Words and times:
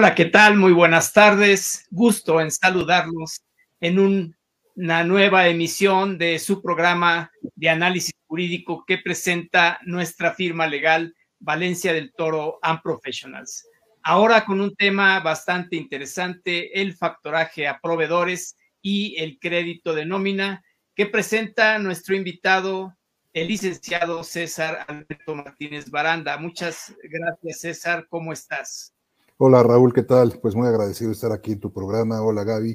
Hola, 0.00 0.14
¿qué 0.14 0.24
tal? 0.24 0.56
Muy 0.56 0.72
buenas 0.72 1.12
tardes. 1.12 1.86
Gusto 1.90 2.40
en 2.40 2.50
saludarlos 2.50 3.42
en 3.82 3.98
una 3.98 5.04
nueva 5.04 5.46
emisión 5.48 6.16
de 6.16 6.38
su 6.38 6.62
programa 6.62 7.30
de 7.54 7.68
análisis 7.68 8.14
jurídico 8.26 8.86
que 8.86 8.96
presenta 8.96 9.78
nuestra 9.84 10.32
firma 10.32 10.66
legal 10.66 11.14
Valencia 11.38 11.92
del 11.92 12.14
Toro 12.14 12.58
and 12.62 12.80
Professionals. 12.80 13.68
Ahora 14.02 14.46
con 14.46 14.62
un 14.62 14.74
tema 14.74 15.20
bastante 15.20 15.76
interesante, 15.76 16.80
el 16.80 16.94
factoraje 16.94 17.68
a 17.68 17.78
proveedores 17.78 18.56
y 18.80 19.16
el 19.18 19.38
crédito 19.38 19.92
de 19.92 20.06
nómina 20.06 20.64
que 20.94 21.04
presenta 21.04 21.78
nuestro 21.78 22.16
invitado, 22.16 22.96
el 23.34 23.48
licenciado 23.48 24.24
César 24.24 24.82
Alberto 24.88 25.34
Martínez 25.34 25.90
Baranda. 25.90 26.38
Muchas 26.38 26.96
gracias, 27.02 27.60
César. 27.60 28.06
¿Cómo 28.08 28.32
estás? 28.32 28.94
Hola 29.42 29.62
Raúl, 29.62 29.94
¿qué 29.94 30.02
tal? 30.02 30.38
Pues 30.42 30.54
muy 30.54 30.68
agradecido 30.68 31.08
de 31.08 31.14
estar 31.14 31.32
aquí 31.32 31.52
en 31.52 31.60
tu 31.60 31.72
programa. 31.72 32.20
Hola 32.20 32.44
Gaby, 32.44 32.72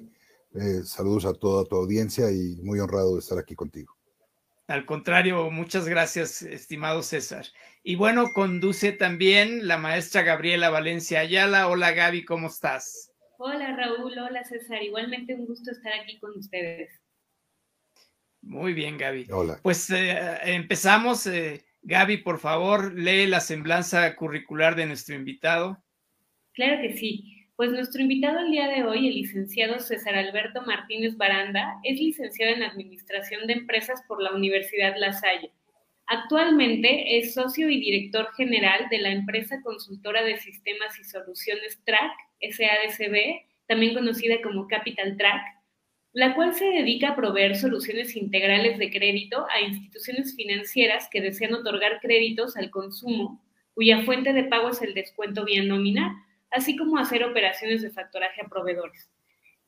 eh, 0.55 0.81
saludos 0.83 1.25
a 1.25 1.33
toda 1.35 1.63
tu 1.63 1.75
audiencia 1.75 2.31
y 2.31 2.55
muy 2.63 2.79
honrado 2.79 3.13
de 3.13 3.19
estar 3.19 3.37
aquí 3.37 3.53
contigo. 3.53 3.95
Al 4.65 4.83
contrario, 4.83 5.51
muchas 5.51 5.87
gracias, 5.87 6.41
estimado 6.41 7.03
César. 7.03 7.45
Y 7.83 7.97
bueno, 7.97 8.29
conduce 8.33 8.93
también 8.93 9.67
la 9.67 9.77
maestra 9.77 10.23
Gabriela 10.23 10.71
Valencia 10.71 11.19
Ayala. 11.19 11.67
Hola 11.67 11.91
Gaby, 11.91 12.25
¿cómo 12.25 12.47
estás? 12.47 13.11
Hola 13.37 13.75
Raúl, 13.77 14.17
hola 14.17 14.43
César. 14.43 14.81
Igualmente 14.81 15.35
un 15.35 15.45
gusto 15.45 15.69
estar 15.69 15.93
aquí 15.93 16.17
con 16.17 16.35
ustedes. 16.35 16.89
Muy 18.41 18.73
bien, 18.73 18.97
Gaby. 18.97 19.27
Hola. 19.31 19.59
Pues 19.61 19.87
eh, 19.91 20.17
empezamos. 20.45 21.27
Eh, 21.27 21.63
Gaby, 21.83 22.23
por 22.23 22.39
favor, 22.39 22.91
lee 22.91 23.27
la 23.27 23.39
semblanza 23.39 24.15
curricular 24.15 24.75
de 24.75 24.87
nuestro 24.87 25.13
invitado. 25.13 25.84
Claro 26.55 26.81
que 26.81 26.93
sí. 26.93 27.45
Pues 27.57 27.71
nuestro 27.71 28.01
invitado 28.01 28.39
el 28.39 28.51
día 28.51 28.67
de 28.67 28.83
hoy, 28.83 29.07
el 29.07 29.15
licenciado 29.15 29.79
César 29.79 30.15
Alberto 30.15 30.61
Martínez 30.61 31.15
Baranda, 31.17 31.79
es 31.83 31.99
licenciado 31.99 32.53
en 32.53 32.63
Administración 32.63 33.45
de 33.45 33.53
Empresas 33.53 34.01
por 34.07 34.21
la 34.21 34.33
Universidad 34.33 34.95
La 34.97 35.11
Salle. 35.13 35.51
Actualmente 36.07 37.17
es 37.17 37.33
socio 37.33 37.69
y 37.69 37.79
director 37.79 38.29
general 38.35 38.87
de 38.89 38.99
la 38.99 39.11
empresa 39.11 39.61
consultora 39.63 40.23
de 40.23 40.37
sistemas 40.37 40.97
y 40.99 41.03
soluciones 41.03 41.81
TRAC, 41.83 42.11
SADCB, 42.41 43.41
también 43.67 43.93
conocida 43.93 44.41
como 44.41 44.67
Capital 44.67 45.17
Track, 45.17 45.41
la 46.13 46.35
cual 46.35 46.53
se 46.53 46.65
dedica 46.65 47.09
a 47.09 47.15
proveer 47.15 47.57
soluciones 47.57 48.15
integrales 48.15 48.77
de 48.77 48.91
crédito 48.91 49.45
a 49.49 49.61
instituciones 49.61 50.35
financieras 50.35 51.09
que 51.11 51.21
desean 51.21 51.53
otorgar 51.53 51.99
créditos 52.01 52.55
al 52.55 52.69
consumo, 52.69 53.43
cuya 53.73 54.03
fuente 54.03 54.31
de 54.31 54.45
pago 54.45 54.69
es 54.69 54.81
el 54.81 54.93
descuento 54.93 55.43
vía 55.43 55.63
nómina 55.63 56.24
así 56.51 56.75
como 56.75 56.97
hacer 56.97 57.23
operaciones 57.23 57.81
de 57.81 57.91
factoraje 57.91 58.41
a 58.41 58.47
proveedores. 58.47 59.09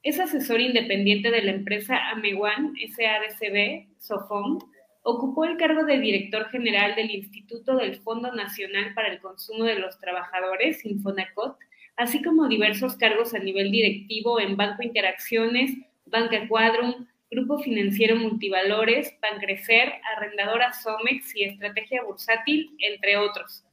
Es 0.03 0.20
asesor 0.20 0.61
independiente 0.61 1.31
de 1.31 1.42
la 1.42 1.52
empresa 1.52 2.09
Amewan 2.11 2.73
SADCB 2.75 3.88
Sofom. 4.00 4.59
Ocupó 5.02 5.45
el 5.45 5.58
cargo 5.58 5.83
de 5.83 6.00
director 6.00 6.50
general 6.50 6.95
del 6.95 7.11
Instituto 7.11 7.76
del 7.77 7.98
Fondo 7.98 8.32
Nacional 8.33 8.93
para 8.93 9.10
el 9.10 9.20
Consumo 9.20 9.64
de 9.64 9.80
los 9.80 9.99
Trabajadores, 9.99 10.86
Infonacot, 10.86 11.58
así 11.95 12.21
como 12.21 12.48
diversos 12.48 12.95
cargos 12.95 13.33
a 13.33 13.39
nivel 13.39 13.71
directivo 13.71 14.39
en 14.39 14.55
Banco 14.55 14.83
Interacciones, 14.83 15.76
Banca 16.05 16.48
Quadrum, 16.48 17.08
Grupo 17.30 17.60
Financiero 17.60 18.16
Multivalores, 18.16 19.11
Pancrecer, 19.20 19.92
Arrendadora 20.16 20.71
Somex 20.71 21.36
y 21.36 21.43
Estrategia 21.43 22.04
Bursátil, 22.04 22.76
entre 22.80 23.17
otros. 23.17 23.67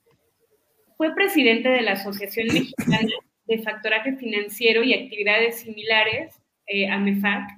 Fue 0.96 1.14
presidente 1.14 1.68
de 1.68 1.82
la 1.82 1.92
Asociación 1.92 2.48
Mexicana 2.48 3.08
de 3.46 3.58
Factoraje 3.58 4.16
Financiero 4.16 4.82
y 4.82 4.94
Actividades 4.94 5.60
Similares, 5.60 6.40
eh, 6.66 6.88
AMEFAC, 6.88 7.48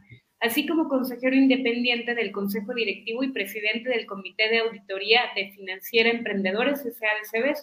así 0.41 0.67
como 0.67 0.89
consejero 0.89 1.37
independiente 1.37 2.15
del 2.15 2.33
Consejo 2.33 2.75
Directivo 2.75 3.23
y 3.23 3.33
presidente 3.33 3.91
del 3.91 4.07
Comité 4.07 4.49
de 4.49 4.59
Auditoría 4.59 5.21
de 5.35 5.51
Financiera 5.53 6.11
Emprendedores 6.11 6.81
SADCB, 6.81 7.55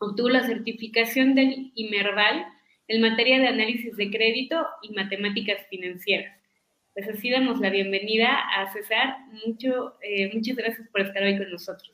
Obtuvo 0.00 0.28
la 0.28 0.46
certificación 0.46 1.34
del 1.34 1.72
IMERVAL 1.74 2.46
en 2.86 3.00
materia 3.00 3.40
de 3.40 3.48
análisis 3.48 3.96
de 3.96 4.10
crédito 4.10 4.64
y 4.82 4.94
matemáticas 4.94 5.66
financieras. 5.68 6.38
Pues 6.94 7.08
así 7.08 7.30
damos 7.30 7.58
la 7.58 7.70
bienvenida 7.70 8.28
a 8.56 8.72
César. 8.72 9.16
Mucho, 9.44 9.96
eh, 10.02 10.32
muchas 10.32 10.56
gracias 10.56 10.88
por 10.90 11.00
estar 11.00 11.22
hoy 11.22 11.36
con 11.36 11.50
nosotros. 11.50 11.92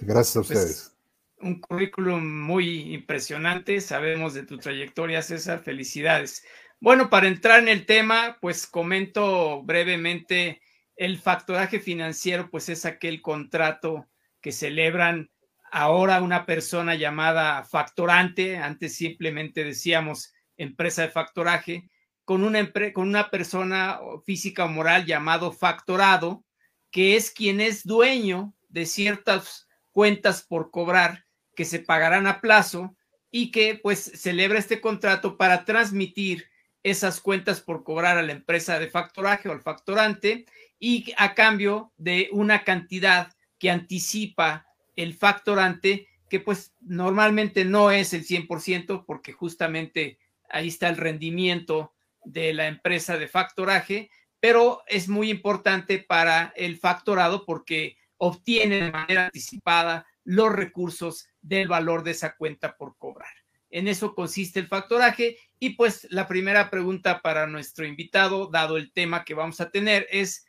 Gracias 0.00 0.36
a 0.36 0.40
pues, 0.40 0.50
ustedes 0.50 0.97
un 1.40 1.60
currículum 1.60 2.24
muy 2.42 2.94
impresionante. 2.94 3.80
Sabemos 3.80 4.34
de 4.34 4.44
tu 4.44 4.58
trayectoria, 4.58 5.22
César. 5.22 5.60
Felicidades. 5.60 6.44
Bueno, 6.80 7.10
para 7.10 7.28
entrar 7.28 7.60
en 7.60 7.68
el 7.68 7.86
tema, 7.86 8.38
pues 8.40 8.66
comento 8.66 9.62
brevemente 9.62 10.60
el 10.96 11.18
factoraje 11.18 11.80
financiero, 11.80 12.50
pues 12.50 12.68
es 12.68 12.84
aquel 12.84 13.22
contrato 13.22 14.06
que 14.40 14.52
celebran 14.52 15.30
ahora 15.70 16.22
una 16.22 16.46
persona 16.46 16.94
llamada 16.94 17.64
factorante, 17.64 18.56
antes 18.56 18.96
simplemente 18.96 19.64
decíamos 19.64 20.32
empresa 20.56 21.02
de 21.02 21.08
factoraje, 21.08 21.90
con 22.24 22.42
una, 22.42 22.70
con 22.92 23.08
una 23.08 23.30
persona 23.30 24.00
física 24.24 24.64
o 24.64 24.68
moral 24.68 25.06
llamado 25.06 25.52
factorado, 25.52 26.44
que 26.90 27.16
es 27.16 27.30
quien 27.30 27.60
es 27.60 27.84
dueño 27.84 28.54
de 28.68 28.86
ciertas 28.86 29.68
cuentas 29.92 30.42
por 30.42 30.70
cobrar 30.70 31.27
que 31.58 31.64
se 31.64 31.80
pagarán 31.80 32.28
a 32.28 32.40
plazo 32.40 32.94
y 33.32 33.50
que 33.50 33.74
pues 33.82 33.98
celebra 34.14 34.60
este 34.60 34.80
contrato 34.80 35.36
para 35.36 35.64
transmitir 35.64 36.46
esas 36.84 37.20
cuentas 37.20 37.60
por 37.60 37.82
cobrar 37.82 38.16
a 38.16 38.22
la 38.22 38.30
empresa 38.30 38.78
de 38.78 38.86
factoraje 38.86 39.48
o 39.48 39.52
al 39.52 39.60
factorante 39.60 40.46
y 40.78 41.12
a 41.16 41.34
cambio 41.34 41.92
de 41.96 42.28
una 42.30 42.62
cantidad 42.62 43.34
que 43.58 43.72
anticipa 43.72 44.68
el 44.94 45.14
factorante 45.14 46.06
que 46.30 46.38
pues 46.38 46.76
normalmente 46.78 47.64
no 47.64 47.90
es 47.90 48.14
el 48.14 48.24
100% 48.24 49.04
porque 49.04 49.32
justamente 49.32 50.20
ahí 50.48 50.68
está 50.68 50.88
el 50.88 50.96
rendimiento 50.96 51.92
de 52.24 52.54
la 52.54 52.68
empresa 52.68 53.18
de 53.18 53.26
factoraje, 53.26 54.12
pero 54.38 54.84
es 54.86 55.08
muy 55.08 55.28
importante 55.28 55.98
para 55.98 56.52
el 56.54 56.76
factorado 56.76 57.44
porque 57.44 57.96
obtiene 58.16 58.80
de 58.80 58.92
manera 58.92 59.24
anticipada 59.26 60.06
los 60.28 60.52
recursos 60.52 61.26
del 61.48 61.68
valor 61.68 62.02
de 62.04 62.12
esa 62.12 62.36
cuenta 62.36 62.76
por 62.76 62.96
cobrar. 62.98 63.32
En 63.70 63.88
eso 63.88 64.14
consiste 64.14 64.60
el 64.60 64.66
factoraje 64.66 65.36
y 65.58 65.70
pues 65.70 66.06
la 66.10 66.26
primera 66.26 66.70
pregunta 66.70 67.20
para 67.22 67.46
nuestro 67.46 67.86
invitado, 67.86 68.48
dado 68.48 68.76
el 68.76 68.92
tema 68.92 69.24
que 69.24 69.34
vamos 69.34 69.60
a 69.60 69.70
tener, 69.70 70.06
es 70.10 70.46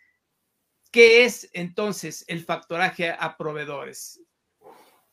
¿qué 0.92 1.26
es 1.26 1.50
entonces 1.54 2.24
el 2.28 2.44
factoraje 2.44 3.12
a 3.12 3.36
proveedores? 3.38 4.22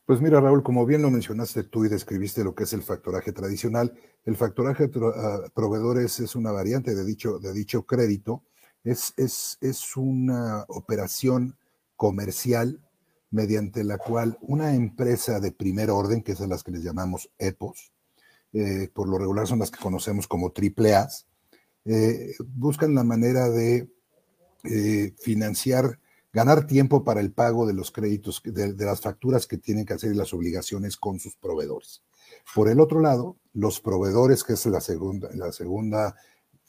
Pues 0.05 0.21
mira, 0.21 0.41
Raúl, 0.41 0.63
como 0.63 0.87
bien 0.87 1.03
lo 1.03 1.11
mencionaste 1.11 1.65
tú 1.65 1.85
y 1.85 1.89
describiste 1.89 2.45
lo 2.45 2.55
que 2.55 2.63
es 2.63 2.73
el 2.73 2.83
factoraje 2.83 3.33
tradicional, 3.33 3.93
el 4.25 4.37
factoraje 4.37 4.85
a 4.85 5.49
proveedores 5.53 6.21
es 6.21 6.37
una 6.37 6.53
variante 6.53 6.95
de 6.95 7.05
dicho, 7.05 7.41
de 7.41 7.53
dicho 7.53 7.85
crédito, 7.87 8.45
es, 8.85 9.13
es, 9.17 9.59
es 9.61 9.97
una 9.97 10.65
operación 10.69 11.59
comercial 11.97 12.86
mediante 13.31 13.85
la 13.85 13.99
cual 13.99 14.39
una 14.41 14.75
empresa 14.75 15.41
de 15.41 15.53
primer 15.53 15.91
orden, 15.91 16.23
que 16.23 16.33
es 16.33 16.41
a 16.41 16.47
las 16.47 16.63
que 16.63 16.73
les 16.73 16.83
llamamos 16.83 17.31
EPOS, 17.39 17.93
eh, 18.53 18.89
por 18.93 19.09
lo 19.09 19.19
regular 19.19 19.47
son 19.47 19.59
las 19.59 19.71
que 19.71 19.81
conocemos 19.81 20.27
como 20.27 20.53
triple 20.53 20.95
eh, 21.85 22.35
buscan 22.55 22.95
la 22.95 23.05
manera 23.05 23.49
de 23.51 23.89
eh, 24.65 25.15
financiar, 25.19 26.01
ganar 26.33 26.67
tiempo 26.67 27.05
para 27.05 27.21
el 27.21 27.33
pago 27.33 27.67
de 27.67 27.75
los 27.75 27.91
créditos, 27.91 28.43
de, 28.45 28.75
las 28.77 29.01
facturas 29.01 29.47
que 29.47 29.59
tienen 29.59 29.85
que 29.85 29.95
hacer 29.95 30.13
y 30.13 30.17
las 30.17 30.33
obligaciones 30.33 30.97
con 30.97 31.21
sus 31.21 31.37
proveedores. 31.37 32.03
Por 32.55 32.69
el 32.69 32.81
otro 32.81 33.01
lado, 33.01 33.37
los 33.53 33.81
proveedores, 33.81 34.43
que 34.43 34.55
es 34.55 34.67
la 34.67 34.81
segunda, 34.81 35.29
la 35.35 35.53
segunda 35.53 36.17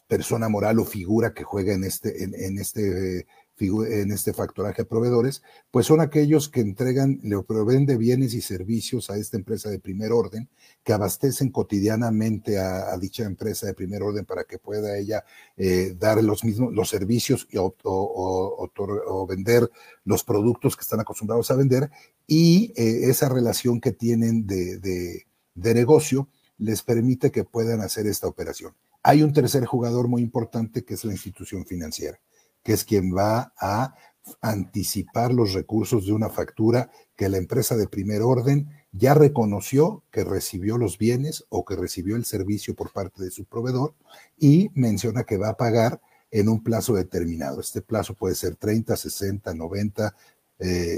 persona 0.08 0.50
moral 0.50 0.80
o 0.80 0.86
figura 0.86 1.34
que 1.34 1.44
juega 1.44 1.74
en 1.74 1.84
este, 1.84 2.24
en 2.24 2.60
este 2.60 3.28
en 3.60 4.12
este 4.12 4.34
factoraje 4.34 4.84
a 4.84 4.86
proveedores, 4.86 5.42
pues 5.72 5.88
son 5.88 6.00
aquellos 6.00 6.48
que 6.50 6.62
entregan, 6.62 7.20
le 7.24 7.42
proveen 7.42 7.86
de 7.86 7.98
bienes 7.98 8.34
y 8.34 8.42
servicios 8.42 9.10
a 9.10 9.18
esta 9.18 9.38
empresa 9.38 9.70
de 9.70 9.80
primer 9.80 10.12
orden, 10.12 10.50
que 10.84 10.94
abastecen 10.94 11.50
cotidianamente 11.50 12.60
a, 12.60 12.96
dicha 12.98 13.24
empresa 13.24 13.68
de 13.68 13.74
primer 13.74 14.04
orden 14.04 14.26
para 14.26 14.44
que 14.44 14.60
pueda 14.60 14.98
ella 14.98 15.24
eh, 15.56 15.96
dar 15.98 16.24
los 16.24 16.44
mismos 16.44 16.74
los 16.74 16.90
servicios 16.90 17.48
o, 17.56 17.76
o, 17.84 19.28
vender 19.28 19.70
los 20.04 20.24
productos 20.24 20.76
que 20.76 20.82
están 20.82 21.00
acostumbrados 21.00 21.50
a 21.52 21.56
vender 21.56 21.90
y 22.26 22.74
eh, 22.76 23.10
esa 23.10 23.30
relación 23.30 23.80
que 23.80 23.92
tienen 23.92 24.46
de, 24.46 24.78
de 24.78 25.74
negocio 25.74 26.30
les 26.58 26.82
permite 26.82 27.32
que 27.32 27.44
puedan 27.44 27.82
hacer 27.82 28.08
esta 28.08 28.28
operación. 28.28 28.74
Hay 29.04 29.24
un 29.24 29.34
tercer 29.34 29.66
jugador 29.66 30.08
muy 30.08 30.22
importante 30.22 30.84
que 30.84 30.96
es 30.96 31.06
la 31.06 31.12
institución 31.12 31.66
financiera 31.66 32.20
que 32.68 32.74
es 32.74 32.84
quien 32.84 33.16
va 33.16 33.54
a 33.62 33.96
anticipar 34.42 35.34
los 35.34 35.54
recursos 35.54 36.06
de 36.06 36.12
una 36.12 36.30
factura 36.30 36.92
que 37.16 37.30
la 37.30 37.38
empresa 37.38 37.78
de 37.78 37.88
primer 37.88 38.22
orden 38.24 38.68
ya 38.92 39.14
reconoció 39.14 40.04
que 40.12 40.26
recibió 40.26 40.78
los 40.78 40.98
bienes 40.98 41.46
o 41.48 41.64
que 41.64 41.78
recibió 41.78 42.18
el 42.18 42.26
servicio 42.26 42.76
por 42.76 42.92
parte 42.92 43.24
de 43.24 43.32
su 43.32 43.46
proveedor 43.46 43.94
y 44.38 44.70
menciona 44.74 45.24
que 45.24 45.38
va 45.38 45.48
a 45.48 45.56
pagar 45.56 46.02
en 46.30 46.50
un 46.50 46.62
plazo 46.62 46.94
determinado. 46.94 47.62
Este 47.62 47.82
plazo 47.82 48.16
puede 48.16 48.36
ser 48.36 48.58
30, 48.58 48.98
60, 48.98 49.54
90, 49.54 50.14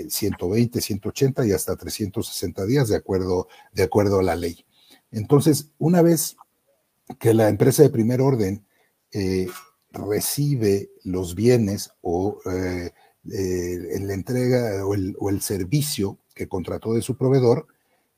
120, 0.10 0.81
180 0.81 1.45
y 1.45 1.51
hasta 1.51 1.75
360 1.75 2.65
días 2.65 2.88
de 2.88 2.95
acuerdo, 2.95 3.48
de 3.74 3.83
acuerdo 3.83 4.22
a 4.22 4.24
la 4.24 4.36
ley. 4.36 4.65
Entonces, 5.12 5.69
una 5.77 6.01
vez 6.01 6.36
que 7.19 7.36
la 7.36 7.48
empresa 7.48 7.83
de 7.83 7.92
primer 7.92 8.22
orden 8.22 8.65
eh, 9.12 9.48
recibe 9.91 10.91
los 11.03 11.36
bienes 11.36 11.91
o 12.01 12.39
eh, 12.45 12.91
eh, 13.31 14.00
la 14.00 14.13
entrega 14.13 14.83
el, 14.94 15.15
o 15.19 15.30
el 15.30 15.41
servicio 15.41 16.18
que 16.36 16.47
contrató 16.47 16.94
de 16.94 17.01
su 17.01 17.18
proveedor, 17.18 17.68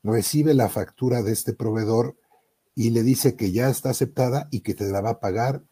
recibe 0.02 0.54
la 0.54 0.68
factura 0.68 1.22
de 1.22 1.32
este 1.32 1.52
proveedor 1.52 2.16
y 2.74 2.90
le 2.90 3.02
dice 3.02 3.36
que 3.36 3.52
ya 3.52 3.68
está 3.68 3.90
aceptada 3.90 4.48
y 4.50 4.60
que 4.60 4.74
te 4.74 4.84
la 4.84 5.00
va 5.00 5.10
a 5.10 5.20
pagar 5.20 5.62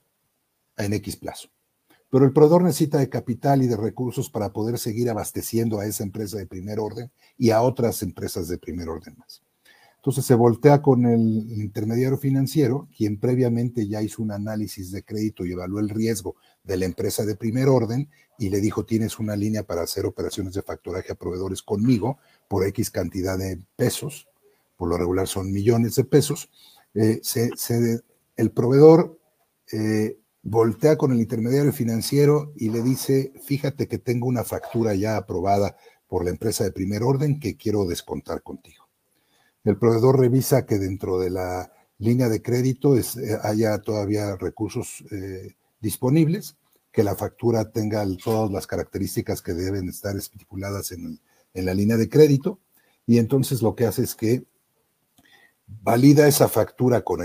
en 0.76 0.92
X 0.94 1.16
plazo. 1.16 1.48
Pero 2.10 2.24
el 2.24 2.32
proveedor 2.32 2.62
necesita 2.64 2.98
de 2.98 3.08
capital 3.08 3.62
y 3.62 3.68
de 3.68 3.76
recursos 3.76 4.30
para 4.30 4.52
poder 4.52 4.78
seguir 4.78 5.08
abasteciendo 5.08 5.78
a 5.78 5.86
esa 5.86 6.02
empresa 6.02 6.38
de 6.38 6.46
primer 6.46 6.80
orden 6.80 7.10
y 7.38 7.50
a 7.50 7.62
otras 7.62 8.02
empresas 8.02 8.48
de 8.48 8.58
primer 8.58 8.88
orden 8.88 9.16
más. 9.16 9.42
Entonces 10.00 10.24
se 10.24 10.34
voltea 10.34 10.80
con 10.80 11.04
el 11.04 11.20
intermediario 11.60 12.16
financiero, 12.16 12.88
quien 12.96 13.20
previamente 13.20 13.86
ya 13.86 14.00
hizo 14.00 14.22
un 14.22 14.32
análisis 14.32 14.90
de 14.92 15.02
crédito 15.02 15.44
y 15.44 15.52
evaluó 15.52 15.78
el 15.78 15.90
riesgo 15.90 16.36
de 16.64 16.78
la 16.78 16.86
empresa 16.86 17.26
de 17.26 17.36
primer 17.36 17.68
orden 17.68 18.08
y 18.38 18.48
le 18.48 18.62
dijo, 18.62 18.86
tienes 18.86 19.18
una 19.18 19.36
línea 19.36 19.62
para 19.62 19.82
hacer 19.82 20.06
operaciones 20.06 20.54
de 20.54 20.62
factoraje 20.62 21.12
a 21.12 21.16
proveedores 21.16 21.60
conmigo 21.60 22.16
por 22.48 22.66
X 22.66 22.90
cantidad 22.90 23.36
de 23.36 23.60
pesos, 23.76 24.26
por 24.78 24.88
lo 24.88 24.96
regular 24.96 25.28
son 25.28 25.52
millones 25.52 25.96
de 25.96 26.04
pesos. 26.04 26.48
Eh, 26.94 27.20
el 28.36 28.50
proveedor 28.52 29.20
eh, 29.70 30.18
voltea 30.42 30.96
con 30.96 31.12
el 31.12 31.20
intermediario 31.20 31.74
financiero 31.74 32.54
y 32.56 32.70
le 32.70 32.80
dice, 32.80 33.34
fíjate 33.44 33.86
que 33.86 33.98
tengo 33.98 34.26
una 34.26 34.44
factura 34.44 34.94
ya 34.94 35.18
aprobada 35.18 35.76
por 36.08 36.24
la 36.24 36.30
empresa 36.30 36.64
de 36.64 36.72
primer 36.72 37.02
orden 37.02 37.38
que 37.38 37.58
quiero 37.58 37.84
descontar 37.84 38.42
contigo. 38.42 38.89
El 39.64 39.76
proveedor 39.76 40.18
revisa 40.18 40.64
que 40.64 40.78
dentro 40.78 41.18
de 41.18 41.30
la 41.30 41.72
línea 41.98 42.28
de 42.28 42.42
crédito 42.42 42.96
eh, 42.96 43.02
haya 43.42 43.78
todavía 43.78 44.36
recursos 44.36 45.04
eh, 45.10 45.54
disponibles, 45.80 46.56
que 46.90 47.04
la 47.04 47.14
factura 47.14 47.70
tenga 47.70 48.04
todas 48.16 48.50
las 48.50 48.66
características 48.66 49.42
que 49.42 49.52
deben 49.52 49.88
estar 49.88 50.16
estipuladas 50.16 50.92
en, 50.92 51.20
la 51.52 51.74
línea 51.74 51.96
de 51.96 52.08
crédito, 52.08 52.58
y 53.06 53.18
entonces 53.18 53.60
lo 53.60 53.74
que 53.74 53.84
hace 53.84 54.02
es 54.02 54.14
que 54.14 54.44
valida 55.66 56.26
esa 56.26 56.48
factura 56.48 57.02
con, 57.02 57.20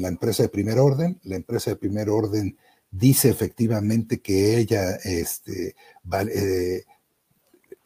la 0.00 0.08
empresa 0.08 0.42
de 0.42 0.48
primer 0.48 0.78
orden, 0.78 1.20
la 1.24 1.36
empresa 1.36 1.70
de 1.70 1.76
primer 1.76 2.10
orden 2.10 2.56
dice 2.90 3.28
efectivamente 3.28 4.20
que 4.20 4.58
ella 4.58 4.96
este, 5.04 5.76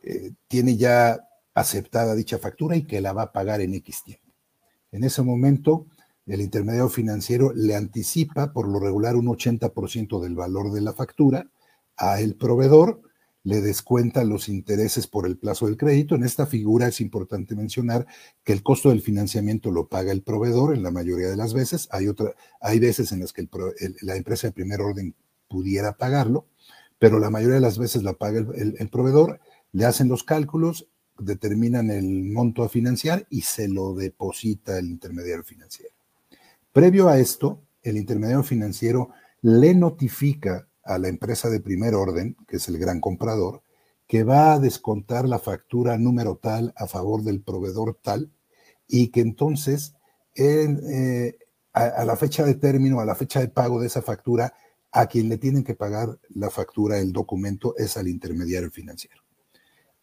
eh, 0.02 0.30
tiene 0.48 0.76
ya 0.76 1.28
aceptada 1.54 2.14
dicha 2.14 2.38
factura 2.38 2.76
y 2.76 2.84
que 2.84 3.00
la 3.00 3.12
va 3.12 3.22
a 3.22 3.32
pagar 3.32 3.60
en 3.60 3.74
X 3.74 4.02
tiempo. 4.04 4.32
En 4.92 5.04
ese 5.04 5.22
momento, 5.22 5.86
el 6.26 6.40
intermediario 6.40 6.88
financiero 6.88 7.52
le 7.54 7.74
anticipa 7.74 8.52
por 8.52 8.68
lo 8.68 8.80
regular 8.80 9.16
un 9.16 9.26
80% 9.26 10.20
del 10.20 10.34
valor 10.34 10.72
de 10.72 10.80
la 10.80 10.92
factura 10.92 11.50
a 11.96 12.20
el 12.20 12.34
proveedor, 12.34 13.02
le 13.44 13.60
descuenta 13.60 14.24
los 14.24 14.48
intereses 14.48 15.06
por 15.06 15.26
el 15.26 15.36
plazo 15.36 15.66
del 15.66 15.76
crédito. 15.76 16.14
En 16.14 16.24
esta 16.24 16.46
figura 16.46 16.88
es 16.88 17.00
importante 17.02 17.54
mencionar 17.54 18.06
que 18.42 18.54
el 18.54 18.62
costo 18.62 18.88
del 18.88 19.02
financiamiento 19.02 19.70
lo 19.70 19.88
paga 19.88 20.12
el 20.12 20.22
proveedor 20.22 20.74
en 20.74 20.82
la 20.82 20.90
mayoría 20.90 21.28
de 21.28 21.36
las 21.36 21.52
veces. 21.52 21.86
Hay, 21.90 22.08
otra, 22.08 22.34
hay 22.60 22.78
veces 22.78 23.12
en 23.12 23.20
las 23.20 23.34
que 23.34 23.46
la 24.00 24.16
empresa 24.16 24.46
de 24.46 24.54
primer 24.54 24.80
orden 24.80 25.14
pudiera 25.46 25.92
pagarlo, 25.98 26.46
pero 26.98 27.18
la 27.18 27.28
mayoría 27.28 27.56
de 27.56 27.60
las 27.60 27.78
veces 27.78 28.02
la 28.02 28.14
paga 28.14 28.40
el 28.56 28.88
proveedor. 28.88 29.40
Le 29.72 29.84
hacen 29.84 30.08
los 30.08 30.24
cálculos, 30.24 30.88
determinan 31.18 31.90
el 31.90 32.24
monto 32.24 32.62
a 32.62 32.68
financiar 32.68 33.26
y 33.30 33.42
se 33.42 33.68
lo 33.68 33.94
deposita 33.94 34.78
el 34.78 34.86
intermediario 34.86 35.44
financiero. 35.44 35.94
Previo 36.72 37.08
a 37.08 37.18
esto, 37.18 37.62
el 37.82 37.96
intermediario 37.96 38.42
financiero 38.42 39.10
le 39.42 39.74
notifica 39.74 40.68
a 40.82 40.98
la 40.98 41.08
empresa 41.08 41.48
de 41.48 41.60
primer 41.60 41.94
orden, 41.94 42.36
que 42.48 42.56
es 42.56 42.68
el 42.68 42.78
gran 42.78 43.00
comprador, 43.00 43.62
que 44.06 44.24
va 44.24 44.54
a 44.54 44.58
descontar 44.58 45.28
la 45.28 45.38
factura 45.38 45.96
número 45.98 46.36
tal 46.36 46.74
a 46.76 46.86
favor 46.86 47.22
del 47.22 47.40
proveedor 47.42 47.98
tal 48.02 48.30
y 48.86 49.08
que 49.08 49.20
entonces 49.20 49.94
eh, 50.34 51.38
a, 51.72 52.04
la 52.04 52.16
fecha 52.16 52.44
de 52.44 52.54
término, 52.54 53.00
a 53.00 53.04
la 53.04 53.14
fecha 53.14 53.40
de 53.40 53.48
pago 53.48 53.80
de 53.80 53.86
esa 53.86 54.02
factura, 54.02 54.52
a 54.92 55.06
quien 55.06 55.28
le 55.28 55.38
tienen 55.38 55.64
que 55.64 55.74
pagar 55.74 56.18
la 56.28 56.50
factura, 56.50 56.98
el 56.98 57.12
documento, 57.12 57.74
es 57.76 57.96
al 57.96 58.08
intermediario 58.08 58.70
financiero 58.70 59.23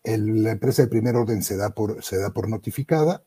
la 0.03 0.51
empresa 0.51 0.81
de 0.81 0.87
primer 0.87 1.15
orden 1.15 1.43
se 1.43 1.57
da, 1.57 1.71
por, 1.71 2.03
se 2.03 2.17
da 2.17 2.31
por 2.31 2.49
notificada 2.49 3.23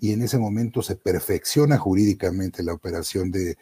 y 0.00 0.12
en 0.12 0.22
ese 0.22 0.38
momento 0.38 0.82
se 0.82 0.96
perfecciona 0.96 1.78
jurídicamente 1.78 2.62
la 2.62 2.74
operación 2.74 3.30
de, 3.30 3.56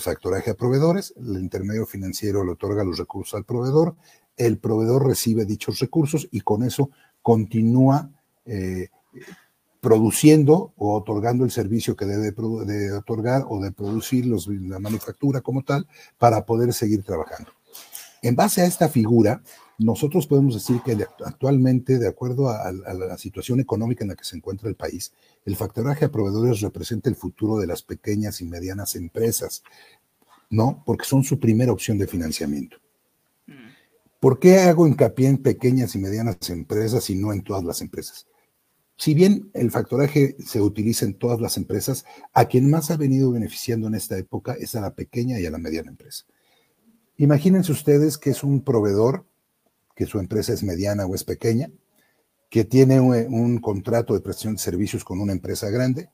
factoraje 0.00 0.50
a 0.50 0.54
proveedores, 0.54 1.14
el 1.16 1.38
intermedio 1.38 1.86
financiero 1.86 2.44
le 2.44 2.52
otorga 2.52 2.84
los 2.84 2.98
recursos 2.98 3.34
al 3.34 3.44
proveedor, 3.44 3.96
el 4.36 4.58
proveedor 4.58 5.06
recibe 5.06 5.44
dichos 5.44 5.78
recursos 5.78 6.28
y 6.30 6.40
con 6.40 6.64
eso 6.64 6.90
continúa 7.22 8.10
eh, 8.44 8.88
produciendo 9.80 10.72
o 10.76 10.96
otorgando 10.96 11.44
el 11.44 11.50
servicio 11.50 11.96
que 11.96 12.06
debe 12.06 12.32
de 12.32 12.92
otorgar 12.92 13.44
o 13.48 13.60
de 13.60 13.72
producir 13.72 14.26
la 14.26 14.78
manufactura 14.78 15.40
como 15.40 15.62
tal 15.62 15.86
para 16.18 16.44
poder 16.44 16.72
seguir 16.72 17.04
trabajando. 17.04 17.52
En 18.20 18.34
base 18.34 18.62
a 18.62 18.66
esta 18.66 18.88
figura, 18.88 19.42
nosotros 19.78 20.26
podemos 20.26 20.54
decir 20.54 20.80
que 20.82 20.96
actualmente, 21.24 21.98
de 21.98 22.08
acuerdo 22.08 22.48
a, 22.48 22.72
la 22.72 23.18
situación 23.18 23.60
económica 23.60 24.04
en 24.04 24.08
la 24.08 24.16
que 24.16 24.24
se 24.24 24.36
encuentra 24.36 24.68
el 24.68 24.74
país, 24.74 25.12
el 25.44 25.56
factoraje 25.56 26.06
a 26.06 26.10
proveedores 26.10 26.60
representa 26.60 27.10
el 27.10 27.16
futuro 27.16 27.58
de 27.58 27.66
las 27.66 27.82
pequeñas 27.82 28.40
y 28.40 28.46
medianas 28.46 28.96
empresas, 28.96 29.62
¿no? 30.48 30.82
Porque 30.86 31.04
son 31.04 31.24
su 31.24 31.38
primera 31.38 31.72
opción 31.72 31.98
de 31.98 32.06
financiamiento. 32.06 32.78
Mm. 33.46 33.52
¿Por 34.18 34.38
qué 34.38 34.60
hago 34.60 34.86
hincapié 34.86 35.28
en 35.28 35.38
pequeñas 35.38 35.94
y 35.94 35.98
medianas 35.98 36.48
empresas 36.48 37.10
y 37.10 37.16
no 37.16 37.32
en 37.32 37.42
todas 37.42 37.64
las 37.64 37.82
empresas? 37.82 38.26
Si 38.96 39.12
bien 39.12 39.50
el 39.52 39.70
factoraje 39.70 40.36
se 40.38 40.62
utiliza 40.62 41.04
en 41.04 41.14
todas 41.14 41.38
las 41.38 41.58
empresas, 41.58 42.06
a 42.32 42.46
quien 42.46 42.70
más 42.70 42.90
ha 42.90 42.96
venido 42.96 43.30
beneficiando 43.30 43.88
en 43.88 43.94
esta 43.94 44.16
época 44.16 44.54
es 44.58 44.74
a 44.74 44.80
la 44.80 44.94
pequeña 44.94 45.38
y 45.38 45.44
a 45.44 45.50
la 45.50 45.58
mediana 45.58 45.90
empresa. 45.90 46.24
Imagínense 47.18 47.72
ustedes 47.72 48.16
que 48.16 48.30
es 48.30 48.42
un 48.42 48.62
proveedor 48.62 49.26
que 49.96 50.06
su 50.06 50.20
empresa 50.20 50.52
es 50.52 50.62
mediana 50.62 51.06
o 51.06 51.14
es 51.14 51.24
pequeña, 51.24 51.70
que 52.50 52.64
tiene 52.64 53.00
un, 53.00 53.58
contrato 53.58 54.14
de 54.14 54.20
prestación 54.20 54.54
de 54.54 54.60
servicios 54.60 55.04
con 55.04 55.20
una 55.20 55.32
empresa 55.32 55.70
grande, 55.70 56.10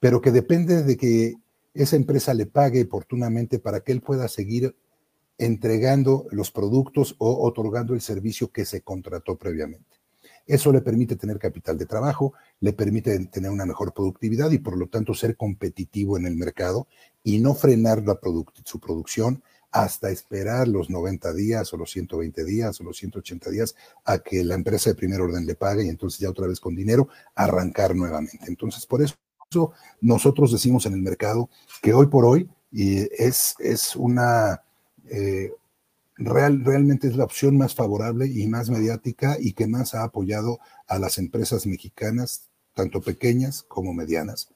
pero 0.00 0.20
que 0.20 0.32
depende 0.32 0.82
de 0.82 0.96
que 0.96 1.34
esa 1.74 1.96
empresa 1.96 2.34
le 2.34 2.46
pague 2.46 2.82
oportunamente 2.82 3.58
para 3.58 3.80
que 3.80 3.92
él 3.92 4.00
pueda 4.00 4.26
seguir 4.26 4.74
entregando 5.38 6.26
los 6.30 6.50
productos 6.50 7.14
o 7.18 7.46
otorgando 7.46 7.92
el 7.92 8.00
servicio 8.00 8.50
que 8.50 8.64
se 8.64 8.80
contrató 8.80 9.36
previamente. 9.36 9.96
Eso 10.46 10.72
le 10.72 10.80
permite 10.80 11.16
tener 11.16 11.38
capital 11.38 11.76
de 11.76 11.86
trabajo, 11.86 12.32
le 12.60 12.72
permite 12.72 13.26
tener 13.26 13.50
una 13.50 13.66
mejor 13.66 13.92
productividad 13.92 14.50
y 14.52 14.58
por 14.58 14.78
lo 14.78 14.86
tanto 14.86 15.12
ser 15.12 15.36
competitivo 15.36 16.16
en 16.16 16.26
el 16.26 16.36
mercado 16.36 16.86
y 17.22 17.40
no 17.40 17.54
frenar 17.54 18.02
su 18.64 18.80
producción 18.80 19.42
hasta 19.76 20.10
esperar 20.10 20.68
los 20.68 20.88
90 20.88 21.34
días 21.34 21.70
o 21.74 21.76
los 21.76 21.90
120 21.90 22.44
días 22.46 22.80
o 22.80 22.84
los 22.84 22.96
180 22.96 23.50
días 23.50 23.74
a 24.06 24.18
que 24.20 24.42
la 24.42 24.54
empresa 24.54 24.88
de 24.88 24.96
primer 24.96 25.20
orden 25.20 25.44
le 25.44 25.54
pague 25.54 25.84
y 25.84 25.90
entonces 25.90 26.18
ya 26.18 26.30
otra 26.30 26.46
vez 26.46 26.60
con 26.60 26.74
dinero 26.74 27.08
arrancar 27.34 27.94
nuevamente. 27.94 28.46
Entonces, 28.46 28.86
por 28.86 29.02
eso 29.02 29.14
nosotros 30.00 30.50
decimos 30.50 30.86
en 30.86 30.94
el 30.94 31.02
mercado 31.02 31.50
que 31.82 31.92
hoy 31.92 32.06
por 32.06 32.24
hoy 32.24 32.48
es, 32.72 33.54
es 33.58 33.94
una... 33.96 34.62
Eh, 35.10 35.52
real, 36.16 36.64
realmente 36.64 37.06
es 37.08 37.16
la 37.16 37.24
opción 37.24 37.58
más 37.58 37.74
favorable 37.74 38.26
y 38.26 38.46
más 38.46 38.70
mediática 38.70 39.36
y 39.38 39.52
que 39.52 39.66
más 39.66 39.94
ha 39.94 40.04
apoyado 40.04 40.58
a 40.88 40.98
las 40.98 41.18
empresas 41.18 41.66
mexicanas, 41.66 42.48
tanto 42.72 43.02
pequeñas 43.02 43.62
como 43.62 43.92
medianas, 43.92 44.48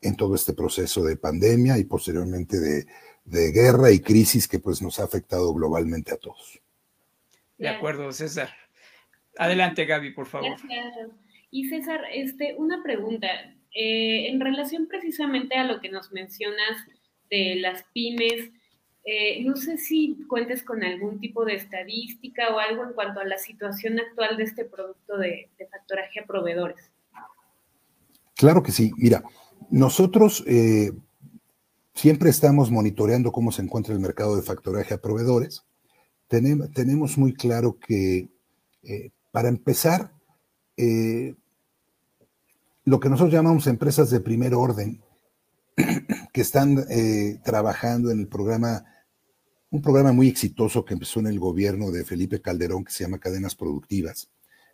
en 0.00 0.16
todo 0.16 0.34
este 0.34 0.54
proceso 0.54 1.04
de 1.04 1.16
pandemia 1.16 1.76
y 1.76 1.84
posteriormente 1.84 2.58
de, 2.58 2.86
de 3.24 3.52
guerra 3.52 3.90
y 3.90 4.00
crisis 4.00 4.48
que 4.48 4.58
pues 4.58 4.82
nos 4.82 4.98
ha 4.98 5.04
afectado 5.04 5.52
globalmente 5.54 6.12
a 6.12 6.16
todos. 6.16 6.60
De 7.58 7.68
acuerdo, 7.68 8.10
César. 8.12 8.50
Adelante, 9.38 9.84
Gaby, 9.84 10.12
por 10.12 10.26
favor. 10.26 10.56
Y 11.50 11.68
César, 11.68 12.02
este, 12.12 12.54
una 12.56 12.82
pregunta. 12.82 13.28
Eh, 13.74 14.28
en 14.28 14.40
relación 14.40 14.86
precisamente 14.86 15.56
a 15.56 15.64
lo 15.64 15.80
que 15.80 15.88
nos 15.88 16.12
mencionas 16.12 16.76
de 17.30 17.56
las 17.56 17.84
pymes, 17.94 18.50
eh, 19.04 19.42
no 19.44 19.56
sé 19.56 19.78
si 19.78 20.18
cuentes 20.28 20.62
con 20.62 20.84
algún 20.84 21.18
tipo 21.20 21.44
de 21.44 21.54
estadística 21.54 22.54
o 22.54 22.58
algo 22.58 22.84
en 22.84 22.92
cuanto 22.92 23.20
a 23.20 23.24
la 23.24 23.38
situación 23.38 23.98
actual 23.98 24.36
de 24.36 24.44
este 24.44 24.64
producto 24.64 25.16
de, 25.16 25.48
de 25.58 25.66
factoraje 25.66 26.20
a 26.20 26.26
proveedores. 26.26 26.90
Claro 28.36 28.62
que 28.62 28.72
sí. 28.72 28.92
Mira, 28.96 29.22
nosotros 29.70 30.44
eh, 30.46 30.92
siempre 31.94 32.30
estamos 32.30 32.70
monitoreando 32.70 33.32
cómo 33.32 33.52
se 33.52 33.62
encuentra 33.62 33.94
el 33.94 34.00
mercado 34.00 34.36
de 34.36 34.42
factoraje 34.42 34.94
a 34.94 35.00
proveedores. 35.00 35.64
tenemos 36.28 37.18
muy 37.18 37.34
claro 37.34 37.78
que, 37.78 38.30
eh, 38.82 39.10
para 39.30 39.48
empezar, 39.48 40.12
eh, 40.76 41.34
lo 42.84 42.98
que 43.00 43.10
nosotros 43.10 43.34
llamamos 43.34 43.66
empresas 43.66 44.10
de 44.10 44.20
primer 44.20 44.54
orden, 44.54 45.02
que 46.32 46.40
están 46.40 46.84
trabajando 47.44 48.10
en 48.10 48.20
el 48.20 48.28
programa, 48.28 48.84
un 49.70 49.82
programa 49.82 50.12
muy 50.12 50.28
exitoso 50.28 50.84
que 50.84 50.94
empezó 50.94 51.20
en 51.20 51.28
el 51.28 51.38
gobierno 51.38 51.90
de 51.90 52.04
Felipe 52.04 52.40
Calderón, 52.40 52.84
que 52.84 52.92
se 52.92 53.04
llama 53.04 53.18
Cadenas 53.20 53.54
Productivas 53.54 54.31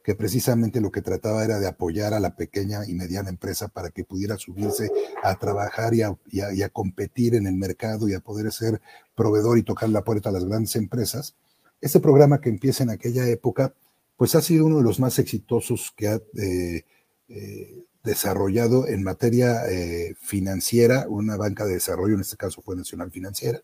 que 0.09 0.15
precisamente 0.15 0.81
lo 0.81 0.91
que 0.91 1.03
trataba 1.03 1.45
era 1.45 1.61
de 1.61 1.67
apoyar 1.67 2.15
a 2.15 2.19
la 2.19 2.35
pequeña 2.35 2.87
y 2.87 2.95
mediana 2.95 3.29
empresa 3.29 3.69
para 3.69 3.91
que 3.91 4.05
pudiera 4.05 4.39
subirse 4.39 4.91
a 5.23 5.39
trabajar 5.39 5.93
y 5.93 6.01
a, 6.01 6.69
competir 6.71 7.35
en 7.35 7.47
el 7.47 7.57
mercado 7.57 8.09
y 8.09 8.15
a 8.15 8.21
poder 8.21 8.51
ser 8.51 8.81
proveedor 9.15 9.59
y 9.59 9.65
tocar 9.65 9.91
la 9.91 10.05
puerta 10.05 10.31
a 10.31 10.33
las 10.33 10.47
grandes 10.47 10.77
empresas. 10.77 11.35
Ese 11.83 12.01
programa 12.01 12.41
que 12.41 12.49
empieza 12.49 12.85
en 12.85 12.89
aquella 12.89 13.29
época, 13.29 13.75
pues 14.17 14.35
ha 14.35 14.41
sido 14.41 14.65
uno 14.65 14.79
de 14.79 14.85
los 14.85 14.99
más 14.99 15.19
exitosos 15.19 15.93
que 15.95 16.09
ha 16.09 16.23
eh, 16.39 16.87
eh, 17.29 17.85
desarrollado 18.03 18.89
en 18.89 19.03
materia 19.03 19.67
eh, 19.69 20.15
financiera, 20.19 21.05
una 21.07 21.37
banca 21.37 21.67
de 21.67 21.75
desarrollo, 21.75 22.15
en 22.15 22.23
este 22.23 22.39
caso 22.39 22.63
fue 22.63 22.77
Nacional 22.77 23.11
Financiera, 23.11 23.61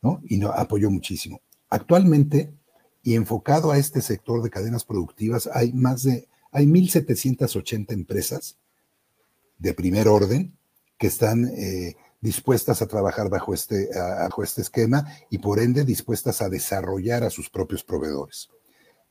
¿no? 0.00 0.22
Y 0.28 0.36
no, 0.36 0.52
apoyó 0.52 0.92
muchísimo. 0.92 1.40
Actualmente, 1.70 2.52
y 3.02 3.14
enfocado 3.14 3.72
a 3.72 3.78
este 3.78 4.00
sector 4.00 4.42
de 4.42 4.50
cadenas 4.50 4.84
productivas 4.84 5.48
hay 5.52 5.72
más 5.72 6.04
de, 6.04 6.28
hay 6.50 6.66
1.780 6.66 7.92
empresas 7.92 8.58
de 9.58 9.74
primer 9.74 10.08
orden 10.08 10.56
que 10.98 11.08
están 11.08 11.46
eh, 11.46 11.96
dispuestas 12.20 12.80
a 12.80 12.86
trabajar 12.86 13.28
bajo 13.28 13.52
este, 13.52 13.88
bajo 13.94 14.42
este 14.42 14.62
esquema 14.62 15.04
y 15.30 15.38
por 15.38 15.58
ende 15.58 15.84
dispuestas 15.84 16.40
a 16.40 16.48
desarrollar 16.48 17.24
a 17.24 17.30
sus 17.30 17.50
propios 17.50 17.82
proveedores. 17.82 18.48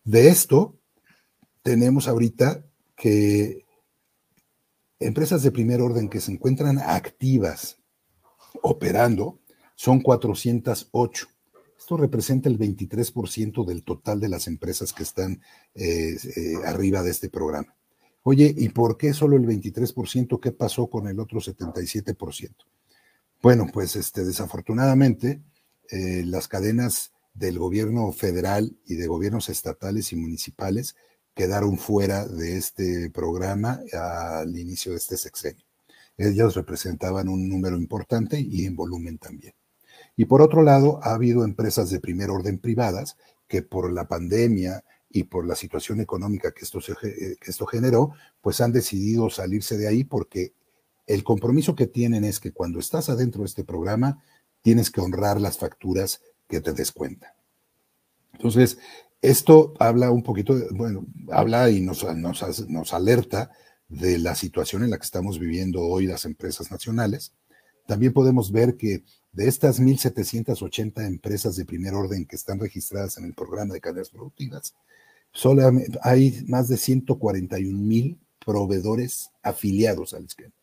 De 0.04 0.30
esto, 0.30 0.78
tenemos 1.62 2.08
ahorita 2.08 2.66
que 2.96 3.66
empresas 5.00 5.44
de 5.44 5.52
primer 5.52 5.82
orden 5.82 6.10
que 6.10 6.22
se 6.22 6.32
encuentran 6.32 6.80
activas 6.80 7.78
operando 8.62 9.40
son 9.76 10.00
408 10.00 11.28
esto 11.82 11.98
representa 11.98 12.48
el 12.48 12.60
23% 12.60 13.66
del 13.66 13.84
total 13.84 14.20
de 14.20 14.30
las 14.30 14.46
empresas 14.46 14.94
que 14.94 15.02
están 15.02 15.42
eh, 15.74 16.16
eh, 16.36 16.54
arriba 16.64 17.02
de 17.02 17.10
este 17.10 17.28
programa. 17.28 17.76
Oye, 18.22 18.54
¿y 18.56 18.70
por 18.70 18.98
qué 18.98 19.16
solo 19.16 19.36
el 19.36 19.48
23%? 19.48 20.40
¿Qué 20.40 20.52
pasó 20.52 20.86
con 20.92 21.08
el 21.08 21.20
otro 21.20 21.40
77%? 21.40 22.52
Bueno, 23.42 23.66
pues 23.74 23.96
este, 23.96 24.24
desafortunadamente 24.24 25.42
eh, 25.90 26.22
las 26.24 26.48
cadenas 26.48 27.14
del 27.34 27.58
gobierno 27.58 28.12
federal 28.12 28.78
y 28.86 28.94
de 28.94 29.08
gobiernos 29.08 29.50
estatales 29.50 30.14
y 30.14 30.18
municipales 30.18 30.96
quedaron 31.34 31.80
fuera 31.80 32.28
de 32.28 32.58
este 32.58 33.10
programa 33.10 33.82
al 33.92 34.56
inicio 34.56 34.92
de 34.92 35.00
este 35.00 35.18
sexenio. 35.18 35.66
Ellos 36.16 36.54
representaban 36.54 37.28
un 37.28 37.50
número 37.50 37.76
importante 37.76 38.40
y 38.40 38.66
en 38.66 38.76
volumen 38.76 39.18
también. 39.18 39.56
Y 40.16 40.26
por 40.26 40.42
otro 40.42 40.62
lado, 40.62 41.00
ha 41.04 41.14
habido 41.14 41.44
empresas 41.44 41.90
de 41.90 42.00
primer 42.00 42.30
orden 42.30 42.60
privadas 42.60 43.18
que 43.48 43.62
por 43.62 43.92
la 43.92 44.08
pandemia 44.08 44.84
y 45.10 45.24
por 45.24 45.46
la 45.46 45.56
situación 45.56 46.00
económica 46.00 46.52
que 46.52 46.64
esto, 46.64 46.80
eh, 47.04 47.36
que 47.40 47.52
esto 47.52 47.66
generó, 47.66 48.12
pues 48.42 48.62
han 48.62 48.72
decidido 48.72 49.30
salirse 49.30 49.78
de 49.78 49.88
ahí 49.88 50.04
porque 50.04 50.54
el 51.08 51.24
compromiso 51.24 51.76
que 51.76 51.88
tienen 51.88 52.24
es 52.24 52.40
que 52.40 52.54
cuando 52.54 52.80
estás 52.80 53.10
adentro 53.10 53.42
de 53.42 53.48
este 53.48 53.64
programa, 53.64 54.24
tienes 54.62 54.90
que 54.90 55.02
honrar 55.02 55.42
las 55.42 55.58
facturas 55.58 56.22
que 56.48 56.62
te 56.62 56.74
descuentan. 56.74 57.32
Entonces, 58.34 58.78
esto 59.22 59.74
habla 59.80 60.12
un 60.12 60.24
poquito, 60.24 60.56
bueno, 60.72 61.06
habla 61.32 61.70
y 61.70 61.82
nos, 61.82 62.04
nos, 62.16 62.70
nos 62.70 62.94
alerta 62.94 63.52
de 63.88 64.18
la 64.18 64.36
situación 64.36 64.84
en 64.84 64.92
la 64.92 64.98
que 64.98 65.06
estamos 65.06 65.38
viviendo 65.38 65.82
hoy 65.82 66.08
las 66.08 66.26
empresas 66.26 66.72
nacionales. 66.72 67.34
También 67.86 68.14
podemos 68.14 68.52
ver 68.52 68.78
que 68.78 69.04
de 69.34 69.48
estas 69.48 69.80
1.780 69.80 71.06
empresas 71.06 71.56
de 71.56 71.66
primer 71.66 71.94
orden 71.94 72.26
que 72.26 72.36
están 72.36 72.60
registradas 72.60 73.18
en 73.18 73.26
el 73.26 73.34
programa 73.34 73.74
de 73.74 73.82
cadenas 73.82 74.10
productivas, 74.10 74.76
solo 75.32 75.72
hay 76.02 76.44
más 76.48 76.68
de 76.68 76.76
141.000 76.76 78.18
proveedores 78.46 79.32
afiliados 79.42 80.14
al 80.14 80.26
esquema. 80.26 80.54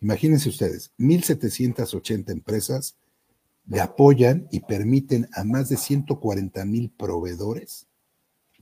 Imagínense 0.00 0.48
ustedes, 0.48 0.92
1.780 0.98 2.30
empresas 2.30 2.96
le 3.66 3.80
apoyan 3.80 4.46
y 4.52 4.60
permiten 4.60 5.28
a 5.32 5.42
más 5.42 5.68
de 5.68 5.76
140.000 5.76 6.92
proveedores, 6.96 7.86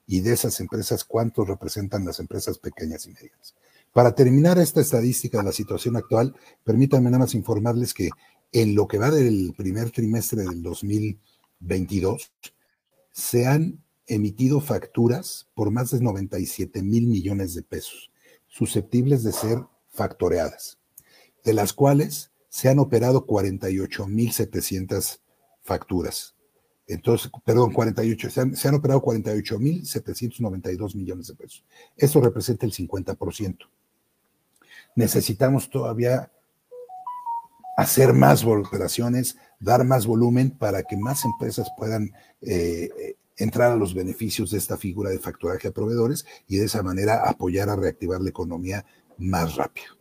y 0.07 0.21
de 0.21 0.35
esas 0.35 0.61
empresas 0.61 1.05
cuántos 1.05 1.49
representan 1.49 2.05
las 2.05 2.21
empresas 2.21 2.59
pequeñas 2.59 3.07
y 3.07 3.13
medianas. 3.13 3.55
Para 3.93 4.15
terminar 4.15 4.59
esta 4.59 4.83
estadística 4.83 5.39
de 5.39 5.45
la 5.45 5.53
situación 5.53 5.97
actual, 5.97 6.37
permítanme 6.63 7.11
nada 7.11 7.21
más 7.21 7.35
informarles 7.35 7.95
que 7.95 8.11
en 8.53 8.75
lo 8.75 8.87
que 8.87 8.99
va 8.99 9.11
del 9.11 9.55
primer 9.57 9.91
trimestre 9.91 10.43
del 10.43 10.63
2022, 10.63 12.33
se 13.17 13.47
han 13.47 13.83
emitido 14.07 14.61
facturas 14.61 15.49
por 15.55 15.71
más 15.71 15.91
de 15.91 16.01
97 16.01 16.83
mil 16.83 17.07
millones 17.07 17.55
de 17.55 17.63
pesos, 17.63 18.11
susceptibles 18.47 19.25
de 19.25 19.33
ser 19.33 19.59
factoreadas, 19.89 20.79
de 21.43 21.55
las 21.55 21.73
cuales 21.73 22.31
se 22.51 22.69
han 22.69 22.79
operado 22.79 23.25
48 23.25 24.07
mil 24.07 24.33
700 24.33 25.23
facturas. 25.63 26.35
Entonces, 26.87 27.31
perdón, 27.43 27.73
48, 27.73 28.29
se 28.29 28.41
han, 28.43 28.55
se 28.55 28.69
han 28.69 28.75
operado 28.75 29.01
48 29.01 29.59
mil 29.59 29.87
792 29.87 30.95
millones 30.95 31.29
de 31.29 31.35
pesos. 31.37 31.65
Eso 31.97 32.21
representa 32.21 32.67
el 32.67 32.73
50%. 32.73 33.57
Necesitamos 34.95 35.71
todavía 35.71 36.31
hacer 37.77 38.13
más 38.13 38.45
operaciones, 38.45 39.37
dar 39.61 39.85
más 39.85 40.07
volumen 40.07 40.51
para 40.51 40.83
que 40.83 40.97
más 40.97 41.25
empresas 41.25 41.69
puedan 41.77 42.13
eh, 42.43 43.17
entrar 43.37 43.73
a 43.73 43.77
los 43.77 43.95
beneficios 43.95 44.51
de 44.51 44.59
esta 44.59 44.77
figura 44.77 45.11
de 45.11 45.19
facturaje 45.19 45.69
a 45.69 45.73
proveedores 45.73 46.27
y 46.49 46.57
de 46.57 46.65
esa 46.65 46.83
manera 46.83 47.29
apoyar 47.29 47.69
a 47.69 47.77
reactivar 47.77 48.21
la 48.21 48.31
economía 48.31 48.85
más 49.19 49.57
rápido. 49.57 49.95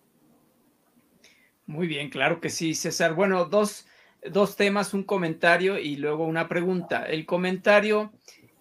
Muy 1.66 1.88
bien, 1.88 2.10
claro 2.10 2.40
que 2.40 2.50
sí, 2.50 2.76
César. 2.76 3.16
Bueno, 3.16 3.46
dos 3.46 3.88
dos 4.30 4.56
temas, 4.56 4.94
un 4.94 5.04
comentario 5.04 5.78
y 5.78 5.98
luego 5.98 6.26
una 6.26 6.48
pregunta. 6.48 7.06
El 7.06 7.26
comentario 7.26 8.12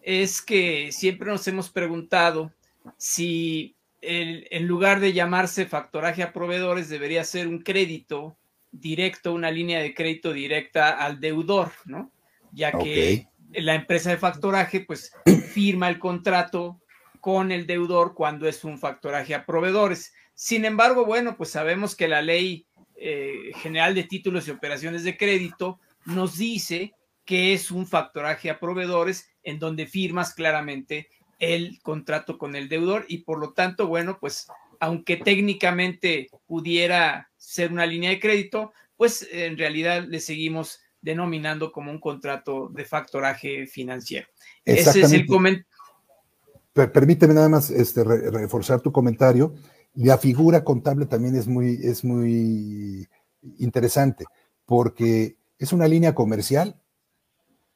es 0.03 0.43
que 0.43 0.93
siempre 0.93 1.31
nos 1.31 1.47
hemos 1.49 1.71
preguntado 1.71 2.53
si 2.97 3.77
en 4.01 4.67
lugar 4.67 5.01
de 5.01 5.15
llamarse 5.15 5.65
factoraje 5.65 6.23
a 6.23 6.35
proveedores 6.35 6.91
debería 6.91 7.25
ser 7.25 7.49
un 7.49 7.61
crédito 7.61 8.37
directo, 8.81 9.33
una 9.33 9.51
línea 9.51 9.81
de 9.81 9.95
crédito 9.95 10.33
directa 10.33 10.91
al 10.91 11.21
deudor, 11.21 11.73
¿no? 11.85 12.13
Ya 12.53 12.73
que 12.73 13.29
la 13.53 13.75
empresa 13.75 14.11
de 14.11 14.17
factoraje 14.17 14.81
pues 14.81 15.13
firma 15.53 15.89
el 15.89 15.99
contrato 15.99 16.81
con 17.21 17.53
el 17.53 17.67
deudor 17.67 18.15
cuando 18.15 18.49
es 18.49 18.65
un 18.65 18.79
factoraje 18.79 19.35
a 19.35 19.47
proveedores. 19.47 20.13
Sin 20.35 20.65
embargo, 20.65 21.07
bueno, 21.07 21.37
pues 21.37 21.51
sabemos 21.51 21.95
que 21.95 22.09
la 22.09 22.21
ley 22.21 22.67
eh, 22.97 23.53
general 23.57 23.95
de 23.95 24.05
títulos 24.05 24.47
y 24.47 24.51
operaciones 24.51 25.05
de 25.05 25.17
crédito 25.17 25.81
nos 26.05 26.37
dice 26.37 26.93
que 27.25 27.55
es 27.55 27.71
un 27.71 27.87
factoraje 27.87 28.51
a 28.51 28.61
proveedores 28.61 29.31
en 29.43 29.59
donde 29.59 29.87
firmas 29.87 30.35
claramente 30.35 31.09
el 31.39 31.81
contrato 31.83 32.39
con 32.39 32.57
el 32.57 32.69
deudor 32.69 33.07
y 33.09 33.19
por 33.19 33.39
lo 33.39 33.53
tanto, 33.53 33.87
bueno, 33.87 34.19
pues 34.21 34.47
aunque 34.81 35.17
técnicamente 35.17 36.29
pudiera 36.47 37.31
ser 37.37 37.73
una 37.73 37.87
línea 37.87 38.11
de 38.11 38.21
crédito, 38.21 38.73
pues 38.97 39.27
en 39.33 39.59
realidad 39.59 40.05
le 40.09 40.21
seguimos 40.21 40.81
denominando 41.01 41.71
como 41.71 41.91
un 41.91 42.01
contrato 42.01 42.69
de 42.69 42.85
factoraje 42.85 43.67
financiero. 43.67 44.27
Ese 44.65 45.03
es 45.03 45.13
el 45.13 45.27
comentario. 45.27 45.67
Permíteme 46.73 47.35
nada 47.35 47.49
más 47.49 47.71
este, 47.71 48.03
reforzar 48.03 48.81
tu 48.81 48.91
comentario. 48.91 49.55
La 49.95 50.19
figura 50.19 50.65
contable 50.65 51.07
también 51.07 51.37
es 51.37 51.47
muy, 51.47 51.79
es 51.83 52.03
muy 52.03 53.07
interesante 53.59 54.25
porque 54.65 55.37
es 55.59 55.73
una 55.73 55.87
línea 55.87 56.15
comercial 56.15 56.81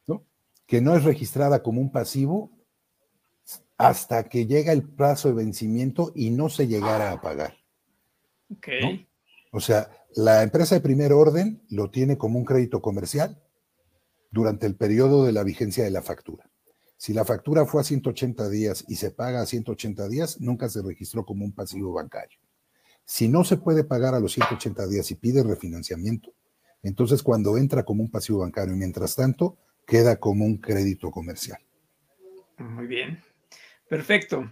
¿no? 0.06 0.24
que 0.66 0.80
no 0.80 0.96
es 0.96 1.04
registrada 1.04 1.62
como 1.62 1.80
un 1.80 1.92
pasivo 1.92 2.50
hasta 3.78 4.28
que 4.28 4.46
llega 4.46 4.72
el 4.72 4.82
plazo 4.82 5.28
de 5.28 5.34
vencimiento 5.34 6.12
y 6.14 6.30
no 6.30 6.48
se 6.48 6.66
llegara 6.66 7.12
a 7.12 7.20
pagar. 7.20 7.54
Ok. 8.50 8.68
O 9.52 9.60
sea, 9.60 9.88
la 10.14 10.42
empresa 10.42 10.74
de 10.74 10.80
primer 10.80 11.12
orden 11.12 11.62
lo 11.70 11.90
tiene 11.90 12.18
como 12.18 12.38
un 12.38 12.44
crédito 12.44 12.82
comercial 12.82 13.40
durante 14.30 14.66
el 14.66 14.74
periodo 14.74 15.24
de 15.24 15.32
la 15.32 15.44
vigencia 15.44 15.84
de 15.84 15.90
la 15.90 16.02
factura. 16.02 16.50
Si 16.96 17.12
la 17.14 17.24
factura 17.24 17.64
fue 17.64 17.80
a 17.80 17.84
180 17.84 18.48
días 18.50 18.84
y 18.88 18.96
se 18.96 19.12
paga 19.12 19.40
a 19.40 19.46
180 19.46 20.08
días, 20.08 20.40
nunca 20.40 20.68
se 20.68 20.82
registró 20.82 21.24
como 21.24 21.44
un 21.44 21.52
pasivo 21.52 21.92
bancario. 21.92 22.38
Si 23.04 23.28
no 23.28 23.44
se 23.44 23.56
puede 23.56 23.84
pagar 23.84 24.14
a 24.14 24.20
los 24.20 24.32
180 24.32 24.88
días 24.88 25.10
y 25.12 25.14
pide 25.14 25.44
refinanciamiento, 25.44 26.32
entonces 26.82 27.22
cuando 27.22 27.56
entra 27.56 27.84
como 27.84 28.02
un 28.02 28.10
pasivo 28.10 28.40
bancario, 28.40 28.74
mientras 28.74 29.14
tanto, 29.14 29.56
queda 29.86 30.16
como 30.16 30.44
un 30.44 30.58
crédito 30.58 31.12
comercial. 31.12 31.60
Muy 32.58 32.88
bien. 32.88 33.22
Perfecto. 33.88 34.50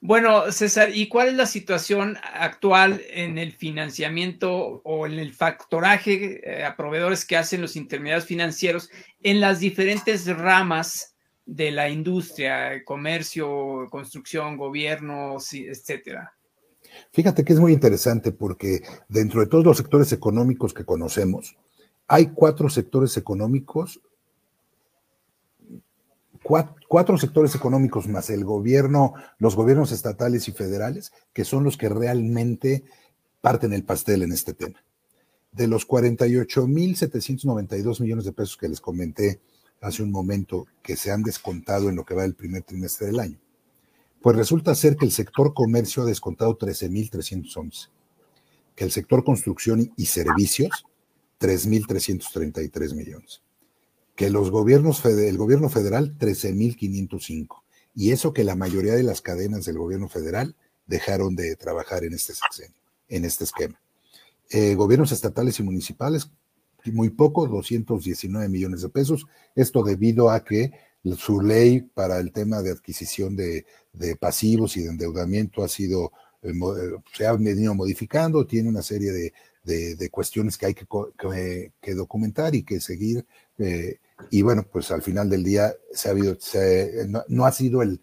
Bueno, 0.00 0.52
César, 0.52 0.90
¿y 0.94 1.08
cuál 1.08 1.28
es 1.28 1.34
la 1.34 1.46
situación 1.46 2.16
actual 2.22 3.02
en 3.10 3.36
el 3.36 3.52
financiamiento 3.52 4.80
o 4.84 5.06
en 5.06 5.18
el 5.18 5.34
factoraje 5.34 6.40
eh, 6.44 6.64
a 6.64 6.76
proveedores 6.76 7.24
que 7.24 7.36
hacen 7.36 7.60
los 7.60 7.74
intermediarios 7.74 8.26
financieros 8.26 8.90
en 9.22 9.40
las 9.40 9.58
diferentes 9.58 10.26
ramas 10.26 11.16
de 11.44 11.72
la 11.72 11.88
industria, 11.88 12.84
comercio, 12.84 13.88
construcción, 13.90 14.56
gobierno, 14.56 15.38
etcétera? 15.52 16.32
Fíjate 17.12 17.44
que 17.44 17.54
es 17.54 17.58
muy 17.58 17.72
interesante 17.72 18.30
porque 18.30 18.82
dentro 19.08 19.40
de 19.40 19.48
todos 19.48 19.64
los 19.64 19.76
sectores 19.76 20.12
económicos 20.12 20.72
que 20.72 20.84
conocemos, 20.84 21.56
hay 22.06 22.28
cuatro 22.28 22.68
sectores 22.68 23.16
económicos 23.16 24.00
cuatro, 26.48 27.18
sectores 27.18 27.54
económicos 27.54 28.08
más 28.08 28.30
el 28.30 28.42
gobierno, 28.44 29.12
los 29.38 29.54
gobiernos 29.54 29.92
estatales 29.92 30.48
y 30.48 30.52
federales, 30.52 31.12
que 31.32 31.44
son 31.44 31.62
los 31.64 31.76
que 31.76 31.90
realmente 31.90 32.84
parten 33.40 33.74
el 33.74 33.84
pastel 33.84 34.22
en 34.22 34.32
este 34.32 34.54
tema. 34.54 34.82
De 35.52 35.66
los 35.66 35.86
48.792 35.86 38.00
millones 38.00 38.24
de 38.24 38.32
pesos 38.32 38.56
que 38.56 38.68
les 38.68 38.80
comenté 38.80 39.40
hace 39.80 40.02
un 40.02 40.10
momento 40.10 40.66
que 40.82 40.96
se 40.96 41.10
han 41.10 41.22
descontado 41.22 41.88
en 41.88 41.96
lo 41.96 42.04
que 42.04 42.14
va 42.14 42.20
del 42.22 42.34
primer 42.34 42.62
trimestre 42.62 43.06
del 43.08 43.20
año, 43.20 43.38
pues 44.22 44.36
resulta 44.36 44.74
ser 44.74 44.96
que 44.96 45.04
el 45.04 45.12
sector 45.12 45.52
comercio 45.54 46.02
ha 46.02 46.06
descontado 46.06 46.58
13.311, 46.58 47.90
que 48.74 48.84
el 48.84 48.90
sector 48.90 49.22
construcción 49.22 49.92
y 49.96 50.06
servicios 50.06 50.86
3.333 51.38 52.94
millones 52.94 53.42
que 54.18 54.30
los 54.30 54.50
gobiernos, 54.50 55.04
el 55.04 55.38
gobierno 55.38 55.68
federal 55.68 56.18
13.505. 56.18 57.62
Y 57.94 58.10
eso 58.10 58.32
que 58.32 58.42
la 58.42 58.56
mayoría 58.56 58.94
de 58.96 59.04
las 59.04 59.20
cadenas 59.22 59.64
del 59.64 59.78
gobierno 59.78 60.08
federal 60.08 60.56
dejaron 60.88 61.36
de 61.36 61.54
trabajar 61.54 62.02
en 62.02 62.14
este 62.14 62.32
este 63.08 63.44
esquema. 63.44 63.80
Eh, 64.50 64.74
gobiernos 64.74 65.12
estatales 65.12 65.60
y 65.60 65.62
municipales, 65.62 66.32
muy 66.86 67.10
poco, 67.10 67.46
219 67.46 68.48
millones 68.48 68.82
de 68.82 68.88
pesos. 68.88 69.24
Esto 69.54 69.84
debido 69.84 70.30
a 70.30 70.42
que 70.42 70.72
su 71.16 71.40
ley 71.40 71.82
para 71.82 72.18
el 72.18 72.32
tema 72.32 72.60
de 72.60 72.72
adquisición 72.72 73.36
de, 73.36 73.66
pasivos 74.18 74.76
y 74.76 74.82
de 74.82 74.88
endeudamiento 74.88 75.62
ha 75.62 75.68
sido, 75.68 76.10
eh, 76.42 76.50
eh, 76.50 76.96
se 77.12 77.24
ha 77.24 77.34
venido 77.34 77.72
modificando, 77.72 78.44
tiene 78.48 78.68
una 78.68 78.82
serie 78.82 79.12
de, 79.12 80.10
cuestiones 80.10 80.58
que 80.58 80.66
hay 80.66 80.74
que, 80.74 81.94
documentar 81.94 82.56
y 82.56 82.64
que 82.64 82.80
seguir 82.80 83.24
y 84.30 84.42
bueno, 84.42 84.66
pues 84.70 84.90
al 84.90 85.02
final 85.02 85.30
del 85.30 85.44
día 85.44 85.72
se 85.92 86.08
ha 86.08 86.12
habido, 86.12 86.36
no, 87.28 87.46
ha 87.46 87.52
sido 87.52 87.82
el, 87.82 88.00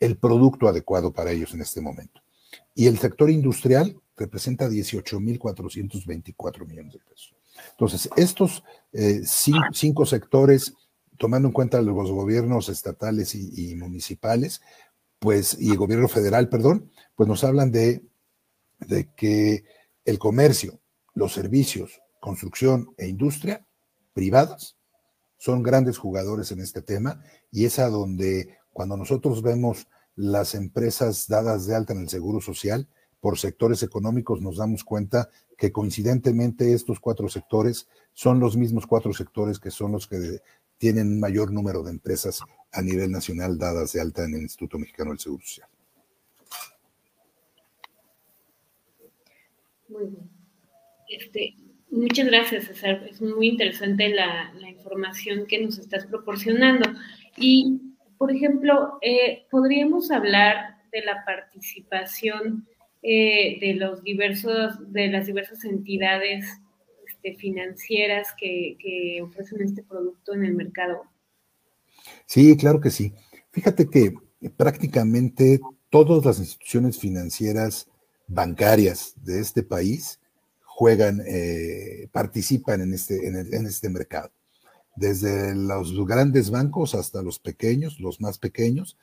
el 0.00 0.16
producto 0.16 0.68
adecuado 0.68 1.12
para 1.12 1.32
ellos 1.32 1.52
en 1.54 1.62
este 1.62 1.80
momento. 1.80 2.22
Y 2.74 2.86
el 2.86 2.98
sector 2.98 3.30
industrial 3.30 4.00
representa 4.16 4.68
18.424 4.68 6.66
millones 6.66 6.92
de 6.94 7.00
pesos. 7.00 7.34
Entonces, 7.70 8.08
estos 8.16 8.62
eh, 8.92 9.22
cinco, 9.24 10.06
sectores, 10.06 10.74
tomando 11.16 11.48
en 11.48 11.52
cuenta 11.52 11.82
los 11.82 12.10
gobiernos 12.10 12.68
estatales 12.68 13.34
y, 13.34 13.72
y, 13.72 13.74
municipales, 13.74 14.62
pues, 15.18 15.56
y 15.58 15.70
el 15.70 15.76
gobierno 15.76 16.06
federal, 16.08 16.48
perdón, 16.48 16.90
pues 17.16 17.28
nos 17.28 17.42
hablan 17.42 17.72
de, 17.72 18.04
de 18.78 19.12
que 19.14 19.64
el 20.04 20.18
comercio, 20.18 20.80
los 21.14 21.32
servicios, 21.32 22.00
construcción 22.20 22.94
e 22.96 23.08
industria 23.08 23.66
privadas 24.12 24.77
son 25.38 25.62
grandes 25.62 25.96
jugadores 25.96 26.52
en 26.52 26.60
este 26.60 26.82
tema 26.82 27.22
y 27.50 27.64
es 27.64 27.78
a 27.78 27.88
donde 27.88 28.58
cuando 28.72 28.96
nosotros 28.96 29.42
vemos 29.42 29.88
las 30.14 30.54
empresas 30.54 31.28
dadas 31.28 31.66
de 31.66 31.74
alta 31.74 31.92
en 31.92 32.00
el 32.00 32.08
Seguro 32.08 32.40
Social 32.40 32.88
por 33.20 33.38
sectores 33.38 33.82
económicos, 33.82 34.40
nos 34.40 34.56
damos 34.56 34.84
cuenta 34.84 35.30
que 35.56 35.72
coincidentemente 35.72 36.72
estos 36.72 37.00
cuatro 37.00 37.28
sectores 37.28 37.88
son 38.12 38.38
los 38.38 38.56
mismos 38.56 38.86
cuatro 38.86 39.12
sectores 39.12 39.58
que 39.58 39.70
son 39.70 39.92
los 39.92 40.06
que 40.06 40.40
tienen 40.76 41.18
mayor 41.18 41.52
número 41.52 41.82
de 41.82 41.90
empresas 41.90 42.40
a 42.72 42.82
nivel 42.82 43.10
nacional 43.10 43.58
dadas 43.58 43.92
de 43.92 44.00
alta 44.00 44.24
en 44.24 44.34
el 44.34 44.42
Instituto 44.42 44.78
Mexicano 44.78 45.10
del 45.10 45.18
Seguro 45.18 45.44
Social. 45.44 45.68
Muy 49.88 50.06
bien. 50.06 50.30
Este, 51.08 51.56
Muchas 51.90 52.26
gracias, 52.26 52.64
César. 52.64 53.06
Es 53.10 53.20
muy 53.20 53.48
interesante 53.48 54.08
la, 54.10 54.52
información 54.68 55.46
que 55.46 55.60
nos 55.60 55.78
estás 55.78 56.06
proporcionando. 56.06 56.88
Y, 57.36 57.80
por 58.16 58.30
ejemplo, 58.30 58.98
eh, 59.02 59.46
podríamos 59.50 60.10
hablar 60.10 60.78
de 60.92 61.02
la 61.02 61.24
participación 61.24 62.66
eh, 63.02 63.58
de 63.60 63.74
los 63.74 64.02
diversos, 64.02 64.92
de 64.92 65.08
las 65.08 65.26
diversas 65.26 65.64
entidades 65.64 66.46
este, 67.06 67.36
financieras 67.36 68.28
que, 68.38 68.76
que 68.78 69.20
ofrecen 69.22 69.62
este 69.62 69.82
producto 69.82 70.34
en 70.34 70.44
el 70.44 70.54
mercado. 70.54 71.02
Sí, 72.26 72.56
claro 72.56 72.80
que 72.80 72.90
sí. 72.90 73.12
Fíjate 73.50 73.88
que 73.88 74.14
prácticamente 74.56 75.60
todas 75.90 76.24
las 76.24 76.38
instituciones 76.38 76.98
financieras 76.98 77.88
bancarias 78.26 79.14
de 79.24 79.40
este 79.40 79.62
país 79.62 80.20
juegan, 80.78 81.20
eh, 81.26 82.08
participan 82.12 82.80
en 82.80 82.94
este, 82.94 83.26
en, 83.26 83.66
este 83.66 83.88
mercado. 83.88 84.30
Desde 84.94 85.56
los 85.56 86.06
grandes 86.06 86.50
bancos 86.50 86.94
hasta 86.94 87.20
los 87.20 87.40
pequeños, 87.40 87.98
los 87.98 88.20
más 88.20 88.38
pequeños, 88.38 88.96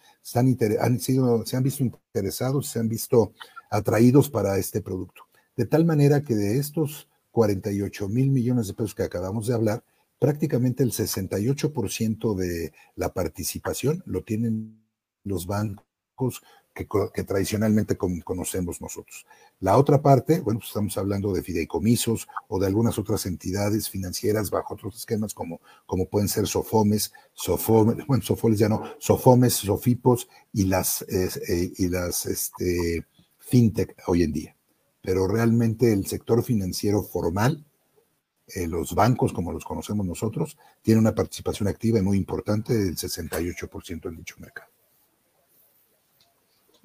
han 0.80 1.00
sido, 1.02 1.46
se 1.46 1.58
han 1.58 1.64
visto 1.64 1.84
interesados, 1.84 2.68
se 2.68 2.80
han 2.80 2.88
visto 2.88 3.34
atraídos 3.70 4.30
para 4.30 4.58
este 4.58 4.80
producto. 4.80 5.24
De 5.58 5.66
tal 5.66 5.84
manera 5.84 6.22
que 6.22 6.34
de 6.34 6.60
estos 6.60 7.10
48 7.32 8.08
mil 8.08 8.32
millones 8.32 8.68
de 8.68 8.74
pesos 8.74 8.96
que 8.96 9.04
acabamos 9.04 9.48
de 9.48 9.56
hablar, 9.56 9.84
prácticamente 10.18 10.82
el 10.82 10.94
68% 10.94 12.36
de 12.36 12.72
la 12.96 13.12
participación 13.12 14.02
lo 14.06 14.24
tienen 14.24 14.80
los 15.26 15.46
bancos 15.46 16.42
que, 16.76 17.24
tradicionalmente 17.24 17.98
conocemos 17.98 18.82
nosotros. 18.82 19.26
La 19.62 19.78
otra 19.78 20.02
parte, 20.02 20.42
bueno, 20.42 20.60
pues 20.60 20.70
estamos 20.70 20.98
hablando 20.98 21.32
de 21.32 21.42
fideicomisos 21.42 22.28
o 22.50 22.60
de 22.60 22.68
algunas 22.68 23.00
otras 23.00 23.26
entidades 23.26 23.90
financieras 23.90 24.50
bajo 24.50 24.74
otros 24.74 24.98
esquemas 24.98 25.34
como, 25.34 25.62
como 25.86 26.08
pueden 26.08 26.28
ser 26.28 26.48
Sofomes, 26.48 27.14
Sofomes, 27.34 28.06
bueno, 28.08 28.22
Sofoles 28.24 28.60
ya 28.60 28.68
no, 28.68 28.84
Sofomes, 29.00 29.54
Sofipos 29.54 30.28
y 30.52 30.66
las, 30.66 31.04
eh, 31.04 31.72
y 31.78 31.88
las 31.88 32.26
este, 32.26 33.06
fintech 33.40 33.96
hoy 34.08 34.24
en 34.24 34.34
día. 34.34 34.56
Pero 35.02 35.28
realmente 35.28 35.94
el 35.94 36.06
sector 36.06 36.44
financiero 36.44 37.04
formal, 37.04 37.66
eh, 38.48 38.68
los 38.68 38.94
bancos 38.94 39.32
como 39.32 39.54
los 39.54 39.64
conocemos 39.64 40.06
nosotros, 40.06 40.58
tiene 40.82 41.00
una 41.00 41.16
participación 41.16 41.70
activa 41.70 42.00
y 42.00 42.02
muy 42.02 42.18
importante 42.18 42.74
del 42.74 42.98
68% 42.98 44.10
en 44.10 44.18
dicho 44.18 44.36
mercado. 44.40 44.75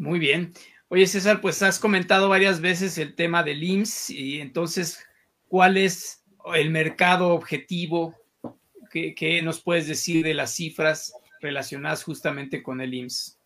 Muy 0.01 0.19
bien. 0.19 0.55
Oye, 0.89 1.07
César, 1.07 1.43
pues 1.43 1.63
has 1.63 1.79
comentado 1.79 2.31
varias 2.31 2.63
veces 2.63 2.97
el 2.97 3.15
tema 3.15 3.43
del 3.43 3.63
IMSS 3.63 4.09
y 4.09 4.41
entonces, 4.41 4.99
¿cuál 5.47 5.77
es 5.77 6.23
el 6.55 6.71
mercado 6.71 7.29
objetivo? 7.35 8.15
¿Qué, 8.91 9.43
nos 9.45 9.61
puedes 9.61 9.87
decir 9.87 10.25
de 10.25 10.33
las 10.33 10.55
cifras 10.55 11.13
relacionadas 11.43 12.03
justamente 12.03 12.63
con 12.63 12.81
el 12.81 12.95
IMSS? 12.95 13.37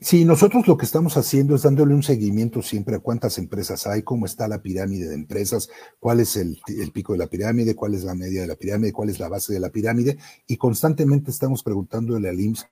Sí, 0.00 0.26
nosotros 0.26 0.68
lo 0.68 0.76
que 0.76 0.84
estamos 0.84 1.16
haciendo 1.16 1.54
es 1.54 1.62
dándole 1.62 1.94
un 1.94 2.02
seguimiento 2.02 2.60
siempre 2.60 2.96
a 2.96 3.00
cuántas 3.00 3.38
empresas 3.38 3.86
hay, 3.86 4.02
cómo 4.02 4.26
está 4.26 4.46
la 4.48 4.60
pirámide 4.60 5.08
de 5.08 5.14
empresas, 5.14 5.70
cuál 5.98 6.20
es 6.20 6.36
el, 6.36 6.60
el, 6.66 6.92
pico 6.92 7.14
de 7.14 7.20
la 7.20 7.28
pirámide, 7.28 7.74
cuál 7.74 7.94
es 7.94 8.04
la 8.04 8.14
media 8.14 8.42
de 8.42 8.48
la 8.48 8.56
pirámide, 8.56 8.92
cuál 8.92 9.08
es 9.08 9.18
la 9.18 9.30
base 9.30 9.54
de 9.54 9.60
la 9.60 9.70
pirámide, 9.70 10.18
y 10.46 10.58
constantemente 10.58 11.30
estamos 11.30 11.62
preguntándole 11.62 12.28
al 12.28 12.38
IMSS 12.38 12.66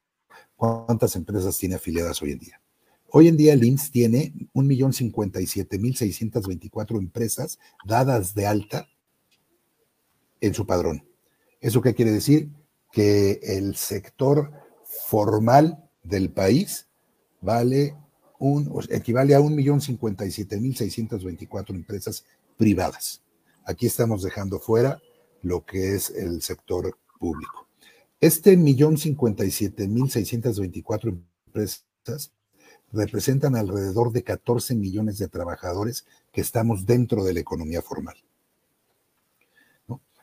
cuántas 0.57 1.17
empresas 1.17 1.57
tiene 1.57 1.77
afiliadas 1.77 2.21
hoy 2.21 2.33
en 2.33 2.39
día. 2.39 2.61
Hoy 3.13 3.27
en 3.27 3.37
día 3.37 3.55
el 3.55 3.65
IMSS 3.65 3.91
tiene 3.91 4.33
1.057.624 4.55 6.99
empresas 6.99 7.59
dadas 7.85 8.35
de 8.35 8.47
alta 8.47 8.87
en 10.41 10.55
su 10.55 10.65
padrón. 10.65 11.05
¿Eso 11.61 11.83
qué 11.83 11.93
quiere 11.95 12.13
decir? 12.13 12.51
Que 12.93 13.41
el 13.43 13.75
sector 13.75 14.53
formal 15.09 15.91
del 16.05 16.31
país 16.31 16.87
vale 17.41 17.97
un, 18.39 18.81
equivale 18.91 19.35
a 19.35 19.41
1.057.624 19.41 21.71
empresas 21.71 22.25
privadas. 22.57 23.23
Aquí 23.65 23.87
estamos 23.87 24.23
dejando 24.23 24.61
fuera 24.61 25.03
lo 25.43 25.65
que 25.65 25.97
es 25.97 26.11
el 26.11 26.43
sector 26.43 26.97
público. 27.19 27.67
Este 28.21 28.57
1.057.624 28.57 31.21
empresas 31.47 32.31
representan 32.93 33.57
alrededor 33.57 34.13
de 34.13 34.23
14 34.23 34.75
millones 34.75 35.19
de 35.19 35.29
trabajadores 35.29 36.07
que 36.33 36.41
estamos 36.41 36.87
dentro 36.87 37.25
de 37.25 37.35
la 37.35 37.41
economía 37.41 37.83
formal. 37.83 38.17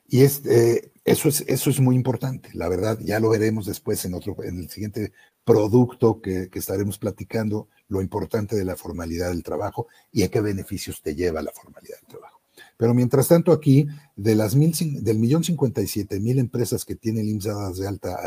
Y 0.10 0.24
eh, 0.24 0.92
eso, 1.04 1.28
es, 1.28 1.44
eso 1.48 1.70
es 1.70 1.80
muy 1.82 1.96
importante, 1.96 2.50
la 2.54 2.70
verdad, 2.70 2.98
ya 3.02 3.20
lo 3.20 3.30
veremos 3.30 3.66
después 3.66 4.06
en, 4.06 4.14
otro, 4.14 4.42
en 4.42 4.60
el 4.60 4.70
siguiente 4.70 5.12
producto 5.44 6.22
que, 6.22 6.50
estaremos 6.54 6.98
platicando, 6.98 7.68
lo 7.90 8.02
importante 8.02 8.56
de 8.56 8.66
la 8.66 8.76
formalidad 8.76 9.30
del 9.30 9.44
trabajo 9.44 9.88
y 10.12 10.24
a 10.24 10.30
qué 10.30 10.42
beneficios 10.42 11.02
te 11.02 11.16
lleva 11.16 11.42
la 11.42 11.52
formalidad 11.52 11.98
del 12.02 12.10
trabajo. 12.10 12.42
Pero 12.76 12.94
mientras 12.94 13.30
tanto 13.30 13.52
aquí, 13.52 13.88
de 14.16 14.36
las 14.36 14.56
mil, 14.56 14.74
del 15.04 15.20
millón 15.20 15.44
cincuenta 15.44 15.82
y 15.82 15.88
siete 15.88 16.20
mil 16.20 16.40
empresas 16.40 16.84
que 16.84 16.96
tienen 16.96 17.24
el 17.24 17.30
IMSS 17.30 17.78
de 17.78 17.88
alta 17.88 18.18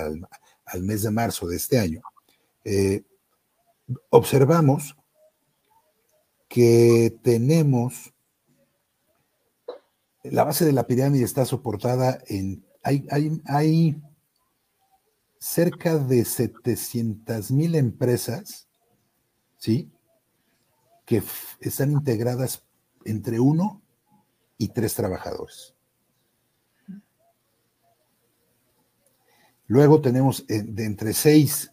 al, 0.64 0.83
mes 0.83 1.03
de 1.03 1.11
marzo 1.11 1.46
de 1.46 1.57
este 1.57 1.79
año, 1.79 2.00
eh, 2.64 3.03
observamos 4.11 4.96
que 6.48 7.16
tenemos, 7.22 8.12
la 10.24 10.44
base 10.44 10.64
de 10.64 10.72
la 10.72 10.87
pirámide 10.87 11.24
está 11.24 11.44
soportada 11.44 12.18
en, 12.26 12.64
hay, 12.83 13.07
hay, 13.46 14.03
cerca 15.38 15.96
de 15.96 16.24
700 16.24 17.50
mil 17.50 17.74
empresas, 17.74 18.68
¿sí? 19.57 19.90
Que 21.07 21.22
están 21.61 21.92
integradas 21.92 22.64
entre 23.05 23.40
uno 23.40 23.81
y 24.59 24.68
tres 24.68 24.94
trabajadores. 24.94 25.74
Luego 29.66 30.00
tenemos 30.00 30.44
eh, 30.48 30.62
de 30.62 30.85
entre 30.85 31.14
seis 31.14 31.72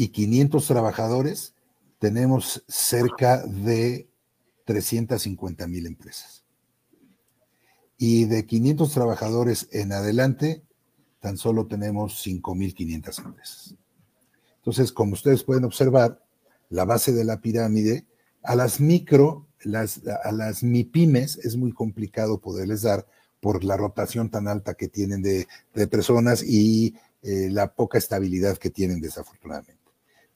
y 0.00 0.10
500 0.10 0.64
trabajadores, 0.64 1.54
tenemos 1.98 2.62
cerca 2.68 3.44
de 3.44 4.08
350 4.64 5.66
mil 5.66 5.86
empresas. 5.86 6.44
Y 7.96 8.26
de 8.26 8.46
500 8.46 8.92
trabajadores 8.92 9.68
en 9.72 9.92
adelante, 9.92 10.62
tan 11.18 11.36
solo 11.36 11.66
tenemos 11.66 12.24
5.500 12.24 13.24
empresas. 13.24 13.74
Entonces, 14.58 14.92
como 14.92 15.14
ustedes 15.14 15.42
pueden 15.42 15.64
observar, 15.64 16.24
la 16.70 16.84
base 16.84 17.12
de 17.12 17.24
la 17.24 17.40
pirámide, 17.40 18.06
a 18.44 18.54
las 18.54 18.78
micro, 18.78 19.48
las, 19.64 20.02
a 20.22 20.30
las 20.30 20.62
MIPIMES 20.62 21.38
es 21.38 21.56
muy 21.56 21.72
complicado 21.72 22.38
poderles 22.38 22.82
dar 22.82 23.04
por 23.40 23.64
la 23.64 23.76
rotación 23.76 24.30
tan 24.30 24.46
alta 24.46 24.74
que 24.74 24.86
tienen 24.86 25.22
de, 25.22 25.48
personas 25.88 26.44
y 26.44 26.94
eh, 27.22 27.48
la 27.50 27.74
poca 27.74 27.98
estabilidad 27.98 28.58
que 28.58 28.70
tienen 28.70 29.00
desafortunadamente. 29.00 29.77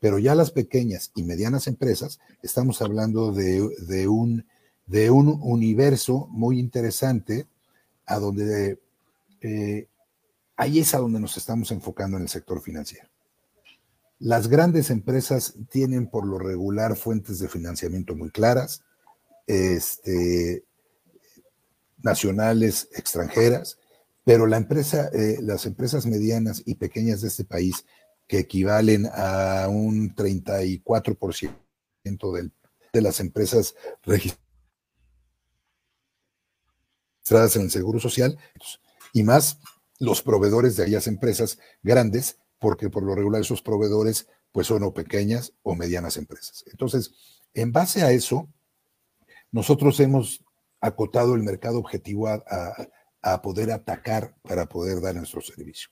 Pero 0.03 0.19
ya 0.19 0.35
las 0.35 0.51
pequeñas 0.51 1.13
y 1.15 1.23
medianas 1.23 1.69
empresas, 1.69 2.19
estamos 2.43 2.83
hablando 2.83 3.31
de, 3.31 4.09
un, 4.09 4.45
de 4.85 5.11
un 5.13 5.39
universo 5.41 6.27
muy 6.33 6.59
interesante 6.59 7.47
a 8.05 8.19
donde 8.19 8.81
eh, 9.43 9.87
ahí 10.57 10.81
es 10.81 10.93
a 10.97 10.99
donde 10.99 11.21
nos 11.21 11.37
estamos 11.37 11.71
enfocando 11.71 12.17
en 12.17 12.25
el 12.25 12.29
sector 12.29 12.61
financiero. 12.61 13.07
Las 14.19 14.49
grandes 14.49 14.91
empresas 14.91 15.55
tienen 15.71 16.09
por 16.09 16.27
lo 16.27 16.37
regular 16.37 16.97
fuentes 16.97 17.39
de 17.39 17.49
financiamiento 17.49 18.17
muy 18.17 18.31
claras, 18.31 18.83
este, 19.47 20.65
nacionales, 22.03 22.89
extranjeras, 22.97 23.79
pero 24.25 24.49
la 24.49 24.57
empresa, 24.57 25.11
eh, 25.13 25.39
las 25.43 25.65
empresas 25.65 26.07
medianas 26.07 26.61
y 26.67 26.75
pequeñas 26.75 27.21
de 27.21 27.29
este 27.29 27.45
país 27.45 27.85
que 28.33 28.39
equivalen 28.39 29.11
a 29.13 29.69
un 29.69 30.17
34% 30.17 31.53
del, 32.33 32.51
de 32.91 33.03
las 33.03 33.21
empresas 33.21 33.75
registradas 34.05 34.41
en 37.57 37.63
el 37.65 37.71
Seguro 37.71 38.01
Social 38.01 38.39
y 39.13 39.23
más 39.23 39.59
los 39.99 40.23
proveedores 40.23 40.77
de 40.77 40.85
aquellas 40.85 41.09
empresas 41.09 41.59
grandes, 41.83 42.39
porque 42.59 42.89
por 42.89 43.03
lo 43.03 43.15
regular 43.15 43.43
esos 43.43 43.61
proveedores 43.61 44.27
pues 44.51 44.67
son 44.67 44.83
o 44.83 44.95
pequeñas 44.95 45.53
o 45.63 45.75
medianas 45.75 46.17
empresas. 46.17 46.65
Entonces, 46.73 47.13
en 47.53 47.71
base 47.71 48.03
a 48.03 48.13
eso, 48.13 48.49
nosotros 49.51 50.01
hemos 50.01 50.43
acotado 50.81 51.35
el 51.35 51.43
mercado 51.43 51.79
objetivo 51.79 52.29
a, 52.29 52.43
a 53.21 53.43
poder 53.43 53.71
atacar 53.73 54.35
para 54.41 54.65
poder 54.71 55.03
dar 55.03 55.17
nuestro 55.17 55.43
servicio. 55.43 55.91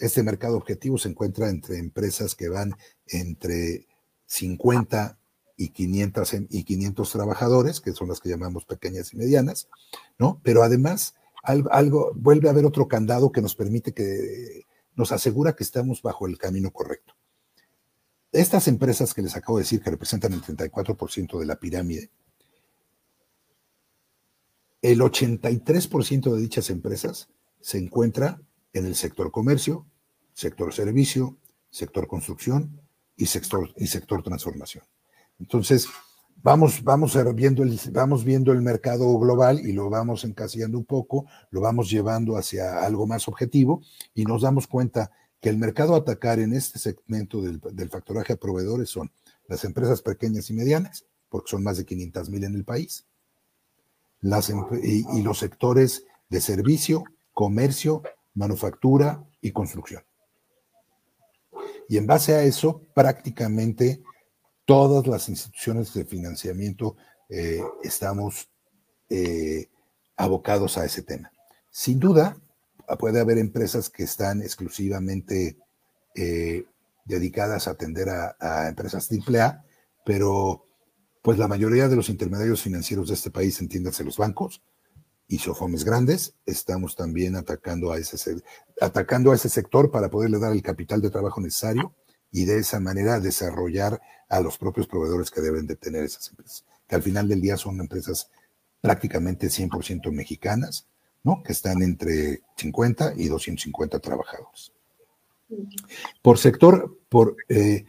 Este 0.00 0.22
mercado 0.22 0.56
objetivo 0.56 0.96
se 0.96 1.10
encuentra 1.10 1.50
entre 1.50 1.78
empresas 1.78 2.34
que 2.34 2.48
van 2.48 2.74
entre 3.06 3.86
50 4.24 5.18
y 5.58 5.68
500, 5.68 6.34
y 6.48 6.64
500 6.64 7.12
trabajadores, 7.12 7.82
que 7.82 7.92
son 7.92 8.08
las 8.08 8.18
que 8.20 8.30
llamamos 8.30 8.64
pequeñas 8.64 9.12
y 9.12 9.18
medianas, 9.18 9.68
¿no? 10.18 10.40
Pero 10.42 10.62
además, 10.62 11.14
algo, 11.42 12.12
vuelve 12.14 12.48
a 12.48 12.52
haber 12.52 12.64
otro 12.64 12.88
candado 12.88 13.30
que 13.30 13.42
nos 13.42 13.54
permite 13.54 13.92
que, 13.92 14.64
nos 14.96 15.12
asegura 15.12 15.54
que 15.54 15.64
estamos 15.64 16.00
bajo 16.00 16.26
el 16.26 16.38
camino 16.38 16.70
correcto. 16.70 17.14
Estas 18.32 18.68
empresas 18.68 19.12
que 19.12 19.20
les 19.20 19.36
acabo 19.36 19.58
de 19.58 19.64
decir, 19.64 19.82
que 19.82 19.90
representan 19.90 20.32
el 20.32 20.40
34% 20.40 21.38
de 21.38 21.46
la 21.46 21.56
pirámide, 21.56 22.10
el 24.80 25.00
83% 25.00 26.34
de 26.34 26.40
dichas 26.40 26.70
empresas 26.70 27.28
se 27.60 27.76
encuentra 27.76 28.40
en 28.72 28.86
el 28.86 28.94
sector 28.94 29.30
comercio, 29.30 29.86
sector 30.34 30.72
servicio, 30.72 31.36
sector 31.70 32.06
construcción 32.06 32.80
y 33.16 33.26
sector, 33.26 33.72
y 33.76 33.86
sector 33.86 34.22
transformación. 34.22 34.84
Entonces, 35.38 35.88
vamos, 36.42 36.82
vamos, 36.82 37.16
viendo 37.34 37.62
el, 37.62 37.78
vamos 37.92 38.24
viendo 38.24 38.52
el 38.52 38.62
mercado 38.62 39.18
global 39.18 39.60
y 39.60 39.72
lo 39.72 39.90
vamos 39.90 40.24
encasillando 40.24 40.78
un 40.78 40.84
poco, 40.84 41.26
lo 41.50 41.60
vamos 41.60 41.90
llevando 41.90 42.36
hacia 42.36 42.84
algo 42.84 43.06
más 43.06 43.28
objetivo 43.28 43.82
y 44.14 44.24
nos 44.24 44.42
damos 44.42 44.66
cuenta 44.66 45.10
que 45.40 45.48
el 45.48 45.58
mercado 45.58 45.94
a 45.94 45.98
atacar 45.98 46.38
en 46.38 46.52
este 46.52 46.78
segmento 46.78 47.40
del, 47.40 47.88
factoraje 47.88 48.34
a 48.34 48.36
proveedores 48.36 48.90
son 48.90 49.10
las 49.48 49.64
empresas 49.64 50.02
pequeñas 50.02 50.50
y 50.50 50.54
medianas, 50.54 51.06
porque 51.28 51.50
son 51.50 51.62
más 51.62 51.78
de 51.78 51.86
500 51.86 52.28
mil 52.28 52.44
en 52.44 52.54
el 52.54 52.64
país, 52.64 53.06
las, 54.20 54.52
y 54.82 55.22
los 55.22 55.38
sectores 55.38 56.04
de 56.28 56.40
servicio, 56.42 57.04
comercio, 57.32 58.02
manufactura 58.34 59.24
y 59.40 59.52
construcción. 59.52 60.02
Y 61.88 61.96
en 61.96 62.06
base 62.06 62.34
a 62.34 62.42
eso, 62.42 62.86
prácticamente 62.94 64.02
todas 64.64 65.06
las 65.06 65.28
instituciones 65.28 65.92
de 65.94 66.04
financiamiento 66.04 66.96
eh, 67.28 67.60
estamos 67.82 68.48
eh, 69.08 69.68
abocados 70.16 70.78
a 70.78 70.84
ese 70.84 71.02
tema. 71.02 71.32
Sin 71.70 71.98
duda, 71.98 72.36
puede 72.98 73.20
haber 73.20 73.38
empresas 73.38 73.90
que 73.90 74.04
están 74.04 74.42
exclusivamente 74.42 75.56
eh, 76.14 76.64
dedicadas 77.04 77.66
a 77.66 77.72
atender 77.72 78.08
a, 78.08 78.68
empresas 78.68 79.08
AAA, 79.10 79.64
pero 80.04 80.64
pues 81.22 81.38
la 81.38 81.48
mayoría 81.48 81.88
de 81.88 81.96
los 81.96 82.08
intermediarios 82.08 82.62
financieros 82.62 83.08
de 83.08 83.14
este 83.14 83.30
país, 83.30 83.60
entiéndase 83.60 84.04
los 84.04 84.16
bancos 84.16 84.62
y 85.30 85.38
sofomes 85.38 85.84
grandes, 85.84 86.34
estamos 86.44 86.96
también 86.96 87.36
atacando 87.36 87.92
a, 87.92 87.98
ese, 87.98 88.42
atacando 88.80 89.30
a 89.30 89.36
ese 89.36 89.48
sector 89.48 89.92
para 89.92 90.10
poderle 90.10 90.40
dar 90.40 90.50
el 90.50 90.60
capital 90.60 91.00
de 91.00 91.08
trabajo 91.08 91.40
necesario 91.40 91.94
y 92.32 92.46
de 92.46 92.58
esa 92.58 92.80
manera 92.80 93.20
desarrollar 93.20 94.02
a 94.28 94.40
los 94.40 94.58
propios 94.58 94.88
proveedores 94.88 95.30
que 95.30 95.40
deben 95.40 95.68
de 95.68 95.76
tener 95.76 96.02
esas 96.02 96.30
empresas, 96.30 96.64
que 96.88 96.96
al 96.96 97.04
final 97.04 97.28
del 97.28 97.40
día 97.40 97.56
son 97.56 97.78
empresas 97.78 98.28
prácticamente 98.80 99.46
100% 99.46 100.10
mexicanas, 100.10 100.88
¿no? 101.22 101.44
que 101.44 101.52
están 101.52 101.80
entre 101.82 102.42
50 102.56 103.14
y 103.16 103.28
250 103.28 104.00
trabajadores. 104.00 104.72
Por 106.22 106.38
sector, 106.38 106.98
por, 107.08 107.36
eh, 107.48 107.84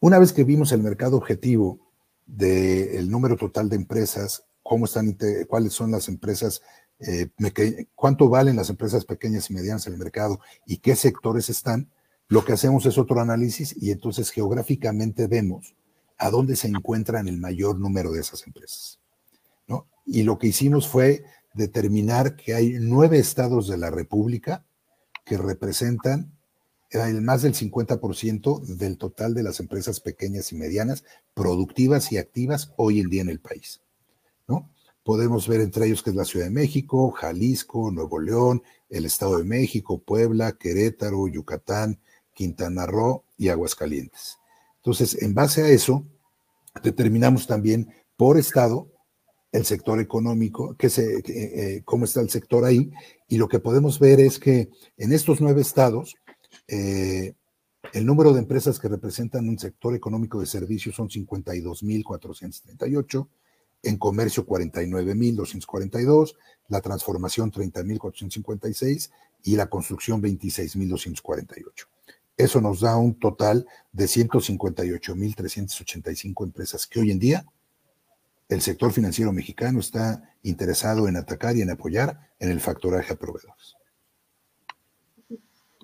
una 0.00 0.18
vez 0.18 0.32
que 0.32 0.42
vimos 0.42 0.72
el 0.72 0.82
mercado 0.82 1.16
objetivo 1.16 1.78
del 2.26 3.08
número 3.08 3.36
total 3.36 3.68
de 3.68 3.76
empresas, 3.76 4.46
cómo 4.62 4.84
están, 4.84 5.16
cuáles 5.48 5.72
son 5.72 5.90
las 5.90 6.08
empresas, 6.08 6.62
eh, 7.00 7.28
cuánto 7.94 8.28
valen 8.28 8.56
las 8.56 8.70
empresas 8.70 9.04
pequeñas 9.04 9.50
y 9.50 9.54
medianas 9.54 9.86
en 9.86 9.94
el 9.94 9.98
mercado 9.98 10.40
y 10.66 10.78
qué 10.78 10.96
sectores 10.96 11.48
están, 11.48 11.90
lo 12.28 12.44
que 12.44 12.52
hacemos 12.52 12.86
es 12.86 12.96
otro 12.96 13.20
análisis 13.20 13.74
y 13.78 13.90
entonces 13.90 14.30
geográficamente 14.30 15.26
vemos 15.26 15.74
a 16.16 16.30
dónde 16.30 16.56
se 16.56 16.68
encuentran 16.68 17.28
el 17.28 17.38
mayor 17.38 17.78
número 17.78 18.12
de 18.12 18.20
esas 18.20 18.46
empresas. 18.46 19.00
¿no? 19.66 19.86
Y 20.06 20.22
lo 20.22 20.38
que 20.38 20.46
hicimos 20.46 20.88
fue 20.88 21.24
determinar 21.52 22.36
que 22.36 22.54
hay 22.54 22.76
nueve 22.80 23.18
estados 23.18 23.68
de 23.68 23.76
la 23.76 23.90
República 23.90 24.64
que 25.24 25.36
representan 25.36 26.32
el 26.90 27.20
más 27.20 27.42
del 27.42 27.54
50% 27.54 28.64
del 28.64 28.98
total 28.98 29.34
de 29.34 29.42
las 29.42 29.60
empresas 29.60 30.00
pequeñas 30.00 30.52
y 30.52 30.56
medianas, 30.56 31.04
productivas 31.34 32.12
y 32.12 32.18
activas 32.18 32.72
hoy 32.76 33.00
en 33.00 33.10
día 33.10 33.22
en 33.22 33.28
el 33.28 33.40
país. 33.40 33.81
Podemos 35.04 35.48
ver 35.48 35.60
entre 35.60 35.86
ellos 35.86 36.02
que 36.02 36.10
es 36.10 36.16
la 36.16 36.24
Ciudad 36.24 36.46
de 36.46 36.52
México, 36.52 37.10
Jalisco, 37.10 37.90
Nuevo 37.90 38.20
León, 38.20 38.62
el 38.88 39.04
Estado 39.04 39.38
de 39.38 39.44
México, 39.44 39.98
Puebla, 39.98 40.52
Querétaro, 40.52 41.28
Yucatán, 41.28 41.98
Quintana 42.34 42.86
Roo 42.86 43.24
y 43.36 43.48
Aguascalientes. 43.48 44.38
Entonces, 44.76 45.20
en 45.22 45.34
base 45.34 45.62
a 45.62 45.68
eso, 45.68 46.06
determinamos 46.82 47.46
también 47.46 47.92
por 48.16 48.38
estado 48.38 48.88
el 49.52 49.66
sector 49.66 50.00
económico, 50.00 50.76
que 50.76 50.88
se, 50.88 51.22
eh, 51.26 51.82
cómo 51.84 52.06
está 52.06 52.20
el 52.20 52.30
sector 52.30 52.64
ahí, 52.64 52.90
y 53.28 53.36
lo 53.36 53.48
que 53.48 53.58
podemos 53.58 53.98
ver 53.98 54.20
es 54.20 54.38
que 54.38 54.70
en 54.96 55.12
estos 55.12 55.40
nueve 55.40 55.60
estados, 55.60 56.16
eh, 56.68 57.34
el 57.92 58.06
número 58.06 58.32
de 58.32 58.38
empresas 58.38 58.78
que 58.78 58.88
representan 58.88 59.48
un 59.48 59.58
sector 59.58 59.94
económico 59.94 60.40
de 60.40 60.46
servicios 60.46 60.94
son 60.94 61.08
52.438, 61.08 63.28
en 63.82 63.96
comercio 63.96 64.46
49.242, 64.46 66.36
la 66.68 66.80
transformación 66.80 67.50
30.456 67.50 69.10
y 69.44 69.56
la 69.56 69.66
construcción 69.66 70.22
26.248. 70.22 71.88
Eso 72.36 72.60
nos 72.60 72.80
da 72.80 72.96
un 72.96 73.18
total 73.18 73.66
de 73.92 74.04
158.385 74.04 76.44
empresas 76.44 76.86
que 76.86 77.00
hoy 77.00 77.10
en 77.10 77.18
día 77.18 77.44
el 78.48 78.60
sector 78.60 78.92
financiero 78.92 79.32
mexicano 79.32 79.80
está 79.80 80.36
interesado 80.42 81.08
en 81.08 81.16
atacar 81.16 81.56
y 81.56 81.62
en 81.62 81.70
apoyar 81.70 82.30
en 82.38 82.50
el 82.50 82.60
factoraje 82.60 83.12
a 83.12 83.16
proveedores. 83.16 83.74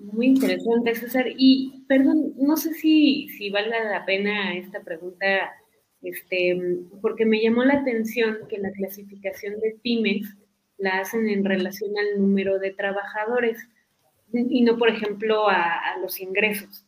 Muy 0.01 0.27
interesante, 0.27 0.95
César. 0.95 1.25
Y 1.35 1.83
perdón, 1.87 2.33
no 2.37 2.55
sé 2.57 2.73
si, 2.73 3.29
si 3.37 3.49
vale 3.49 3.69
la 3.69 4.05
pena 4.05 4.55
esta 4.55 4.81
pregunta, 4.81 5.25
este, 6.01 6.59
porque 7.01 7.25
me 7.25 7.41
llamó 7.41 7.63
la 7.63 7.75
atención 7.75 8.37
que 8.49 8.57
la 8.57 8.71
clasificación 8.71 9.59
de 9.59 9.77
pymes 9.81 10.35
la 10.77 10.99
hacen 10.99 11.27
en 11.29 11.43
relación 11.43 11.91
al 11.97 12.21
número 12.21 12.59
de 12.59 12.71
trabajadores 12.71 13.57
y 14.31 14.61
no, 14.61 14.77
por 14.77 14.89
ejemplo, 14.89 15.49
a 15.49 15.97
los 16.01 16.21
ingresos 16.21 16.85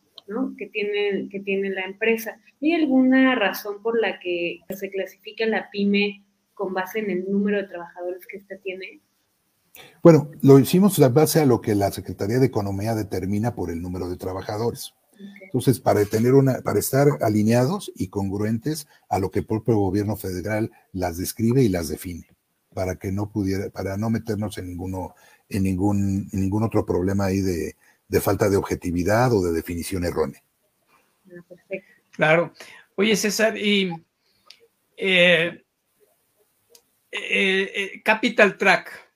que, 0.57 0.67
tiene, 0.67 1.29
que 1.29 1.39
tiene 1.39 1.69
la 1.69 1.85
empresa. 1.85 2.39
¿Hay 2.61 2.73
alguna 2.73 3.35
razón 3.35 3.81
por 3.81 3.99
la 3.99 4.19
que 4.19 4.59
se 4.69 4.89
clasifica 4.89 5.45
la 5.45 5.69
pyme 5.71 6.23
con 6.53 6.73
base 6.73 6.99
en 6.99 7.09
el 7.09 7.29
número 7.29 7.57
de 7.57 7.67
trabajadores 7.67 8.25
que 8.27 8.37
ésta 8.37 8.55
tiene? 8.63 9.01
Bueno, 10.03 10.31
lo 10.41 10.59
hicimos 10.59 10.99
en 10.99 11.13
base 11.13 11.39
a 11.39 11.45
lo 11.45 11.61
que 11.61 11.75
la 11.75 11.91
Secretaría 11.91 12.39
de 12.39 12.47
Economía 12.47 12.93
determina 12.93 13.55
por 13.55 13.71
el 13.71 13.81
número 13.81 14.09
de 14.09 14.17
trabajadores. 14.17 14.93
Entonces, 15.43 15.79
para 15.79 16.03
tener 16.05 16.33
una, 16.33 16.61
para 16.61 16.79
estar 16.79 17.07
alineados 17.21 17.91
y 17.95 18.07
congruentes 18.07 18.87
a 19.09 19.19
lo 19.19 19.31
que 19.31 19.39
el 19.39 19.45
propio 19.45 19.75
gobierno 19.77 20.15
federal 20.15 20.71
las 20.93 21.17
describe 21.17 21.63
y 21.63 21.69
las 21.69 21.89
define, 21.89 22.27
para 22.73 22.95
que 22.95 23.11
no 23.11 23.29
pudiera, 23.29 23.69
para 23.69 23.97
no 23.97 24.09
meternos 24.09 24.57
en 24.57 24.67
ninguno, 24.67 25.15
en 25.49 25.63
ningún, 25.63 26.29
en 26.31 26.39
ningún 26.39 26.63
otro 26.63 26.85
problema 26.85 27.25
ahí 27.25 27.41
de, 27.41 27.75
de 28.07 28.21
falta 28.21 28.49
de 28.49 28.57
objetividad 28.57 29.33
o 29.33 29.41
de 29.41 29.51
definición 29.51 30.05
errónea. 30.05 30.43
Claro. 32.11 32.53
Oye, 32.95 33.15
César, 33.15 33.57
y 33.57 33.91
eh, 34.97 35.63
eh, 37.11 37.71
eh, 37.75 38.01
Capital 38.03 38.57
Track, 38.57 39.09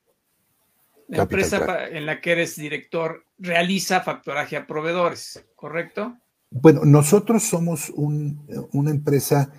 la 1.08 1.22
empresa 1.22 1.88
en 1.88 2.04
la 2.06 2.20
que 2.20 2.32
eres 2.32 2.56
director, 2.56 3.24
realiza 3.38 4.00
factoraje 4.00 4.56
a 4.56 4.66
proveedores, 4.66 5.44
¿correcto? 5.56 6.16
Bueno, 6.50 6.84
nosotros 6.84 7.42
somos 7.42 7.90
una 7.96 8.90
empresa 8.90 9.52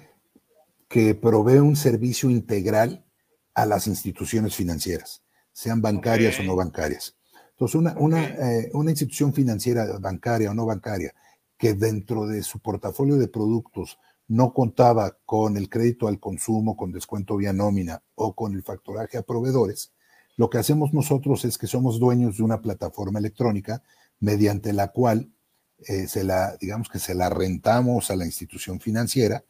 que 0.88 1.16
provee 1.16 1.60
un 1.60 1.76
servicio 1.76 2.30
integral 2.30 3.06
a 3.54 3.66
las 3.66 3.88
instituciones 3.88 4.56
financieras, 4.56 5.24
sean 5.52 5.82
bancarias 5.82 6.40
o 6.40 6.44
no 6.44 6.56
bancarias. 6.56 7.18
Entonces, 7.52 7.76
una, 7.76 7.96
una, 7.98 8.24
eh, 8.24 8.70
una 8.74 8.92
institución 8.92 9.34
financiera, 9.34 9.98
bancaria 10.00 10.52
o 10.52 10.54
no 10.54 10.66
bancaria, 10.66 11.14
que 11.58 11.74
dentro 11.74 12.28
de 12.28 12.44
su 12.44 12.60
portafolio 12.60 13.18
de 13.18 13.28
productos 13.28 13.98
no 14.28 14.54
contaba 14.54 15.18
con 15.26 15.58
el 15.58 15.70
crédito 15.70 16.08
al 16.08 16.20
consumo, 16.20 16.78
con 16.78 16.92
descuento 16.92 17.36
vía 17.36 17.54
nómina 17.54 18.04
o 18.16 18.36
con 18.36 18.54
el 18.54 18.64
factoraje 18.64 19.18
a 19.18 19.24
proveedores, 19.24 19.92
lo 20.36 20.50
que 20.50 20.60
hacemos 20.60 20.94
nosotros 20.94 21.44
es 21.46 21.58
que 21.58 21.66
somos 21.66 22.00
dueños 22.00 22.38
de 22.38 22.44
una 22.44 22.62
plataforma 22.62 23.18
electrónica 23.18 23.82
mediante 24.20 24.72
la 24.72 24.90
cual 24.90 25.32
eh, 25.80 26.08
se 26.08 26.24
la, 26.24 26.58
digamos 26.58 26.90
que 26.90 27.00
se 27.00 27.14
la 27.14 27.30
rentamos 27.30 28.10
a 28.10 28.16
la 28.16 28.26
institución 28.26 28.80
financiera, 28.80 29.44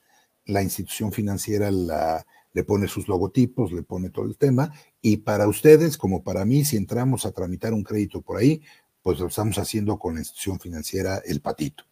la 0.46 0.62
institución 0.62 1.12
financiera 1.12 1.72
la, 1.72 2.26
le 2.54 2.64
pone 2.64 2.88
sus 2.88 3.08
logotipos, 3.08 3.72
le 3.72 3.84
pone 3.84 4.10
todo 4.10 4.26
el 4.26 4.38
tema, 4.38 4.74
y 5.02 5.18
para 5.18 5.48
ustedes, 5.48 5.98
como 5.98 6.24
para 6.24 6.44
mí, 6.44 6.66
si 6.66 6.76
entramos 6.76 7.26
a 7.26 7.32
tramitar 7.32 7.74
un 7.74 7.84
crédito 7.84 8.22
por 8.22 8.38
ahí, 8.38 8.62
pues 9.02 9.20
lo 9.20 9.28
estamos 9.28 9.58
haciendo 9.58 9.98
con 9.98 10.16
la 10.16 10.22
institución 10.22 10.60
financiera 10.60 11.22
El 11.26 11.40
Patito. 11.40 11.86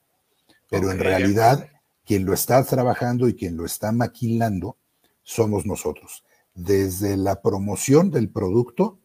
Pero 0.69 0.91
en 0.91 0.99
realidad, 0.99 1.69
quien 2.03 2.25
lo 2.25 2.33
está 2.33 2.63
trabajando 2.63 3.27
y 3.27 3.35
quien 3.35 3.55
lo 3.55 3.65
está 3.65 3.91
maquilando 3.91 4.77
somos 5.23 5.65
nosotros. 5.65 6.23
Desde 6.53 7.15
la 7.17 7.41
promoción 7.41 8.11
del 8.11 8.29
producto, 8.29 8.99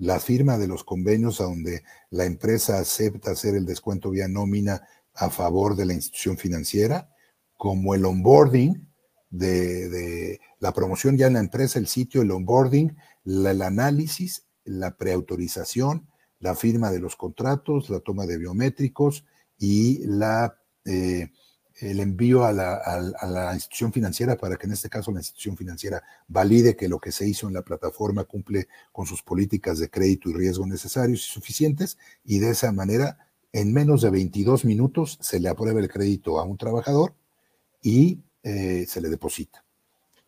la 0.00 0.18
firma 0.18 0.56
de 0.56 0.66
los 0.66 0.82
convenios 0.82 1.40
a 1.40 1.44
donde 1.44 1.82
la 2.08 2.24
empresa 2.24 2.78
acepta 2.78 3.32
hacer 3.32 3.54
el 3.54 3.66
descuento 3.66 4.10
vía 4.10 4.28
nómina 4.28 4.82
a 5.14 5.28
favor 5.28 5.76
de 5.76 5.84
la 5.84 5.92
institución 5.92 6.38
financiera, 6.38 7.10
como 7.58 7.94
el 7.94 8.06
onboarding, 8.06 8.88
de, 9.28 10.40
la 10.58 10.72
promoción 10.72 11.16
ya 11.18 11.26
en 11.26 11.34
la 11.34 11.40
empresa, 11.40 11.78
el 11.78 11.86
sitio, 11.86 12.22
el 12.22 12.30
onboarding, 12.30 12.96
el 13.26 13.62
análisis, 13.62 14.46
la 14.64 14.96
preautorización, 14.96 16.08
la 16.38 16.54
firma 16.54 16.90
de 16.90 17.00
los 17.00 17.14
contratos, 17.14 17.90
la 17.90 18.00
toma 18.00 18.24
de 18.24 18.38
biométricos 18.38 19.26
y 19.58 19.98
la, 20.06 20.56
eh, 20.86 21.30
el 21.80 22.00
envío 22.00 22.44
a 22.44 22.52
la, 22.52 22.74
a 22.74 23.26
la, 23.26 23.54
institución 23.54 23.92
financiera 23.92 24.36
para 24.36 24.56
que 24.56 24.66
en 24.66 24.72
este 24.72 24.88
caso 24.88 25.10
la 25.10 25.20
institución 25.20 25.56
financiera 25.56 26.02
valide 26.28 26.76
que 26.76 26.88
lo 26.88 26.98
que 26.98 27.10
se 27.10 27.26
hizo 27.26 27.48
en 27.48 27.54
la 27.54 27.62
plataforma 27.62 28.24
cumple 28.24 28.68
con 28.92 29.06
sus 29.06 29.22
políticas 29.22 29.78
de 29.78 29.88
crédito 29.88 30.28
y 30.28 30.34
riesgo 30.34 30.66
necesarios 30.66 31.20
y 31.20 31.32
suficientes 31.32 31.98
y 32.24 32.38
de 32.38 32.50
esa 32.50 32.70
manera 32.72 33.18
en 33.52 33.72
menos 33.72 34.02
de 34.02 34.10
22 34.10 34.64
minutos 34.64 35.18
se 35.20 35.40
le 35.40 35.48
aprueba 35.48 35.80
el 35.80 35.88
crédito 35.88 36.38
a 36.38 36.44
un 36.44 36.56
trabajador 36.56 37.14
y 37.82 38.20
eh, 38.42 38.84
se 38.86 39.00
le 39.00 39.08
deposita. 39.08 39.64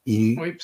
Y 0.04 0.36
pues, 0.36 0.56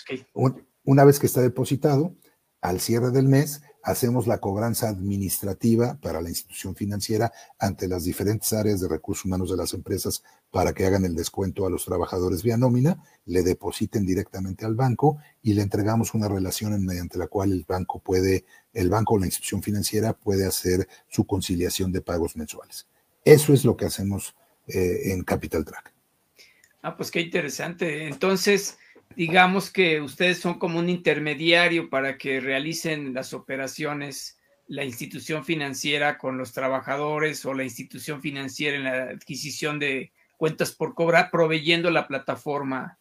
una 0.85 1.05
vez 1.05 1.19
que 1.19 1.27
está 1.27 1.41
depositado, 1.41 2.15
al 2.61 2.81
cierre 2.81 3.11
del 3.11 3.29
mes, 3.29 3.63
hacemos 3.83 4.27
la 4.27 4.39
cobranza 4.39 4.89
administrativa 4.89 5.99
para 6.01 6.21
la 6.21 6.29
institución 6.29 6.75
financiera 6.75 7.33
ante 7.59 7.89
las 7.89 8.05
diferentes 8.05 8.53
áreas 8.53 8.81
de 8.81 8.89
recursos 8.89 9.25
humanos 9.25 9.51
de 9.51 9.57
las 9.57 9.73
empresas 9.75 10.23
para 10.51 10.73
que 10.73 10.87
hagan 10.87 11.05
el 11.05 11.15
descuento 11.15 11.67
a 11.67 11.71
los 11.71 11.85
trabajadores 11.85 12.43
vía 12.43 12.57
nómina, 12.57 13.03
le 13.27 13.43
depositen 13.43 14.07
directamente 14.07 14.65
al 14.65 14.75
banco 14.75 15.19
y 15.43 15.55
le 15.55 15.63
entregamos 15.63 16.15
una 16.15 16.29
relación 16.29 16.85
mediante 16.85 17.19
la 17.19 17.27
cual 17.27 17.53
el 17.53 17.65
banco 17.69 17.99
puede, 18.01 18.45
el 18.73 18.89
banco 18.91 19.15
o 19.15 19.19
la 19.19 19.27
institución 19.27 19.63
financiera 19.63 20.13
puede 20.13 20.47
hacer 20.47 20.89
su 21.09 21.27
conciliación 21.27 21.93
de 21.93 22.01
pagos 22.01 22.37
mensuales. 22.37 22.87
Eso 23.25 23.53
es 23.53 23.65
lo 23.65 23.77
que 23.77 23.87
hacemos 23.87 24.35
eh, 24.67 25.13
en 25.13 25.23
Capital 25.23 25.65
Track. 25.65 25.93
Ah, 26.83 26.97
pues 26.97 27.11
qué 27.11 27.21
interesante. 27.21 28.07
Entonces, 28.07 28.79
digamos 29.19 29.73
que 29.73 30.01
ustedes 30.01 30.39
son 30.39 30.61
como 30.61 30.79
un 30.79 30.89
intermediario 30.89 31.91
para 31.91 32.17
que 32.17 32.39
realicen 32.39 33.15
las 33.15 33.35
operaciones 33.35 34.37
la 34.69 34.85
institución 34.85 35.45
financiera 35.45 36.19
con 36.19 36.39
los 36.39 36.53
trabajadores 36.53 37.45
o 37.45 37.53
la 37.53 37.65
institución 37.65 38.21
financiera 38.21 38.77
en 38.77 38.85
la 38.85 39.15
adquisición 39.15 39.81
de 39.81 40.13
cuentas 40.37 40.71
por 40.71 40.95
cobrar, 40.95 41.31
proveyendo 41.33 41.91
la 41.91 42.07
plataforma 42.07 42.97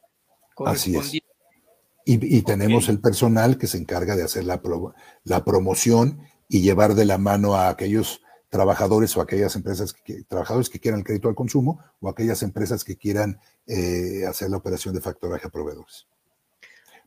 correspondiente. 0.56 1.28
Y, 2.04 2.42
tenemos 2.42 2.90
el 2.90 3.00
personal 3.00 3.60
que 3.60 3.68
se 3.68 3.78
encarga 3.78 4.16
de 4.16 4.24
hacer 4.24 4.46
la, 4.46 4.60
la 5.24 5.46
promoción 5.46 6.22
y 6.48 6.62
llevar 6.62 6.96
de 6.96 7.06
la 7.06 7.20
mano 7.20 7.54
a 7.54 7.70
aquellos 7.70 8.22
trabajadores 8.58 9.15
o 9.15 9.22
aquellas 9.22 9.56
empresas, 9.56 9.93
que, 9.93 10.24
trabajadores 10.24 10.67
que 10.67 10.80
quieran 10.80 11.02
el 11.02 11.06
crédito 11.06 11.30
al 11.30 11.36
consumo 11.36 11.80
o 12.00 12.10
aquellas 12.10 12.41
empresas 12.41 12.84
que 12.84 12.98
quieran 12.98 13.39
eh, 13.67 14.26
hacer 14.28 14.50
la 14.50 14.58
operación 14.58 14.96
de 14.96 15.02
factoraje 15.02 15.46
a 15.46 15.52
proveedores. 15.52 16.08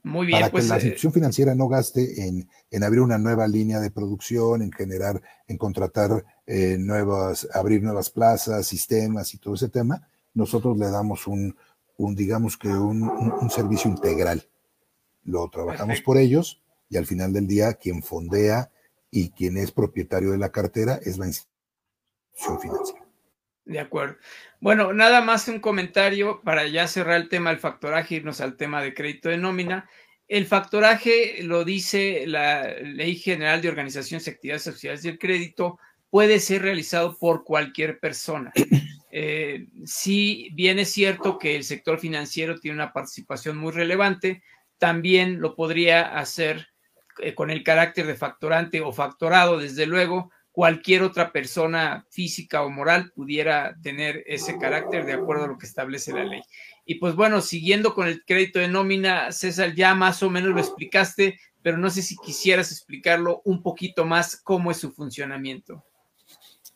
Muy 0.05 0.29
bien. 0.29 0.39
Para 0.39 0.47
que 0.47 0.53
pues, 0.53 0.69
la 0.69 0.77
eh, 0.77 0.79
institución 0.79 1.13
financiera 1.13 1.57
no 1.57 1.67
gaste 1.67 2.25
en, 2.25 2.49
en, 2.71 2.85
abrir 2.85 3.01
una 3.01 3.19
nueva 3.19 3.49
línea 3.49 3.81
de 3.81 3.91
producción, 3.91 4.63
en 4.63 4.71
generar, 4.71 5.21
en 5.49 5.59
contratar 5.59 6.25
eh, 6.47 6.77
nuevas, 6.79 7.49
abrir 7.53 7.83
nuevas 7.83 8.11
plazas, 8.11 8.65
sistemas 8.65 9.35
y 9.35 9.39
todo 9.39 9.55
ese 9.55 9.69
tema, 9.69 10.07
nosotros 10.33 10.79
le 10.79 10.89
damos 10.89 11.27
un, 11.27 11.57
un 11.97 12.15
digamos 12.15 12.57
que 12.57 12.69
un, 12.69 13.03
un, 13.03 13.51
servicio 13.51 13.91
integral. 13.91 14.49
Lo 15.25 15.51
trabajamos 15.51 16.01
por 16.01 16.17
ellos 16.17 16.63
y 16.89 16.97
al 16.97 17.07
final 17.07 17.33
del 17.33 17.49
día 17.49 17.75
quien 17.75 18.05
fondea 18.05 18.71
y 19.11 19.31
quien 19.31 19.57
es 19.57 19.73
propietario 19.73 20.31
de 20.31 20.39
la 20.39 20.53
cartera 20.53 21.01
es 21.03 21.19
la 21.19 21.27
institución 21.27 22.61
financiera. 22.61 23.07
De 23.65 23.79
acuerdo. 23.79 24.17
Bueno, 24.61 24.93
nada 24.93 25.21
más 25.21 25.47
un 25.49 25.61
comentario 25.61 26.41
para 26.43 26.67
ya 26.67 26.89
cerrar 26.89 27.21
el 27.21 27.29
tema 27.29 27.51
del 27.51 27.61
factoraje, 27.61 28.17
irnos 28.17 28.41
al 28.41 28.57
tema 28.57 28.83
de 28.83 28.95
crédito 28.95 29.29
de 29.29 29.39
nómina. 29.39 29.89
El 30.27 30.47
factoraje, 30.47 31.43
lo 31.43 31.65
dice 31.65 32.25
la 32.27 32.75
Ley 32.83 33.17
General 33.17 33.61
de 33.61 33.69
Organizaciones 33.69 34.27
y 34.27 34.31
Actividades 34.31 34.63
Sociales 34.63 35.03
del 35.03 35.19
Crédito, 35.19 35.79
puede 36.09 36.41
ser 36.41 36.63
realizado 36.63 37.17
por 37.19 37.45
cualquier 37.45 37.99
persona. 37.99 38.53
Eh, 39.13 39.67
si 39.85 40.51
bien 40.53 40.79
es 40.79 40.93
cierto 40.93 41.37
que 41.37 41.57
el 41.57 41.65
sector 41.65 41.99
financiero 41.99 42.61
tiene 42.61 42.77
una 42.77 42.93
participación 42.93 43.57
muy 43.57 43.73
relevante, 43.73 44.41
también 44.79 45.41
lo 45.41 45.57
podría 45.57 46.17
hacer 46.17 46.70
eh, 47.23 47.35
con 47.35 47.51
el 47.51 47.63
carácter 47.63 48.07
de 48.07 48.15
factorante 48.15 48.81
o 48.81 48.93
factorado, 48.93 49.59
desde 49.59 49.87
luego, 49.87 50.31
cualquier 50.53 51.03
otra 51.03 51.33
persona 51.33 52.07
física 52.11 52.63
o 52.63 52.71
moral 52.71 53.13
pudiera 53.15 53.77
tener 53.83 54.25
ese 54.27 54.59
carácter 54.59 55.07
de 55.07 55.13
acuerdo 55.13 55.45
a 55.45 55.49
lo 55.49 55.59
que 55.59 55.67
establece 55.67 56.13
la 56.13 56.25
ley. 56.25 56.43
Y 56.85 56.97
pues 56.97 57.15
bueno, 57.15 57.41
siguiendo 57.41 57.95
con 57.95 58.09
el 58.09 58.25
crédito 58.25 58.59
de 58.59 58.69
nómina, 58.69 59.33
César, 59.33 59.75
ya 59.75 59.95
más 59.95 60.23
o 60.23 60.31
menos 60.31 60.51
lo 60.51 60.61
explicaste, 60.61 61.39
pero 61.63 61.77
no 61.77 61.91
sé 61.91 62.03
si 62.03 62.17
quisieras 62.17 62.73
explicarlo 62.73 63.43
un 63.45 63.63
poquito 63.63 64.05
más 64.05 64.37
cómo 64.37 64.71
es 64.71 64.79
su 64.79 64.91
funcionamiento. 64.91 65.85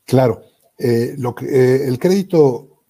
Claro, 0.05 0.43
eh, 0.79 1.15
lo 1.19 1.35
que, 1.35 1.47
eh, 1.47 1.89
el 1.89 1.99
crédito 1.99 2.85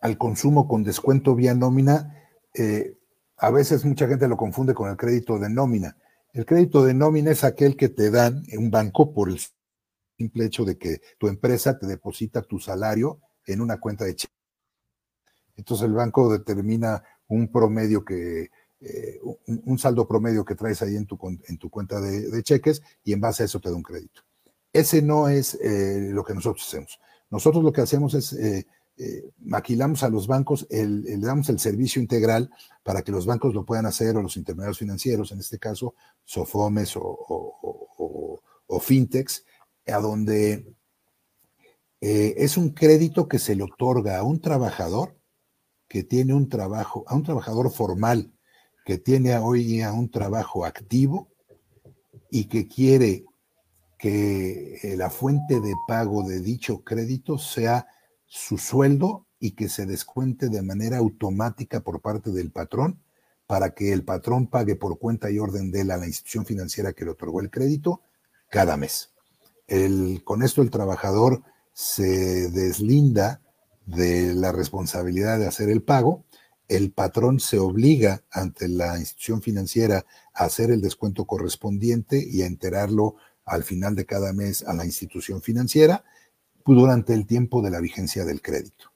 al 0.00 0.18
consumo 0.18 0.66
con 0.66 0.82
descuento 0.82 1.34
vía 1.34 1.54
nómina, 1.54 2.28
eh, 2.54 2.96
a 3.36 3.50
veces 3.50 3.84
mucha 3.84 4.08
gente 4.08 4.28
lo 4.28 4.36
confunde 4.36 4.74
con 4.74 4.90
el 4.90 4.96
crédito 4.96 5.38
de 5.38 5.48
nómina. 5.48 5.96
El 6.32 6.46
crédito 6.46 6.84
de 6.84 6.94
nómina 6.94 7.30
es 7.30 7.44
aquel 7.44 7.76
que 7.76 7.90
te 7.90 8.10
dan 8.10 8.42
un 8.56 8.70
banco 8.70 9.12
por 9.12 9.28
el 9.28 9.38
simple 10.16 10.46
hecho 10.46 10.64
de 10.64 10.78
que 10.78 11.02
tu 11.18 11.28
empresa 11.28 11.78
te 11.78 11.86
deposita 11.86 12.40
tu 12.42 12.58
salario 12.58 13.20
en 13.44 13.60
una 13.60 13.78
cuenta 13.78 14.04
de 14.04 14.16
cheques. 14.16 14.36
Entonces 15.56 15.86
el 15.86 15.92
banco 15.92 16.32
determina 16.32 17.02
un 17.28 17.52
promedio 17.52 18.02
que, 18.02 18.50
eh, 18.80 19.20
un, 19.46 19.78
saldo 19.78 20.08
promedio 20.08 20.44
que 20.44 20.54
traes 20.54 20.80
ahí 20.80 20.96
en 20.96 21.06
tu, 21.06 21.18
en 21.46 21.58
tu 21.58 21.68
cuenta 21.68 22.00
de, 22.00 22.42
cheques 22.42 22.82
y 23.04 23.12
en 23.12 23.20
base 23.20 23.42
a 23.42 23.46
eso 23.46 23.60
te 23.60 23.68
da 23.68 23.76
un 23.76 23.82
crédito. 23.82 24.22
Ese 24.72 25.02
no 25.02 25.28
es 25.28 25.54
eh, 25.56 26.08
lo 26.12 26.24
que 26.24 26.34
nosotros 26.34 26.66
hacemos. 26.66 26.98
Nosotros 27.28 27.62
lo 27.62 27.72
que 27.72 27.82
hacemos 27.82 28.14
es 28.14 28.32
eh, 28.32 28.66
maquilamos 29.38 30.02
a 30.02 30.08
los 30.08 30.26
bancos, 30.26 30.66
le 30.70 31.16
damos 31.18 31.48
el 31.48 31.58
servicio 31.58 32.00
integral 32.00 32.50
para 32.82 33.02
que 33.02 33.12
los 33.12 33.26
bancos 33.26 33.54
lo 33.54 33.64
puedan 33.64 33.86
hacer 33.86 34.16
o 34.16 34.22
los 34.22 34.36
intermediarios 34.36 34.78
financieros, 34.78 35.32
en 35.32 35.40
este 35.40 35.58
caso, 35.58 35.94
Sofomes 36.24 36.96
o, 36.96 38.40
o 38.66 38.80
fintechs, 38.80 39.44
a 39.86 39.98
donde 39.98 40.74
eh, 42.00 42.34
es 42.38 42.56
un 42.56 42.70
crédito 42.70 43.28
que 43.28 43.38
se 43.38 43.54
le 43.54 43.62
otorga 43.62 44.18
a 44.18 44.24
un 44.24 44.40
trabajador 44.40 45.16
que 45.88 46.02
tiene 46.02 46.34
un 46.34 46.48
trabajo, 46.48 47.04
a 47.06 47.14
un 47.14 47.22
trabajador 47.22 47.70
formal 47.70 48.32
que 48.84 48.98
tiene 48.98 49.36
hoy 49.36 49.62
día 49.62 49.92
un 49.92 50.10
trabajo 50.10 50.64
activo 50.64 51.28
y 52.30 52.46
que 52.46 52.66
quiere 52.66 53.24
que 53.98 54.80
eh, 54.82 54.96
la 54.96 55.10
fuente 55.10 55.60
de 55.60 55.74
pago 55.86 56.26
de 56.28 56.40
dicho 56.40 56.82
crédito 56.82 57.38
sea 57.38 57.86
su 58.34 58.56
sueldo 58.56 59.26
y 59.38 59.50
que 59.50 59.68
se 59.68 59.84
descuente 59.84 60.48
de 60.48 60.62
manera 60.62 60.96
automática 60.96 61.80
por 61.80 62.00
parte 62.00 62.30
del 62.30 62.50
patrón 62.50 62.98
para 63.46 63.74
que 63.74 63.92
el 63.92 64.04
patrón 64.04 64.46
pague 64.46 64.74
por 64.74 64.98
cuenta 64.98 65.30
y 65.30 65.38
orden 65.38 65.70
de 65.70 65.84
la 65.84 65.98
institución 66.06 66.46
financiera 66.46 66.94
que 66.94 67.04
le 67.04 67.10
otorgó 67.10 67.42
el 67.42 67.50
crédito 67.50 68.00
cada 68.48 68.78
mes. 68.78 69.10
Con 70.24 70.42
esto 70.42 70.62
el 70.62 70.70
trabajador 70.70 71.42
se 71.74 72.48
deslinda 72.48 73.42
de 73.84 74.32
la 74.32 74.50
responsabilidad 74.50 75.38
de 75.38 75.46
hacer 75.46 75.68
el 75.68 75.82
pago, 75.82 76.24
el 76.68 76.90
patrón 76.90 77.38
se 77.38 77.58
obliga 77.58 78.22
ante 78.30 78.66
la 78.66 78.98
institución 78.98 79.42
financiera 79.42 80.06
a 80.32 80.44
hacer 80.44 80.70
el 80.70 80.80
descuento 80.80 81.26
correspondiente 81.26 82.26
y 82.26 82.40
a 82.40 82.46
enterarlo 82.46 83.16
al 83.44 83.62
final 83.62 83.94
de 83.94 84.06
cada 84.06 84.32
mes 84.32 84.64
a 84.66 84.72
la 84.72 84.86
institución 84.86 85.42
financiera 85.42 86.02
durante 86.66 87.14
el 87.14 87.26
tiempo 87.26 87.62
de 87.62 87.70
la 87.70 87.80
vigencia 87.80 88.24
del 88.24 88.42
crédito. 88.42 88.92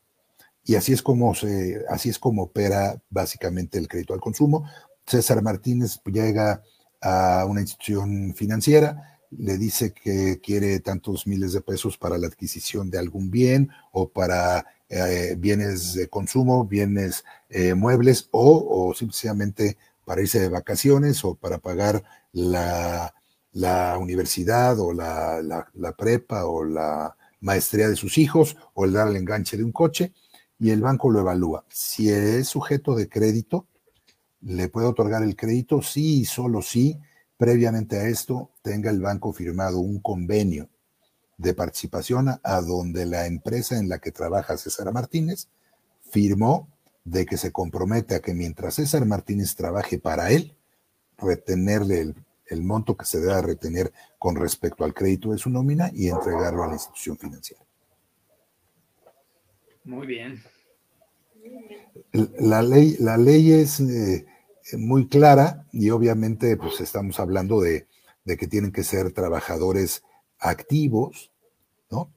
Y 0.65 0.75
así 0.75 0.93
es 0.93 1.03
como 1.03 1.35
se, 1.35 1.85
así 1.89 2.09
es 2.09 2.19
como 2.19 2.45
opera 2.45 3.01
básicamente 3.09 3.79
el 3.79 3.89
crédito 3.89 4.15
al 4.15 4.21
consumo. 4.21 4.69
César 5.07 5.43
Martínez 5.43 6.01
llega 6.05 6.63
a 7.01 7.45
una 7.49 7.61
institución 7.61 8.35
financiera, 8.35 9.21
le 9.31 9.59
dice 9.59 9.93
que 9.93 10.41
quiere 10.41 10.81
tantos 10.81 11.27
miles 11.27 11.53
de 11.53 11.61
pesos 11.61 11.97
para 11.99 12.19
la 12.19 12.27
adquisición 12.27 12.91
de 12.91 12.99
algún 12.99 13.31
bien 13.31 13.71
o 13.93 14.09
para 14.09 14.67
eh, 14.89 15.35
bienes 15.39 15.95
de 15.95 16.09
consumo, 16.09 16.65
bienes 16.65 17.25
eh, 17.49 17.75
muebles 17.75 18.29
o, 18.31 18.89
o, 18.89 18.95
simplemente 18.95 19.77
para 20.05 20.23
irse 20.23 20.39
de 20.39 20.49
vacaciones 20.49 21.25
o 21.25 21.35
para 21.35 21.59
pagar 21.59 22.05
la, 22.33 23.13
universidad 23.99 24.79
o 24.79 24.93
la, 24.93 25.43
la, 25.43 25.93
prepa 25.97 26.45
o 26.45 26.65
la 26.65 27.17
maestría 27.41 27.89
de 27.89 27.97
sus 27.97 28.19
hijos 28.19 28.57
o 28.75 28.85
el 28.85 28.93
dar 28.93 29.09
el 29.09 29.17
enganche 29.17 29.57
de 29.57 29.65
un 29.65 29.73
coche 29.73 30.13
y 30.59 30.71
el 30.71 30.81
banco 30.81 31.11
lo 31.11 31.21
evalúa. 31.21 31.65
Si 31.69 32.11
es 32.11 32.49
sujeto 32.49 32.95
de 32.95 33.09
crédito, 33.09 33.67
le 34.41 34.69
puede 34.69 34.87
otorgar 34.87 35.23
el 35.23 35.37
crédito, 35.37 35.83
sí 35.83 36.21
y 36.21 36.25
solo 36.25 36.63
sí 36.63 36.99
previamente 37.37 37.99
a 37.99 38.09
esto 38.09 38.51
tenga 38.63 38.91
el 38.91 39.01
banco 39.01 39.33
firmado 39.33 39.79
un 39.81 40.01
convenio 40.01 40.69
de 41.37 41.53
participación 41.53 42.29
a, 42.43 42.61
donde 42.63 43.05
la 43.05 43.27
empresa 43.27 43.79
en 43.79 43.89
la 43.89 43.99
que 43.99 44.11
trabaja 44.11 44.57
César 44.57 44.91
Martínez 44.93 45.49
firmó 46.11 46.69
de 47.05 47.27
que 47.27 47.37
se 47.37 47.53
compromete 47.53 48.15
a 48.15 48.21
que 48.21 48.35
mientras 48.35 48.75
César 48.75 49.05
Martínez 49.05 49.55
trabaje 49.55 49.99
para 49.99 50.31
él, 50.31 50.57
retenerle 51.19 52.01
el, 52.01 52.15
monto 52.63 52.97
que 52.97 53.05
se 53.05 53.21
debe 53.21 53.43
retener 53.43 53.93
con 54.19 54.37
respecto 54.37 54.85
al 54.85 54.95
crédito 54.95 55.33
de 55.33 55.39
su 55.39 55.51
nómina 55.51 55.91
y 55.93 56.09
entregarlo 56.09 56.63
a 56.63 56.69
la 56.69 56.75
institución 56.75 57.17
financiera. 57.19 57.63
Muy 59.85 60.07
bien. 60.07 60.43
La 62.39 62.63
ley, 62.63 62.97
la 62.99 63.17
ley 63.17 63.53
es 63.53 63.81
eh, 63.81 64.27
muy 64.77 65.09
clara 65.09 65.67
y 65.73 65.91
obviamente 65.91 66.57
pues 66.57 66.81
estamos 66.81 67.21
hablando 67.21 67.61
de, 67.61 67.87
que 68.25 68.49
tienen 68.49 68.73
que 68.73 68.83
ser 68.83 69.13
trabajadores 69.13 70.03
activos, 70.41 71.31
¿no? 71.91 72.13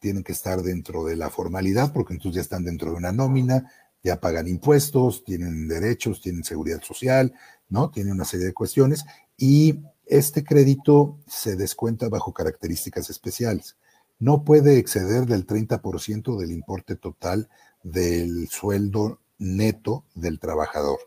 Tienen 0.00 0.24
que 0.24 0.32
estar 0.32 0.62
dentro 0.62 1.04
de 1.04 1.16
la 1.16 1.28
formalidad 1.28 1.92
porque 1.92 2.14
entonces 2.14 2.36
ya 2.36 2.42
están 2.42 2.64
dentro 2.64 2.90
de 2.90 2.96
una 2.96 3.12
nómina, 3.12 3.70
ya 4.02 4.20
pagan 4.20 4.48
impuestos, 4.48 5.22
tienen 5.24 5.68
derechos, 5.68 6.22
tienen 6.22 6.44
seguridad 6.44 6.82
social, 6.82 7.34
¿no? 7.68 7.90
Tienen 7.90 8.14
una 8.14 8.24
serie 8.24 8.46
de 8.46 8.54
cuestiones 8.54 9.04
y 9.42 9.80
este 10.06 10.44
crédito 10.44 11.18
se 11.26 11.56
descuenta 11.56 12.08
bajo 12.08 12.32
características 12.32 13.10
especiales. 13.10 13.76
No 14.20 14.44
puede 14.44 14.78
exceder 14.78 15.26
del 15.26 15.48
30% 15.48 16.38
del 16.38 16.52
importe 16.52 16.94
total 16.94 17.48
del 17.82 18.46
sueldo 18.46 19.18
neto 19.38 20.04
del 20.14 20.38
trabajador. 20.38 21.00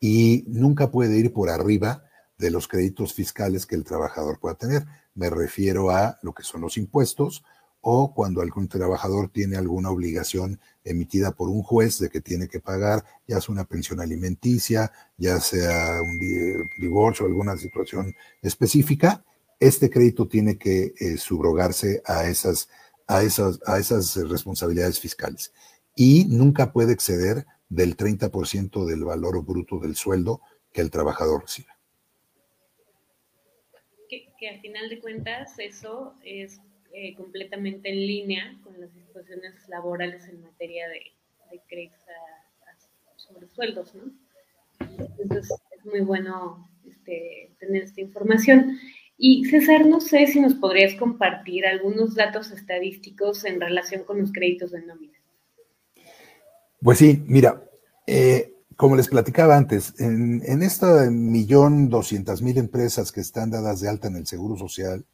Y 0.00 0.42
nunca 0.48 0.90
puede 0.90 1.16
ir 1.16 1.32
por 1.32 1.50
arriba 1.50 2.02
de 2.36 2.50
los 2.50 2.66
créditos 2.66 3.14
fiscales 3.14 3.64
que 3.64 3.76
el 3.76 3.84
trabajador 3.84 4.40
pueda 4.40 4.56
tener. 4.56 4.84
Me 5.14 5.30
refiero 5.30 5.90
a 5.90 6.18
lo 6.20 6.34
que 6.34 6.42
son 6.42 6.62
los 6.62 6.76
impuestos 6.76 7.44
o 7.86 8.14
cuando 8.14 8.40
algún 8.40 8.66
trabajador 8.66 9.28
tiene 9.28 9.58
alguna 9.58 9.90
obligación 9.90 10.58
emitida 10.84 11.32
por 11.32 11.50
un 11.50 11.62
juez 11.62 11.98
de 11.98 12.08
que 12.08 12.22
tiene 12.22 12.48
que 12.48 12.58
pagar, 12.58 13.04
ya 13.28 13.42
sea 13.42 13.52
una 13.52 13.64
pensión 13.64 14.00
alimenticia, 14.00 14.90
ya 15.18 15.38
sea 15.38 16.00
un 16.00 16.18
divorcio 16.78 17.26
alguna 17.26 17.58
situación 17.58 18.14
específica, 18.40 19.22
este 19.60 19.90
crédito 19.90 20.26
tiene 20.26 20.56
que 20.56 20.94
eh, 20.98 21.18
subrogarse 21.18 22.02
a 22.06 22.26
esas, 22.26 22.68
responsabilidades 24.30 24.98
fiscales 24.98 25.52
y 25.94 26.24
nunca 26.24 26.72
puede 26.72 26.94
exceder 26.94 27.44
del 27.68 27.98
30% 27.98 28.86
del 28.86 29.04
valor 29.04 29.44
bruto 29.44 29.78
del 29.78 29.94
sueldo 29.94 30.40
que 30.72 30.80
el 30.80 30.90
trabajador 30.90 31.42
recibe. 31.42 31.68
Que 34.08 34.48
al 34.48 34.60
final 34.60 34.88
de 34.88 35.00
cuentas 35.00 35.58
eso 35.58 36.14
es 36.22 36.60
eh, 36.94 37.14
completamente 37.14 37.90
en 37.90 37.96
línea 37.96 38.58
con 38.62 38.80
las 38.80 38.94
disposiciones 38.94 39.68
laborales 39.68 40.26
en 40.28 40.40
materia 40.42 40.88
de, 40.88 41.00
de 41.50 41.60
créditos 41.68 42.00
sobre 43.16 43.48
sueldos, 43.48 43.94
¿no? 43.94 44.12
Entonces 45.18 45.52
es 45.76 45.84
muy 45.86 46.00
bueno 46.00 46.68
este, 46.86 47.54
tener 47.58 47.82
esta 47.82 48.00
información. 48.00 48.78
Y 49.16 49.44
César, 49.46 49.86
no 49.86 50.00
sé 50.00 50.26
si 50.26 50.40
nos 50.40 50.54
podrías 50.54 50.94
compartir 50.94 51.66
algunos 51.66 52.14
datos 52.14 52.50
estadísticos 52.50 53.44
en 53.44 53.60
relación 53.60 54.04
con 54.04 54.20
los 54.20 54.32
créditos 54.32 54.72
de 54.72 54.82
nómina. 54.82 55.18
Pues 56.80 56.98
sí, 56.98 57.22
mira, 57.26 57.62
eh, 58.06 58.54
como 58.76 58.96
les 58.96 59.08
platicaba 59.08 59.56
antes, 59.56 59.98
en, 60.00 60.42
en 60.44 60.62
esta 60.62 61.08
millón 61.10 61.88
doscientas 61.88 62.42
mil 62.42 62.58
empresas 62.58 63.12
que 63.12 63.20
están 63.20 63.50
dadas 63.50 63.80
de 63.80 63.88
alta 63.88 64.08
en 64.08 64.16
el 64.16 64.26
Seguro 64.26 64.56
Social, 64.56 65.04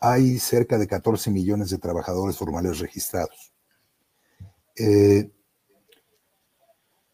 hay 0.00 0.38
cerca 0.38 0.78
de 0.78 0.86
14 0.86 1.30
millones 1.30 1.70
de 1.70 1.78
trabajadores 1.78 2.36
formales 2.36 2.78
registrados. 2.78 3.52
Eh, 4.76 5.30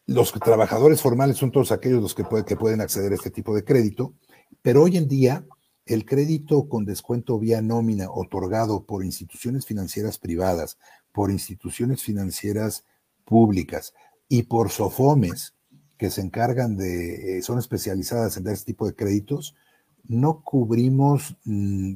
los 0.07 0.31
trabajadores 0.33 1.01
formales 1.01 1.37
son 1.37 1.51
todos 1.51 1.71
aquellos 1.71 2.01
los 2.01 2.13
que, 2.13 2.23
pueden 2.55 2.81
acceder 2.81 3.11
a 3.11 3.15
este 3.15 3.31
tipo 3.31 3.55
de 3.55 3.63
crédito, 3.63 4.13
pero 4.61 4.83
hoy 4.83 4.97
en 4.97 5.07
día 5.07 5.45
el 5.85 6.05
crédito 6.05 6.69
con 6.69 6.85
descuento 6.85 7.39
vía 7.39 7.61
nómina 7.61 8.09
otorgado 8.09 8.85
por 8.85 9.03
instituciones 9.03 9.65
financieras 9.65 10.19
privadas, 10.19 10.77
por 11.11 11.31
instituciones 11.31 12.03
financieras 12.03 12.85
públicas 13.23 13.93
y 14.27 14.43
por 14.43 14.69
SOFOMES 14.69 15.55
que 15.97 16.11
se 16.11 16.21
encargan 16.21 16.77
de, 16.77 17.37
eh, 17.37 17.41
son 17.41 17.57
especializadas 17.57 18.37
en 18.37 18.43
dar 18.43 18.53
este 18.53 18.73
tipo 18.73 18.85
de 18.85 18.95
créditos, 18.95 19.55
no 20.03 20.41
cubrimos 20.43 21.35
mm, 21.45 21.93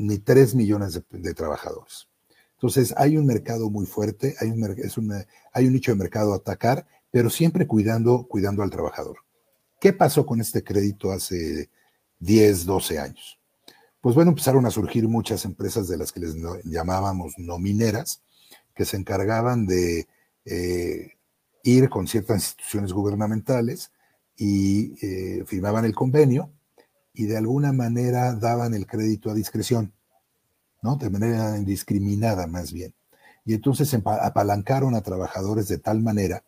ni 0.00 0.18
3 0.18 0.54
millones 0.54 1.02
de, 1.10 1.34
trabajadores. 1.34 2.08
Entonces, 2.54 2.94
hay 2.96 3.18
un 3.18 3.26
mercado 3.26 3.68
muy 3.68 3.84
fuerte, 3.84 4.34
hay 4.40 4.48
un, 4.50 5.72
nicho 5.72 5.92
de 5.92 5.96
mercado 5.96 6.32
a 6.32 6.36
atacar, 6.36 6.86
pero 7.10 7.28
siempre 7.28 7.66
cuidando, 7.66 8.26
cuidando 8.26 8.62
al 8.62 8.70
trabajador. 8.70 9.18
¿Qué 9.78 9.92
pasó 9.92 10.24
con 10.24 10.40
este 10.40 10.64
crédito 10.64 11.12
hace 11.12 11.68
10, 12.18 12.64
12 12.64 12.98
años? 12.98 13.38
Pues 14.00 14.14
bueno, 14.14 14.30
empezaron 14.30 14.64
a 14.64 14.70
surgir 14.70 15.06
muchas 15.06 15.44
empresas 15.44 15.86
de 15.86 15.98
las 15.98 16.12
que 16.12 16.20
les 16.20 16.34
llamábamos 16.64 17.34
nomineras, 17.36 18.22
que 18.74 18.86
se 18.86 18.96
encargaban 18.96 19.66
de 19.66 20.08
eh, 20.46 21.12
ir 21.62 21.90
con 21.90 22.06
ciertas 22.06 22.36
instituciones 22.36 22.94
gubernamentales 22.94 23.90
y 24.36 24.94
eh, 25.04 25.44
firmaban 25.46 25.84
el 25.84 25.94
convenio 25.94 26.50
y 27.20 27.26
de 27.26 27.36
alguna 27.36 27.70
manera 27.74 28.34
daban 28.34 28.72
el 28.72 28.86
crédito 28.86 29.30
a 29.30 29.34
discreción, 29.34 29.92
¿no? 30.80 30.96
De 30.96 31.10
manera 31.10 31.58
indiscriminada 31.58 32.46
más 32.46 32.72
bien. 32.72 32.94
Y 33.44 33.52
entonces 33.52 33.92
apalancaron 33.92 34.94
a 34.94 35.02
trabajadores 35.02 35.68
de 35.68 35.76
tal 35.76 36.00
manera 36.00 36.44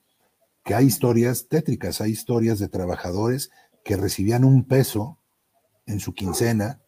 que 0.65 0.75
hay 0.75 0.87
historias 0.87 1.47
tétricas, 1.47 2.01
hay 2.01 2.13
historias 2.13 2.59
de 2.59 2.69
trabajadores 2.69 3.51
que 3.85 3.99
recibían 3.99 4.45
un 4.45 4.65
peso 4.65 5.19
en 5.85 6.01
su 6.01 6.15
quincena 6.15 6.81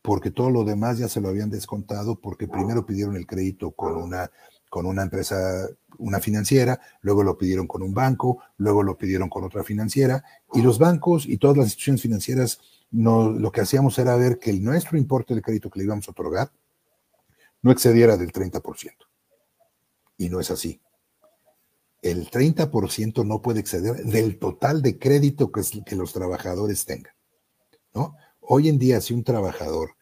porque 0.00 0.30
todo 0.30 0.50
lo 0.50 0.64
demás 0.64 0.96
ya 0.96 1.08
se 1.08 1.20
lo 1.20 1.28
habían 1.28 1.50
descontado 1.50 2.18
porque 2.18 2.48
primero 2.48 2.86
pidieron 2.86 3.16
el 3.16 3.26
crédito 3.26 3.72
con 3.72 3.96
una, 3.96 4.30
con 4.68 4.86
una 4.86 5.02
empresa, 5.02 5.68
una 5.98 6.20
financiera, 6.20 6.80
luego 7.00 7.22
lo 7.22 7.38
pidieron 7.38 7.66
con 7.66 7.82
un 7.82 7.94
banco, 7.94 8.42
luego 8.58 8.82
lo 8.82 8.96
pidieron 8.98 9.28
con 9.28 9.44
otra 9.44 9.64
financiera 9.64 10.24
y 10.52 10.62
los 10.62 10.78
bancos 10.78 11.26
y 11.26 11.38
todas 11.38 11.56
las 11.56 11.66
instituciones 11.66 12.02
financieras 12.02 12.60
lo 12.90 13.52
que 13.52 13.60
hacíamos 13.60 13.98
era 13.98 14.16
ver 14.16 14.38
que 14.38 14.50
el 14.50 14.62
nuestro 14.62 14.96
importe 14.96 15.34
de 15.34 15.42
crédito 15.42 15.70
que 15.70 15.78
le 15.78 15.84
íbamos 15.84 16.08
a 16.08 16.12
otorgar 16.12 16.50
no 17.62 17.70
excediera 17.72 18.16
del 18.16 18.32
30%. 18.32 18.92
Y 20.18 20.28
no 20.28 20.40
es 20.40 20.50
así. 20.50 20.80
El 22.00 22.30
30% 22.30 23.26
no 23.26 23.42
puede 23.42 23.60
exceder 23.60 24.04
del 24.04 24.38
total 24.38 24.82
de 24.82 24.98
crédito 24.98 25.50
que, 25.50 25.62
que 25.84 25.96
los 25.96 26.12
trabajadores 26.12 26.84
tengan. 26.84 27.12
¿no? 27.92 28.14
Hoy 28.40 28.68
en 28.68 28.78
día, 28.78 29.00
si 29.00 29.14
un 29.14 29.24
trabajador 29.24 29.96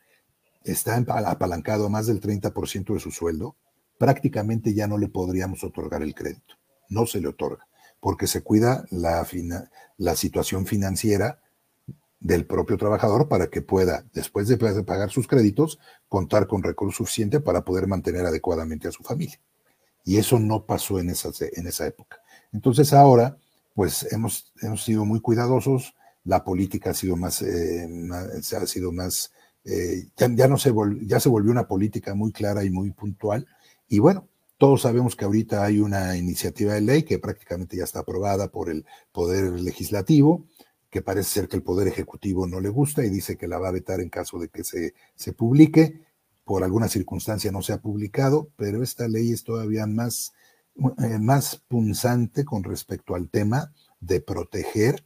está 0.65 0.97
apalancado 0.97 1.87
a 1.87 1.89
más 1.89 2.07
del 2.07 2.21
30% 2.21 2.95
de 2.95 3.01
su 3.01 3.11
sueldo, 3.11 3.57
prácticamente 3.99 4.75
ya 4.75 4.87
no 4.87 4.99
le 4.99 5.09
podríamos 5.09 5.65
otorgar 5.65 6.03
el 6.03 6.15
crédito. 6.15 6.55
No 6.89 7.07
se 7.07 7.21
le 7.21 7.29
otorga, 7.29 7.67
porque 8.01 8.27
se 8.27 8.43
cuida 8.43 8.85
la, 8.91 9.25
situación 10.15 10.67
financiera 10.67 11.41
del 12.21 12.47
propio 12.47 12.77
trabajador 12.77 13.29
para 13.29 13.49
que 13.49 13.63
pueda, 13.63 14.05
después 14.13 14.49
de 14.49 14.57
pagar 14.57 15.11
sus 15.11 15.27
créditos, 15.27 15.79
contar 16.09 16.47
con 16.47 16.63
recursos 16.63 16.97
suficientes 16.97 17.43
para 17.43 17.65
poder 17.65 17.87
mantener 17.87 18.27
adecuadamente 18.27 18.89
a 18.89 18.93
su 18.93 19.03
familia. 19.03 19.41
Y 20.05 20.19
eso 20.19 20.39
no 20.39 20.67
pasó 20.67 20.99
en 20.99 21.11
esa, 21.11 21.31
en 21.41 21.67
esa 21.67 21.87
época. 21.87 22.19
Entonces 22.53 22.93
ahora, 22.93 23.37
pues 23.75 24.07
hemos, 24.13 24.53
hemos 24.63 24.85
sido 24.85 25.05
muy 25.05 25.21
cuidadosos, 25.21 25.95
la 26.25 26.45
política 26.45 26.91
ha 26.91 26.95
sido 26.95 27.17
más, 27.17 27.43
eh, 27.43 27.89
ha 28.13 28.67
sido 28.67 28.93
más, 28.93 29.33
eh, 29.65 30.07
ya, 30.17 30.49
no 30.49 30.59
se 30.59 30.73
ya 31.03 31.21
se 31.21 31.29
volvió 31.29 31.51
una 31.51 31.69
política 31.69 32.15
muy 32.15 32.33
clara 32.33 32.65
y 32.65 32.71
muy 32.71 32.91
puntual. 32.91 33.47
Y 33.89 33.99
bueno, 33.99 34.29
todos 34.59 34.83
sabemos 34.83 35.17
que 35.17 35.25
ahorita 35.25 35.65
hay 35.65 35.81
una 35.81 36.17
iniciativa 36.17 36.75
de 36.75 36.81
ley 36.81 37.03
que 37.03 37.19
prácticamente 37.19 37.77
ya 37.77 37.85
está 37.85 38.01
aprobada 38.01 38.51
por 38.51 38.71
el 38.71 38.87
Poder 39.13 39.61
Legislativo, 39.61 40.47
que 40.91 41.03
parece 41.03 41.31
ser 41.31 41.49
que 41.49 41.57
el 41.57 41.63
Poder 41.63 41.89
Ejecutivo 41.89 42.47
no 42.47 42.61
le 42.61 42.69
gusta 42.69 43.05
y 43.05 43.11
dice 43.11 43.37
que 43.37 43.49
la 43.49 43.59
va 43.59 43.69
a 43.69 43.73
vetar 43.73 44.01
en 44.01 44.11
caso 44.11 44.39
de 44.39 44.49
que 44.49 44.65
se, 44.65 44.95
se 45.17 45.33
publique. 45.33 46.03
Por 46.45 46.63
alguna 46.63 46.89
circunstancia 46.89 47.51
no 47.51 47.63
se 47.63 47.73
ha 47.73 47.81
publicado, 47.81 48.51
pero 48.57 48.83
esta 48.83 49.09
ley 49.09 49.33
es 49.33 49.45
todavía 49.45 49.87
más, 49.87 50.35
eh, 50.77 51.19
más 51.19 51.57
punzante 51.69 52.45
con 52.45 52.63
respecto 52.63 53.15
al 53.15 53.29
tema 53.29 53.73
de 54.01 54.21
proteger 54.21 55.05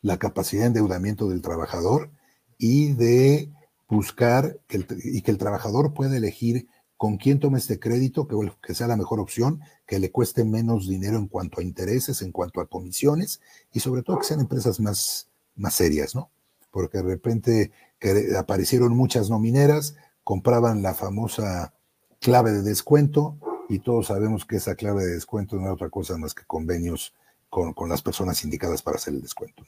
la 0.00 0.18
capacidad 0.18 0.62
de 0.62 0.68
endeudamiento 0.68 1.28
del 1.28 1.42
trabajador 1.42 2.10
y 2.56 2.92
de 2.92 3.52
buscar 3.88 4.60
que 4.68 4.86
y 5.04 5.22
que 5.22 5.30
el 5.30 5.38
trabajador 5.38 5.94
pueda 5.94 6.16
elegir 6.16 6.68
con 6.98 7.16
quién 7.16 7.38
toma 7.38 7.58
este 7.58 7.78
crédito, 7.78 8.26
que, 8.26 8.36
que 8.60 8.74
sea 8.74 8.88
la 8.88 8.96
mejor 8.96 9.20
opción, 9.20 9.60
que 9.86 10.00
le 10.00 10.10
cueste 10.10 10.44
menos 10.44 10.88
dinero 10.88 11.16
en 11.16 11.28
cuanto 11.28 11.60
a 11.60 11.62
intereses, 11.62 12.22
en 12.22 12.32
cuanto 12.32 12.60
a 12.60 12.66
comisiones, 12.66 13.40
y 13.72 13.78
sobre 13.78 14.02
todo 14.02 14.18
que 14.18 14.26
sean 14.26 14.40
empresas 14.40 14.80
más, 14.80 15.28
más 15.54 15.74
serias, 15.74 16.16
¿no? 16.16 16.30
Porque 16.72 16.98
de 16.98 17.04
repente 17.04 17.70
que 18.00 18.36
aparecieron 18.36 18.96
muchas 18.96 19.30
nomineras, 19.30 19.94
compraban 20.24 20.82
la 20.82 20.92
famosa 20.92 21.72
clave 22.20 22.50
de 22.50 22.62
descuento, 22.62 23.38
y 23.68 23.78
todos 23.78 24.08
sabemos 24.08 24.44
que 24.44 24.56
esa 24.56 24.74
clave 24.74 25.04
de 25.04 25.14
descuento 25.14 25.54
no 25.56 25.66
es 25.66 25.72
otra 25.72 25.90
cosa 25.90 26.18
más 26.18 26.34
que 26.34 26.44
convenios 26.46 27.14
con, 27.48 27.74
con 27.74 27.88
las 27.88 28.02
personas 28.02 28.42
indicadas 28.42 28.82
para 28.82 28.96
hacer 28.96 29.14
el 29.14 29.22
descuento. 29.22 29.64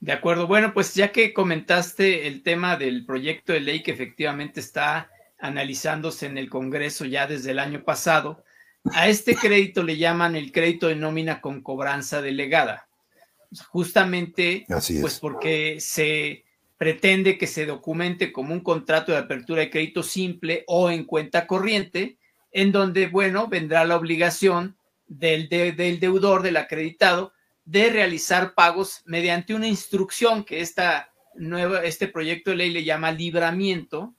De 0.00 0.12
acuerdo. 0.12 0.46
Bueno, 0.46 0.74
pues 0.74 0.94
ya 0.94 1.10
que 1.10 1.32
comentaste 1.32 2.26
el 2.26 2.42
tema 2.42 2.76
del 2.76 3.06
proyecto 3.06 3.54
de 3.54 3.60
ley 3.60 3.82
que 3.82 3.92
efectivamente 3.92 4.60
está 4.60 5.08
analizándose 5.38 6.26
en 6.26 6.38
el 6.38 6.48
Congreso 6.48 7.04
ya 7.04 7.26
desde 7.26 7.50
el 7.50 7.58
año 7.58 7.84
pasado. 7.84 8.44
A 8.92 9.08
este 9.08 9.34
crédito 9.34 9.82
le 9.82 9.96
llaman 9.96 10.36
el 10.36 10.52
crédito 10.52 10.88
de 10.88 10.96
nómina 10.96 11.40
con 11.40 11.62
cobranza 11.62 12.20
delegada. 12.20 12.88
Justamente, 13.68 14.66
pues 14.68 15.20
porque 15.20 15.78
se 15.80 16.44
pretende 16.76 17.38
que 17.38 17.46
se 17.46 17.66
documente 17.66 18.32
como 18.32 18.52
un 18.52 18.60
contrato 18.60 19.12
de 19.12 19.18
apertura 19.18 19.60
de 19.60 19.70
crédito 19.70 20.02
simple 20.02 20.64
o 20.66 20.90
en 20.90 21.04
cuenta 21.04 21.46
corriente, 21.46 22.18
en 22.50 22.72
donde, 22.72 23.06
bueno, 23.06 23.48
vendrá 23.48 23.84
la 23.84 23.96
obligación 23.96 24.76
del, 25.06 25.48
del 25.48 26.00
deudor, 26.00 26.42
del 26.42 26.56
acreditado, 26.56 27.32
de 27.64 27.90
realizar 27.90 28.54
pagos 28.54 29.02
mediante 29.06 29.54
una 29.54 29.68
instrucción 29.68 30.44
que 30.44 30.60
esta 30.60 31.12
nueva, 31.34 31.84
este 31.84 32.08
proyecto 32.08 32.50
de 32.50 32.56
ley 32.56 32.70
le 32.70 32.84
llama 32.84 33.10
libramiento, 33.12 34.14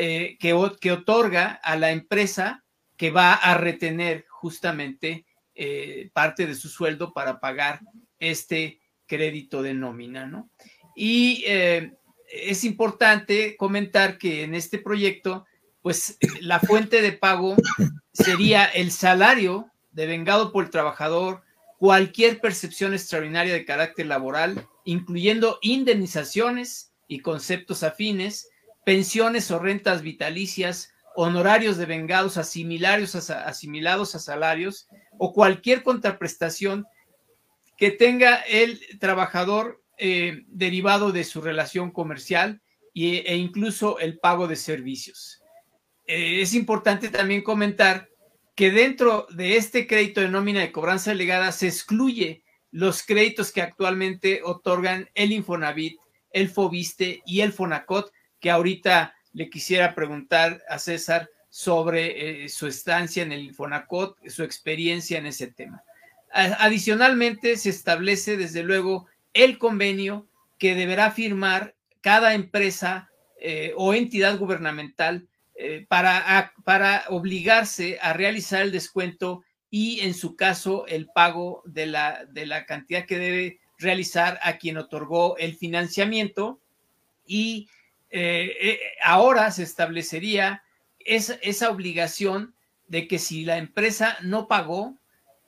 eh, 0.00 0.36
que, 0.38 0.52
otorga 0.52 1.58
a 1.60 1.74
la 1.74 1.90
empresa 1.90 2.64
que 2.96 3.10
va 3.10 3.34
a 3.34 3.54
retener 3.54 4.26
justamente 4.28 5.26
eh, 5.56 6.10
parte 6.12 6.46
de 6.46 6.54
su 6.54 6.68
sueldo 6.68 7.12
para 7.12 7.40
pagar 7.40 7.80
este 8.20 8.80
crédito 9.06 9.60
de 9.60 9.74
nómina, 9.74 10.24
¿no? 10.24 10.50
Y 10.94 11.42
eh, 11.48 11.94
es 12.30 12.62
importante 12.62 13.56
comentar 13.56 14.18
que 14.18 14.44
en 14.44 14.54
este 14.54 14.78
proyecto, 14.78 15.46
pues 15.82 16.16
la 16.42 16.60
fuente 16.60 17.02
de 17.02 17.10
pago 17.10 17.56
sería 18.12 18.66
el 18.66 18.92
salario 18.92 19.68
devengado 19.90 20.52
por 20.52 20.66
el 20.66 20.70
trabajador, 20.70 21.42
cualquier 21.76 22.40
percepción 22.40 22.92
extraordinaria 22.92 23.52
de 23.52 23.64
carácter 23.64 24.06
laboral, 24.06 24.68
incluyendo 24.84 25.58
indemnizaciones 25.60 26.92
y 27.08 27.18
conceptos 27.18 27.82
afines, 27.82 28.48
pensiones 28.88 29.50
o 29.50 29.58
rentas 29.58 30.00
vitalicias, 30.00 30.94
honorarios 31.14 31.76
asimilados 32.38 33.30
a, 33.30 33.44
asimilados 33.44 34.14
a 34.14 34.18
salarios 34.18 34.88
o 35.18 35.34
cualquier 35.34 35.82
contraprestación 35.82 36.86
que 37.76 37.90
tenga 37.90 38.36
el 38.36 38.80
trabajador 38.98 39.84
eh, 39.98 40.44
derivado 40.46 41.12
de 41.12 41.24
su 41.24 41.42
relación 41.42 41.90
comercial 41.90 42.62
e 42.94 43.36
incluso 43.36 43.98
el 43.98 44.18
pago 44.18 44.48
de 44.48 44.56
servicios. 44.56 45.42
Eh, 46.06 46.40
es 46.40 46.54
importante 46.54 47.10
también 47.10 47.42
comentar 47.42 48.08
que 48.54 48.70
dentro 48.70 49.26
de 49.28 49.58
este 49.58 49.86
crédito 49.86 50.22
de 50.22 50.30
nómina 50.30 50.60
de 50.60 50.72
cobranza 50.72 51.10
delegada 51.10 51.52
se 51.52 51.68
excluye 51.68 52.42
los 52.70 53.02
créditos 53.02 53.52
que 53.52 53.60
actualmente 53.60 54.40
otorgan 54.42 55.10
el 55.14 55.32
Infonavit, 55.32 56.00
el 56.32 56.48
Fobiste 56.48 57.22
y 57.26 57.42
el 57.42 57.52
Fonacot, 57.52 58.10
que 58.40 58.50
ahorita 58.50 59.14
le 59.32 59.50
quisiera 59.50 59.94
preguntar 59.94 60.62
a 60.68 60.78
César 60.78 61.30
sobre 61.50 62.44
eh, 62.44 62.48
su 62.48 62.66
estancia 62.66 63.22
en 63.22 63.32
el 63.32 63.54
Fonacot, 63.54 64.16
su 64.28 64.42
experiencia 64.42 65.18
en 65.18 65.26
ese 65.26 65.48
tema. 65.48 65.82
Adicionalmente, 66.30 67.56
se 67.56 67.70
establece 67.70 68.36
desde 68.36 68.62
luego 68.62 69.06
el 69.32 69.58
convenio 69.58 70.28
que 70.58 70.74
deberá 70.74 71.10
firmar 71.10 71.74
cada 72.02 72.34
empresa 72.34 73.10
eh, 73.40 73.72
o 73.76 73.94
entidad 73.94 74.38
gubernamental 74.38 75.26
eh, 75.54 75.86
para, 75.88 76.52
para 76.64 77.04
obligarse 77.08 77.98
a 78.02 78.12
realizar 78.12 78.62
el 78.62 78.72
descuento 78.72 79.42
y 79.70 80.00
en 80.00 80.14
su 80.14 80.36
caso 80.36 80.86
el 80.86 81.06
pago 81.06 81.62
de 81.64 81.86
la, 81.86 82.24
de 82.26 82.46
la 82.46 82.66
cantidad 82.66 83.06
que 83.06 83.18
debe 83.18 83.60
realizar 83.78 84.38
a 84.42 84.58
quien 84.58 84.76
otorgó 84.76 85.36
el 85.38 85.56
financiamiento 85.56 86.60
y 87.26 87.68
eh, 88.10 88.80
ahora 89.02 89.50
se 89.50 89.62
establecería 89.62 90.62
esa, 90.98 91.34
esa 91.42 91.70
obligación 91.70 92.54
de 92.86 93.06
que 93.06 93.18
si 93.18 93.44
la 93.44 93.58
empresa 93.58 94.16
no 94.22 94.48
pagó, 94.48 94.98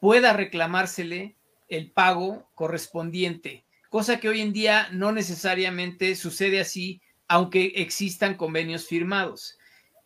pueda 0.00 0.32
reclamársele 0.32 1.36
el 1.68 1.90
pago 1.90 2.50
correspondiente, 2.54 3.64
cosa 3.88 4.18
que 4.18 4.28
hoy 4.28 4.40
en 4.40 4.52
día 4.52 4.88
no 4.92 5.12
necesariamente 5.12 6.16
sucede 6.16 6.60
así, 6.60 7.00
aunque 7.28 7.72
existan 7.76 8.34
convenios 8.34 8.86
firmados. 8.86 9.56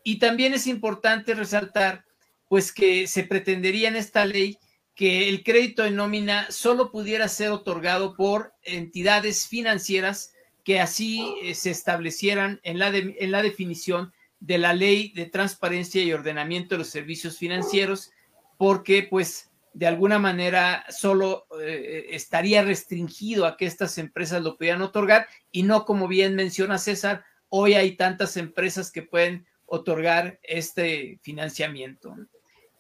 Y 0.05 0.19
también 0.19 0.53
es 0.53 0.67
importante 0.67 1.35
resaltar, 1.35 2.05
pues 2.49 2.71
que 2.71 3.07
se 3.07 3.25
pretendería 3.25 3.89
en 3.89 3.97
esta 3.97 4.27
ley 4.27 4.59
que 4.95 5.29
el 5.31 5.43
crédito 5.43 5.83
de 5.83 5.91
nómina 5.91 6.51
solo 6.51 6.93
pudiera 6.93 7.27
ser 7.29 7.51
otorgado 7.51 8.15
por 8.15 8.53
entidades 8.63 9.49
financieras 9.49 10.34
que 10.65 10.81
así 10.81 11.37
eh, 11.43 11.55
se 11.55 11.71
establecieran 11.71 12.61
en 12.63 12.79
la, 12.79 12.89
en 12.89 13.31
la 13.31 13.43
definición 13.43 14.13
de 14.41 14.59
la 14.59 14.73
ley 14.73 15.13
de 15.15 15.27
transparencia 15.27 16.03
y 16.03 16.13
ordenamiento 16.13 16.75
de 16.75 16.79
los 16.79 16.89
servicios 16.89 17.39
financieros, 17.39 18.11
porque 18.59 19.07
pues 19.09 19.51
de 19.73 19.87
alguna 19.87 20.19
manera 20.19 20.85
solo 20.89 21.47
eh, 21.61 22.07
estaría 22.11 22.63
restringido 22.63 23.45
a 23.47 23.57
que 23.57 23.67
estas 23.67 23.99
empresas 23.99 24.43
lo 24.43 24.57
pudieran 24.57 24.83
otorgar 24.83 25.27
y 25.51 25.65
no 25.65 25.85
como 25.85 26.09
bien 26.09 26.37
menciona 26.37 26.79
César, 26.79 27.25
hoy 27.49 27.75
hay 27.75 27.97
tantas 27.97 28.37
empresas 28.37 28.91
que 28.91 29.03
pueden 29.03 29.47
otorgar 29.67 30.39
este 30.43 31.19
financiamiento. 31.23 32.17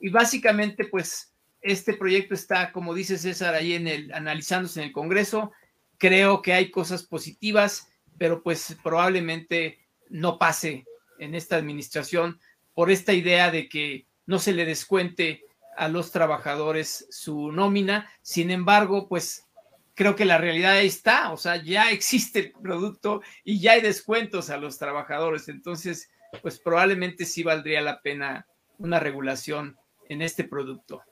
Y 0.00 0.10
básicamente, 0.10 0.84
pues, 0.84 1.32
este 1.60 1.94
proyecto 1.94 2.34
está, 2.34 2.72
como 2.72 2.94
dice 2.94 3.18
César, 3.18 3.54
ahí 3.54 3.72
en 3.72 3.88
el, 3.88 4.12
analizándose 4.12 4.80
en 4.80 4.88
el 4.88 4.92
Congreso. 4.92 5.52
Creo 5.98 6.42
que 6.42 6.52
hay 6.52 6.70
cosas 6.70 7.02
positivas, 7.02 7.88
pero 8.18 8.42
pues 8.42 8.76
probablemente 8.82 9.78
no 10.08 10.38
pase 10.38 10.84
en 11.18 11.34
esta 11.34 11.56
administración 11.56 12.40
por 12.74 12.90
esta 12.90 13.12
idea 13.12 13.50
de 13.50 13.68
que 13.68 14.06
no 14.26 14.38
se 14.38 14.52
le 14.52 14.64
descuente 14.64 15.44
a 15.76 15.88
los 15.88 16.12
trabajadores 16.12 17.06
su 17.10 17.52
nómina. 17.52 18.10
Sin 18.22 18.50
embargo, 18.50 19.08
pues 19.08 19.46
creo 19.94 20.16
que 20.16 20.24
la 20.24 20.38
realidad 20.38 20.80
está, 20.80 21.32
o 21.32 21.36
sea, 21.36 21.56
ya 21.56 21.90
existe 21.90 22.38
el 22.40 22.52
producto 22.52 23.22
y 23.44 23.60
ya 23.60 23.72
hay 23.72 23.80
descuentos 23.80 24.50
a 24.50 24.56
los 24.56 24.78
trabajadores. 24.78 25.48
Entonces, 25.48 26.10
pues 26.42 26.58
probablemente 26.58 27.24
sí 27.24 27.42
valdría 27.42 27.80
la 27.80 28.00
pena 28.02 28.46
una 28.78 28.98
regulación 28.98 29.76
en 30.08 30.22
este 30.22 30.44
producto. 30.44 31.02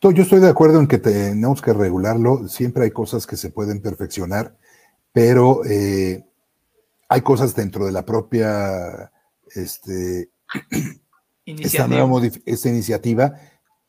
Yo 0.00 0.22
estoy 0.22 0.38
de 0.40 0.48
acuerdo 0.48 0.78
en 0.78 0.86
que 0.86 0.98
tenemos 0.98 1.60
que 1.60 1.72
regularlo. 1.72 2.46
Siempre 2.46 2.84
hay 2.84 2.90
cosas 2.92 3.26
que 3.26 3.36
se 3.36 3.50
pueden 3.50 3.82
perfeccionar, 3.82 4.56
pero 5.12 5.64
eh, 5.64 6.24
hay 7.08 7.20
cosas 7.22 7.56
dentro 7.56 7.84
de 7.84 7.92
la 7.92 8.04
propia 8.06 9.10
este, 9.54 10.30
iniciativa. 11.44 12.20
Esta, 12.46 12.68
iniciativa 12.68 13.34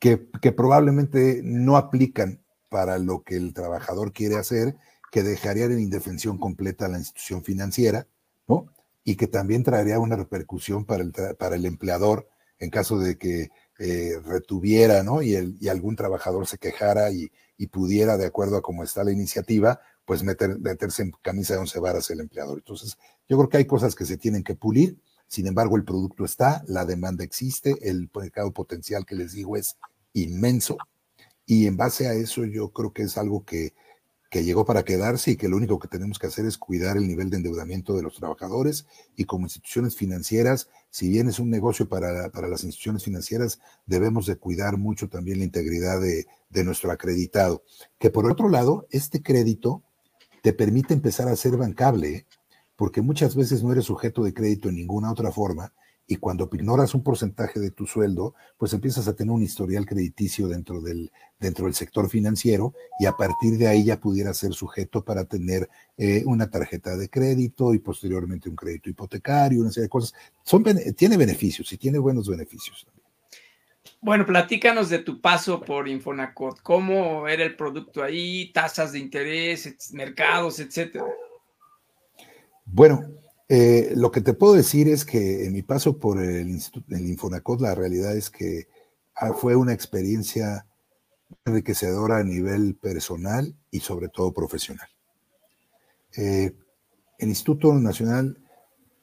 que, 0.00 0.28
que, 0.42 0.50
probablemente 0.50 1.42
no 1.44 1.76
aplican 1.76 2.42
para 2.68 2.98
lo 2.98 3.22
que 3.22 3.36
el 3.36 3.54
trabajador 3.54 4.12
quiere 4.12 4.36
hacer, 4.36 4.76
que 5.12 5.22
dejarían 5.22 5.70
en 5.72 5.80
indefensión 5.80 6.38
completa 6.38 6.86
a 6.86 6.88
la 6.88 6.98
institución 6.98 7.44
financiera, 7.44 8.08
¿no? 8.48 8.72
y 9.04 9.16
que 9.16 9.28
también 9.28 9.62
traería 9.62 9.98
una 10.00 10.16
repercusión 10.16 10.84
para 10.84 11.02
el, 11.02 11.12
para 11.38 11.56
el 11.56 11.66
empleador 11.66 12.28
en 12.58 12.70
caso 12.70 12.98
de 12.98 13.16
que 13.16 13.50
eh, 13.82 14.20
retuviera, 14.22 15.02
¿no? 15.02 15.22
Y, 15.22 15.34
el, 15.34 15.56
y, 15.58 15.68
algún 15.68 15.96
trabajador 15.96 16.46
se 16.46 16.58
quejara 16.58 17.10
y, 17.10 17.32
y, 17.56 17.68
pudiera, 17.68 18.18
de 18.18 18.26
acuerdo 18.26 18.58
a 18.58 18.62
cómo 18.62 18.84
está 18.84 19.04
la 19.04 19.10
iniciativa, 19.10 19.80
pues 20.04 20.22
meter, 20.22 20.58
meterse 20.58 21.02
en 21.02 21.12
camisa 21.22 21.54
de 21.54 21.60
once 21.60 21.80
varas 21.80 22.10
el 22.10 22.20
empleador. 22.20 22.58
Entonces, 22.58 22.98
yo 23.26 23.38
creo 23.38 23.48
que 23.48 23.56
hay 23.56 23.64
cosas 23.64 23.94
que 23.94 24.04
se 24.04 24.18
tienen 24.18 24.44
que 24.44 24.54
pulir, 24.54 24.98
sin 25.28 25.46
embargo, 25.46 25.76
el 25.76 25.84
producto 25.84 26.26
está, 26.26 26.62
la 26.66 26.84
demanda 26.84 27.24
existe, 27.24 27.74
el 27.88 28.10
mercado 28.14 28.52
potencial 28.52 29.06
que 29.06 29.14
les 29.14 29.32
digo 29.32 29.56
es 29.56 29.78
inmenso, 30.12 30.76
y 31.46 31.66
en 31.66 31.78
base 31.78 32.06
a 32.06 32.12
eso 32.12 32.44
yo 32.44 32.68
creo 32.74 32.92
que 32.92 33.04
es 33.04 33.16
algo 33.16 33.46
que 33.46 33.72
que 34.30 34.44
llegó 34.44 34.64
para 34.64 34.84
quedarse 34.84 35.32
y 35.32 35.36
que 35.36 35.48
lo 35.48 35.56
único 35.56 35.80
que 35.80 35.88
tenemos 35.88 36.20
que 36.20 36.28
hacer 36.28 36.46
es 36.46 36.56
cuidar 36.56 36.96
el 36.96 37.08
nivel 37.08 37.30
de 37.30 37.38
endeudamiento 37.38 37.96
de 37.96 38.02
los 38.02 38.14
trabajadores 38.14 38.86
y 39.16 39.24
como 39.24 39.46
instituciones 39.46 39.96
financieras, 39.96 40.68
si 40.88 41.08
bien 41.08 41.28
es 41.28 41.40
un 41.40 41.50
negocio 41.50 41.88
para, 41.88 42.30
para 42.30 42.46
las 42.46 42.62
instituciones 42.62 43.02
financieras, 43.02 43.58
debemos 43.86 44.26
de 44.26 44.36
cuidar 44.36 44.78
mucho 44.78 45.08
también 45.08 45.38
la 45.38 45.44
integridad 45.44 46.00
de, 46.00 46.26
de 46.48 46.64
nuestro 46.64 46.92
acreditado. 46.92 47.64
Que 47.98 48.10
por 48.10 48.30
otro 48.30 48.48
lado, 48.48 48.86
este 48.90 49.20
crédito 49.20 49.82
te 50.42 50.52
permite 50.52 50.94
empezar 50.94 51.26
a 51.28 51.34
ser 51.34 51.56
bancable, 51.56 52.14
¿eh? 52.14 52.26
porque 52.76 53.02
muchas 53.02 53.34
veces 53.34 53.64
no 53.64 53.72
eres 53.72 53.86
sujeto 53.86 54.22
de 54.22 54.32
crédito 54.32 54.68
en 54.68 54.76
ninguna 54.76 55.10
otra 55.10 55.32
forma 55.32 55.72
y 56.10 56.16
cuando 56.16 56.50
ignoras 56.52 56.92
un 56.96 57.04
porcentaje 57.04 57.60
de 57.60 57.70
tu 57.70 57.86
sueldo, 57.86 58.34
pues 58.58 58.72
empiezas 58.72 59.06
a 59.06 59.14
tener 59.14 59.30
un 59.30 59.44
historial 59.44 59.86
crediticio 59.86 60.48
dentro 60.48 60.80
del, 60.80 61.12
dentro 61.38 61.66
del 61.66 61.74
sector 61.74 62.10
financiero 62.10 62.74
y 62.98 63.06
a 63.06 63.12
partir 63.12 63.56
de 63.58 63.68
ahí 63.68 63.84
ya 63.84 64.00
pudiera 64.00 64.34
ser 64.34 64.52
sujeto 64.52 65.04
para 65.04 65.24
tener 65.26 65.68
eh, 65.96 66.24
una 66.26 66.50
tarjeta 66.50 66.96
de 66.96 67.08
crédito 67.08 67.74
y 67.74 67.78
posteriormente 67.78 68.48
un 68.48 68.56
crédito 68.56 68.90
hipotecario, 68.90 69.60
una 69.60 69.70
serie 69.70 69.84
de 69.84 69.88
cosas. 69.88 70.12
Son, 70.42 70.64
tiene 70.96 71.16
beneficios 71.16 71.72
y 71.72 71.78
tiene 71.78 72.00
buenos 72.00 72.28
beneficios. 72.28 72.84
Bueno, 74.00 74.26
platícanos 74.26 74.88
de 74.88 74.98
tu 74.98 75.20
paso 75.20 75.60
por 75.60 75.86
Infonacot, 75.86 76.60
cómo 76.60 77.28
era 77.28 77.44
el 77.44 77.54
producto 77.54 78.02
ahí, 78.02 78.50
tasas 78.52 78.90
de 78.90 78.98
interés, 78.98 79.92
mercados, 79.92 80.58
etcétera. 80.58 81.04
Bueno, 82.64 83.19
eh, 83.52 83.94
lo 83.96 84.12
que 84.12 84.20
te 84.20 84.32
puedo 84.32 84.52
decir 84.52 84.86
es 84.86 85.04
que 85.04 85.44
en 85.44 85.52
mi 85.52 85.62
paso 85.62 85.98
por 85.98 86.22
el, 86.22 86.62
el 86.88 87.06
Infonacot, 87.08 87.60
la 87.60 87.74
realidad 87.74 88.16
es 88.16 88.30
que 88.30 88.68
ah, 89.16 89.32
fue 89.32 89.56
una 89.56 89.72
experiencia 89.72 90.66
enriquecedora 91.44 92.18
a 92.18 92.22
nivel 92.22 92.76
personal 92.76 93.52
y 93.72 93.80
sobre 93.80 94.08
todo 94.08 94.32
profesional. 94.32 94.86
Eh, 96.16 96.54
el 97.18 97.28
Instituto 97.28 97.74
Nacional 97.74 98.38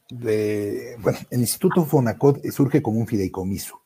de, 0.10 0.96
bueno, 1.02 1.20
el 1.30 1.42
Instituto 1.42 1.86
Fonacot 1.86 2.42
surge 2.50 2.82
como 2.82 3.02
un 3.02 3.08
fideicomiso 3.08 3.82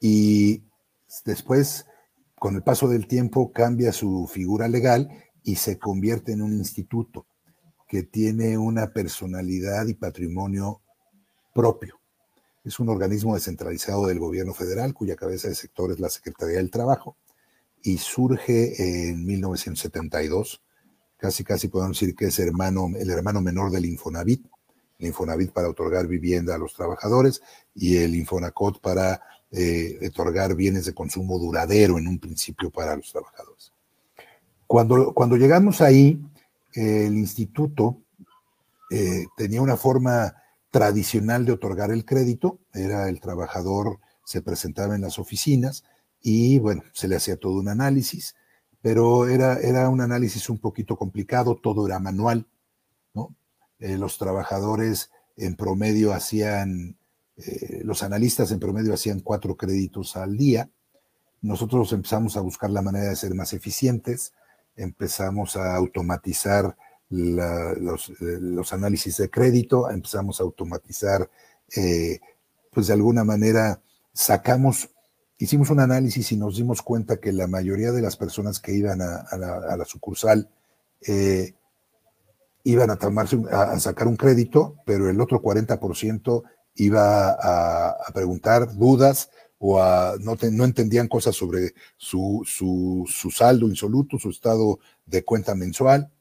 y 0.00 0.62
después 1.26 1.84
con 2.36 2.54
el 2.54 2.62
paso 2.62 2.88
del 2.88 3.06
tiempo 3.06 3.52
cambia 3.52 3.92
su 3.92 4.26
figura 4.32 4.66
legal 4.66 5.10
y 5.42 5.56
se 5.56 5.78
convierte 5.78 6.32
en 6.32 6.40
un 6.40 6.54
instituto 6.54 7.26
que 7.94 8.02
tiene 8.02 8.58
una 8.58 8.92
personalidad 8.92 9.86
y 9.86 9.94
patrimonio 9.94 10.80
propio. 11.54 12.00
Es 12.64 12.80
un 12.80 12.88
organismo 12.88 13.36
descentralizado 13.36 14.08
del 14.08 14.18
gobierno 14.18 14.52
federal 14.52 14.92
cuya 14.92 15.14
cabeza 15.14 15.46
de 15.46 15.54
sector 15.54 15.92
es 15.92 16.00
la 16.00 16.08
Secretaría 16.08 16.56
del 16.56 16.72
Trabajo 16.72 17.16
y 17.84 17.98
surge 17.98 19.10
en 19.10 19.24
1972. 19.24 20.60
Casi, 21.16 21.44
casi 21.44 21.68
podemos 21.68 22.00
decir 22.00 22.16
que 22.16 22.24
es 22.24 22.38
hermano, 22.40 22.88
el 22.98 23.10
hermano 23.10 23.40
menor 23.40 23.70
del 23.70 23.84
Infonavit, 23.84 24.44
el 24.98 25.06
Infonavit 25.06 25.52
para 25.52 25.68
otorgar 25.68 26.08
vivienda 26.08 26.56
a 26.56 26.58
los 26.58 26.74
trabajadores 26.74 27.42
y 27.76 27.98
el 27.98 28.16
Infonacot 28.16 28.80
para 28.80 29.22
eh, 29.52 30.00
otorgar 30.04 30.56
bienes 30.56 30.86
de 30.86 30.94
consumo 30.94 31.38
duradero 31.38 31.96
en 31.96 32.08
un 32.08 32.18
principio 32.18 32.70
para 32.70 32.96
los 32.96 33.12
trabajadores. 33.12 33.72
Cuando, 34.66 35.14
cuando 35.14 35.36
llegamos 35.36 35.80
ahí, 35.80 36.20
el 36.74 37.16
instituto 37.16 38.02
eh, 38.90 39.26
tenía 39.36 39.62
una 39.62 39.76
forma 39.76 40.34
tradicional 40.70 41.44
de 41.44 41.52
otorgar 41.52 41.90
el 41.90 42.04
crédito, 42.04 42.58
era 42.72 43.08
el 43.08 43.20
trabajador, 43.20 44.00
se 44.24 44.42
presentaba 44.42 44.94
en 44.94 45.02
las 45.02 45.18
oficinas 45.18 45.84
y 46.20 46.58
bueno, 46.58 46.82
se 46.92 47.06
le 47.06 47.16
hacía 47.16 47.36
todo 47.36 47.58
un 47.58 47.68
análisis, 47.68 48.34
pero 48.82 49.28
era, 49.28 49.58
era 49.58 49.88
un 49.88 50.00
análisis 50.00 50.50
un 50.50 50.58
poquito 50.58 50.96
complicado, 50.96 51.56
todo 51.62 51.86
era 51.86 51.98
manual, 52.00 52.46
¿no? 53.14 53.34
Eh, 53.78 53.98
los 53.98 54.18
trabajadores 54.18 55.10
en 55.36 55.56
promedio 55.56 56.12
hacían, 56.12 56.96
eh, 57.36 57.82
los 57.84 58.02
analistas 58.02 58.50
en 58.50 58.60
promedio 58.60 58.94
hacían 58.94 59.20
cuatro 59.20 59.56
créditos 59.56 60.16
al 60.16 60.36
día. 60.36 60.70
Nosotros 61.40 61.92
empezamos 61.92 62.36
a 62.36 62.40
buscar 62.40 62.70
la 62.70 62.82
manera 62.82 63.10
de 63.10 63.16
ser 63.16 63.34
más 63.34 63.52
eficientes, 63.52 64.32
empezamos 64.76 65.56
a 65.56 65.74
automatizar 65.76 66.76
los, 67.10 68.10
eh, 68.10 68.38
los, 68.40 68.72
análisis 68.72 69.16
de 69.18 69.30
crédito, 69.30 69.90
empezamos 69.90 70.40
a 70.40 70.44
automatizar, 70.44 71.30
eh, 71.76 72.20
pues 72.70 72.88
de 72.88 72.94
alguna 72.94 73.24
manera 73.24 73.80
sacamos, 74.12 74.90
hicimos 75.38 75.70
un 75.70 75.80
análisis 75.80 76.32
y 76.32 76.36
nos 76.36 76.56
dimos 76.56 76.82
cuenta 76.82 77.18
que 77.18 77.32
la 77.32 77.46
mayoría 77.46 77.92
de 77.92 78.02
las 78.02 78.16
personas 78.16 78.58
que 78.58 78.72
iban 78.72 79.00
a, 79.00 79.26
la, 79.36 79.84
sucursal 79.84 80.48
eh, 81.06 81.54
iban 82.64 82.90
a, 82.90 82.96
tomarse, 82.96 83.38
a, 83.50 83.78
sacar 83.78 84.08
un 84.08 84.16
crédito, 84.16 84.76
pero 84.84 85.08
el 85.08 85.20
otro 85.20 85.40
40% 85.40 86.42
iba 86.76 87.30
a, 87.30 87.90
a, 87.90 88.12
preguntar 88.12 88.74
dudas 88.74 89.30
o 89.66 90.18
no, 90.18 90.64
entendían 90.64 91.08
cosas 91.08 91.34
sobre 91.34 91.72
su 91.96 92.44
saldo 93.32 93.66
insoluto, 93.66 94.18
su 94.18 94.28
estado 94.28 94.78
de 95.06 95.24
cuenta 95.24 95.54
mensual. 95.54 96.12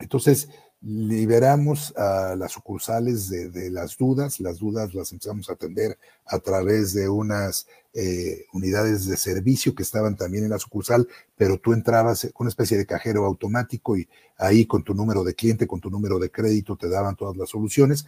Entonces, 0.00 0.48
liberamos 0.80 1.96
a 1.96 2.34
las 2.36 2.50
sucursales 2.50 3.30
de, 3.30 3.70
las 3.70 3.96
dudas, 3.96 4.40
las 4.40 4.58
dudas 4.58 4.92
las 4.92 5.12
empezamos 5.12 5.48
a 5.48 5.52
atender 5.52 5.96
a 6.26 6.40
través 6.40 6.92
de 6.92 7.08
unas 7.08 7.68
eh, 7.94 8.44
unidades 8.52 9.06
de 9.06 9.16
servicio 9.16 9.74
que 9.74 9.84
estaban 9.84 10.16
también 10.16 10.42
en 10.42 10.50
la 10.50 10.58
sucursal, 10.58 11.08
pero 11.36 11.58
tú 11.58 11.72
entrabas 11.72 12.28
con 12.34 12.46
una 12.46 12.50
especie 12.50 12.76
de 12.76 12.86
cajero 12.86 13.24
automático 13.24 13.96
y 13.96 14.08
ahí 14.36 14.66
con 14.66 14.82
tu 14.82 14.94
número 14.94 15.22
de 15.22 15.34
cliente, 15.34 15.68
con 15.68 15.80
tu 15.80 15.90
número 15.90 16.18
de 16.18 16.30
crédito 16.30 16.76
te 16.76 16.88
daban 16.88 17.14
todas 17.14 17.36
las 17.36 17.50
soluciones, 17.50 18.04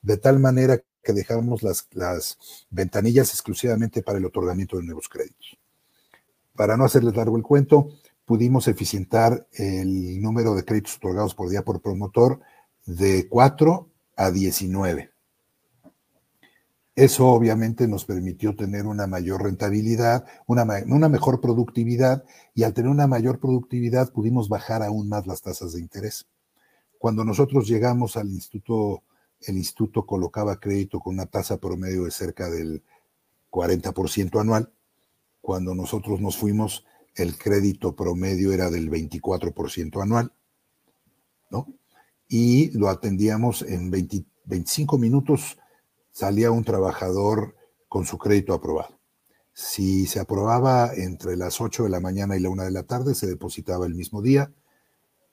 de 0.00 0.16
tal 0.16 0.40
manera 0.40 0.80
que 1.06 1.12
dejamos 1.12 1.62
las, 1.62 1.86
las 1.92 2.36
ventanillas 2.68 3.30
exclusivamente 3.30 4.02
para 4.02 4.18
el 4.18 4.24
otorgamiento 4.24 4.76
de 4.76 4.82
nuevos 4.82 5.08
créditos. 5.08 5.56
Para 6.56 6.76
no 6.76 6.84
hacerles 6.84 7.14
largo 7.14 7.36
el 7.36 7.44
cuento, 7.44 7.90
pudimos 8.24 8.66
eficientar 8.66 9.46
el 9.52 10.20
número 10.20 10.56
de 10.56 10.64
créditos 10.64 10.96
otorgados 10.96 11.36
por 11.36 11.48
día 11.48 11.64
por 11.64 11.80
promotor 11.80 12.40
de 12.86 13.28
4 13.28 13.88
a 14.16 14.30
19. 14.32 15.12
Eso 16.96 17.26
obviamente 17.28 17.86
nos 17.86 18.04
permitió 18.04 18.56
tener 18.56 18.86
una 18.86 19.06
mayor 19.06 19.44
rentabilidad, 19.44 20.24
una, 20.46 20.66
una, 20.86 21.08
mejor 21.08 21.40
productividad 21.40 22.24
y 22.54 22.64
al 22.64 22.72
tener 22.72 22.90
una 22.90 23.06
mayor 23.06 23.38
productividad 23.38 24.10
pudimos 24.12 24.48
bajar 24.48 24.82
aún 24.82 25.08
más 25.08 25.26
las 25.26 25.42
tasas 25.42 25.74
de 25.74 25.80
interés. 25.80 26.26
Cuando 26.98 27.22
nosotros 27.22 27.68
llegamos 27.68 28.16
al 28.16 28.30
instituto, 28.30 29.02
el 29.46 29.56
instituto 29.56 30.04
colocaba 30.04 30.60
crédito 30.60 31.00
con 31.00 31.14
una 31.14 31.26
tasa 31.26 31.58
promedio 31.58 32.04
de 32.04 32.10
cerca 32.10 32.50
del 32.50 32.82
40% 33.50 34.40
anual. 34.40 34.72
Cuando 35.40 35.74
nosotros 35.74 36.20
nos 36.20 36.36
fuimos, 36.36 36.84
el 37.14 37.38
crédito 37.38 37.96
promedio 37.96 38.52
era 38.52 38.70
del 38.70 38.90
24% 38.90 40.02
anual, 40.02 40.32
¿no? 41.50 41.66
Y 42.28 42.76
lo 42.76 42.88
atendíamos 42.88 43.62
en 43.62 43.90
25 43.90 44.98
minutos, 44.98 45.56
salía 46.10 46.50
un 46.50 46.64
trabajador 46.64 47.54
con 47.88 48.04
su 48.04 48.18
crédito 48.18 48.52
aprobado. 48.52 48.98
Si 49.52 50.06
se 50.06 50.20
aprobaba 50.20 50.92
entre 50.94 51.36
las 51.36 51.60
8 51.60 51.84
de 51.84 51.88
la 51.88 52.00
mañana 52.00 52.36
y 52.36 52.40
la 52.40 52.50
1 52.50 52.64
de 52.64 52.70
la 52.72 52.82
tarde, 52.82 53.14
se 53.14 53.26
depositaba 53.26 53.86
el 53.86 53.94
mismo 53.94 54.20
día. 54.20 54.52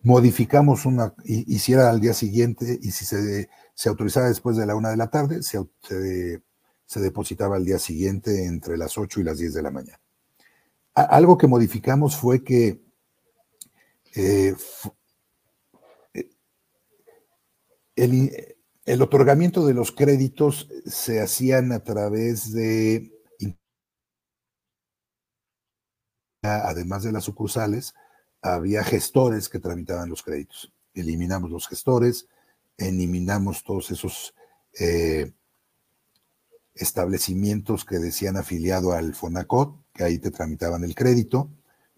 Modificamos 0.04 0.86
una, 0.86 1.14
hiciera 1.24 1.90
al 1.90 2.02
día 2.02 2.14
siguiente, 2.14 2.78
y 2.82 2.92
si 2.92 3.06
se, 3.06 3.50
se 3.74 3.90
autorizaba 3.90 4.28
después 4.28 4.58
de 4.58 4.66
la 4.66 4.76
1 4.76 4.90
de 4.90 4.98
la 4.98 5.10
tarde, 5.10 5.44
se, 5.44 5.60
se, 5.82 7.00
depositaba 7.00 7.56
al 7.56 7.66
día 7.66 7.80
siguiente 7.80 8.46
entre 8.46 8.78
las 8.78 8.98
8 8.98 9.22
y 9.22 9.24
las 9.24 9.38
10 9.38 9.54
de 9.54 9.62
la 9.62 9.72
mañana. 9.72 10.00
Algo 10.94 11.38
que 11.38 11.48
modificamos 11.48 12.18
fue 12.18 12.44
que 12.44 12.84
eh, 14.16 14.56
eh, 16.14 16.30
el, 18.86 19.02
otorgamiento 19.02 19.66
de 19.66 19.74
los 19.74 19.92
créditos 19.92 20.70
se 20.86 21.22
hacían 21.22 21.72
a 21.72 21.84
través 21.84 22.54
de, 22.54 23.12
además 26.42 27.04
de 27.04 27.12
las 27.12 27.24
sucursales, 27.24 27.96
había 28.44 28.84
gestores 28.84 29.50
que 29.50 29.60
tramitaban 29.60 30.10
los 30.10 30.22
créditos. 30.22 30.72
Eliminamos 30.94 31.50
los 31.50 31.68
gestores, 31.68 32.28
eliminamos 32.78 33.64
todos 33.64 33.90
esos 33.90 34.36
eh, 34.80 35.32
establecimientos 36.76 37.86
que 37.86 37.98
decían 37.98 38.38
afiliado 38.38 38.92
al 38.92 39.16
FONACOT, 39.16 39.76
que 39.94 40.04
ahí 40.04 40.20
te 40.20 40.30
tramitaban 40.30 40.84
el 40.84 40.94
crédito, 40.94 41.50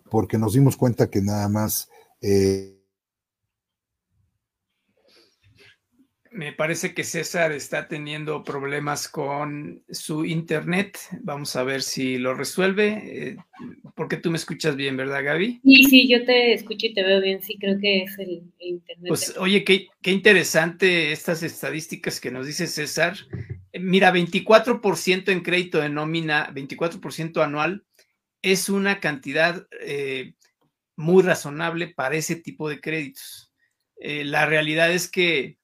porque 0.09 0.37
nos 0.37 0.53
dimos 0.53 0.77
cuenta 0.77 1.09
que 1.09 1.21
nada 1.21 1.49
más... 1.49 1.89
Eh, 2.21 2.74
Me 6.36 6.51
parece 6.51 6.93
que 6.93 7.05
César 7.05 7.53
está 7.53 7.88
teniendo 7.88 8.43
problemas 8.43 9.07
con 9.07 9.81
su 9.89 10.25
internet. 10.25 10.97
Vamos 11.21 11.55
a 11.55 11.63
ver 11.63 11.81
si 11.81 12.17
lo 12.17 12.33
resuelve. 12.33 12.88
Eh, 13.05 13.38
porque 13.95 14.17
tú 14.17 14.31
me 14.31 14.38
escuchas 14.38 14.75
bien, 14.75 14.97
¿verdad, 14.97 15.23
Gaby? 15.23 15.61
Sí, 15.63 15.83
sí, 15.86 16.09
yo 16.09 16.25
te 16.25 16.53
escucho 16.53 16.88
y 16.88 16.93
te 16.93 17.03
veo 17.03 17.21
bien. 17.21 17.41
Sí, 17.41 17.57
creo 17.57 17.79
que 17.79 18.03
es 18.03 18.19
el, 18.19 18.43
internet. 18.59 19.07
Pues, 19.07 19.38
oye, 19.38 19.63
qué, 19.63 19.88
qué 20.01 20.11
interesante 20.11 21.13
estas 21.13 21.41
estadísticas 21.41 22.19
que 22.19 22.31
nos 22.31 22.45
dice 22.45 22.67
César. 22.67 23.15
Mira, 23.71 24.13
24% 24.13 25.31
en 25.31 25.39
crédito 25.39 25.79
de 25.79 25.88
nómina, 25.88 26.53
24% 26.53 27.41
anual, 27.43 27.86
es 28.41 28.67
una 28.67 28.99
cantidad 28.99 29.65
eh, 29.79 30.33
muy 30.97 31.23
razonable 31.23 31.88
para 31.88 32.17
ese 32.17 32.36
tipo 32.36 32.67
de 32.67 32.81
créditos. 32.81 33.53
Eh, 34.01 34.25
la 34.25 34.45
realidad 34.45 34.91
es 34.91 35.09
que 35.09 35.59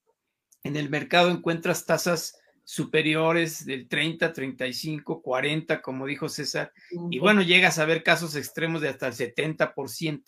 en 0.64 0.76
el 0.76 0.90
mercado 0.90 1.32
encuentras 1.32 1.86
tasas 1.86 2.38
superiores 2.64 3.66
del 3.66 3.88
30, 3.88 4.32
35, 4.34 5.22
40, 5.22 5.82
como 5.82 6.06
dijo 6.06 6.30
César, 6.30 6.72
y 7.10 7.20
bueno, 7.20 7.42
llegas 7.42 7.80
a 7.80 7.86
ver 7.86 8.04
casos 8.04 8.36
extremos 8.36 8.82
de 8.82 8.90
hasta 8.90 9.08
el 9.08 9.14
70%. 9.14 10.24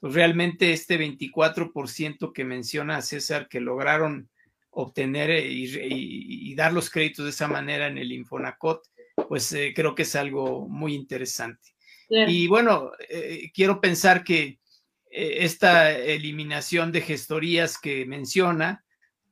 Pues 0.00 0.14
realmente 0.14 0.72
este 0.72 0.98
24% 0.98 2.32
que 2.32 2.44
menciona 2.44 3.00
César 3.00 3.48
que 3.48 3.60
lograron 3.60 4.28
obtener 4.74 5.30
eh, 5.30 5.48
y, 5.48 6.54
dar 6.54 6.72
los 6.72 6.90
créditos 6.90 7.24
de 7.24 7.30
esa 7.30 7.48
manera 7.48 7.86
en 7.86 7.98
el 7.98 8.12
Infonacot, 8.12 8.82
pues 9.28 9.52
eh, 9.52 9.72
creo 9.74 9.94
que 9.94 10.02
es 10.02 10.14
algo 10.14 10.68
muy 10.68 10.94
interesante. 10.94 11.74
Y 12.08 12.46
bueno, 12.46 12.92
eh, 13.08 13.50
quiero 13.54 13.80
pensar 13.80 14.22
que 14.22 14.60
esta 15.10 15.90
eliminación 15.92 16.92
de 16.92 17.00
gestorías 17.00 17.78
que 17.78 18.04
menciona, 18.04 18.83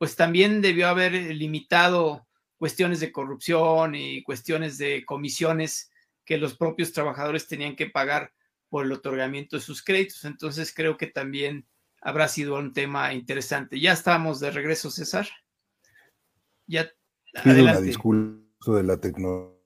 pues 0.02 0.16
también 0.16 0.60
debió 0.62 0.88
haber 0.88 1.12
limitado 1.12 2.26
cuestiones 2.58 2.98
de 2.98 3.12
corrupción 3.12 3.94
y 3.94 4.24
cuestiones 4.24 4.76
de 4.76 5.04
comisiones 5.04 5.92
que 6.24 6.38
los 6.38 6.56
propios 6.56 6.92
trabajadores 6.92 7.46
tenían 7.46 7.76
que 7.76 7.86
pagar 7.86 8.32
por 8.68 8.84
el 8.84 8.90
otorgamiento 8.90 9.54
de 9.54 9.62
sus 9.62 9.80
créditos. 9.84 10.24
Entonces 10.24 10.74
creo 10.74 10.96
que 10.96 11.06
también 11.06 11.68
habrá 12.00 12.26
sido 12.26 12.58
un 12.58 12.72
tema 12.72 13.14
interesante. 13.14 13.78
Ya 13.78 13.92
estamos 13.92 14.40
de 14.40 14.50
regreso, 14.50 14.90
César. 14.90 15.28
Ya. 16.66 16.90
Pido 17.44 17.62
una 17.62 17.80
disculpa 17.80 18.72
de 18.74 18.82
la 18.82 19.00
tecnología. 19.00 19.56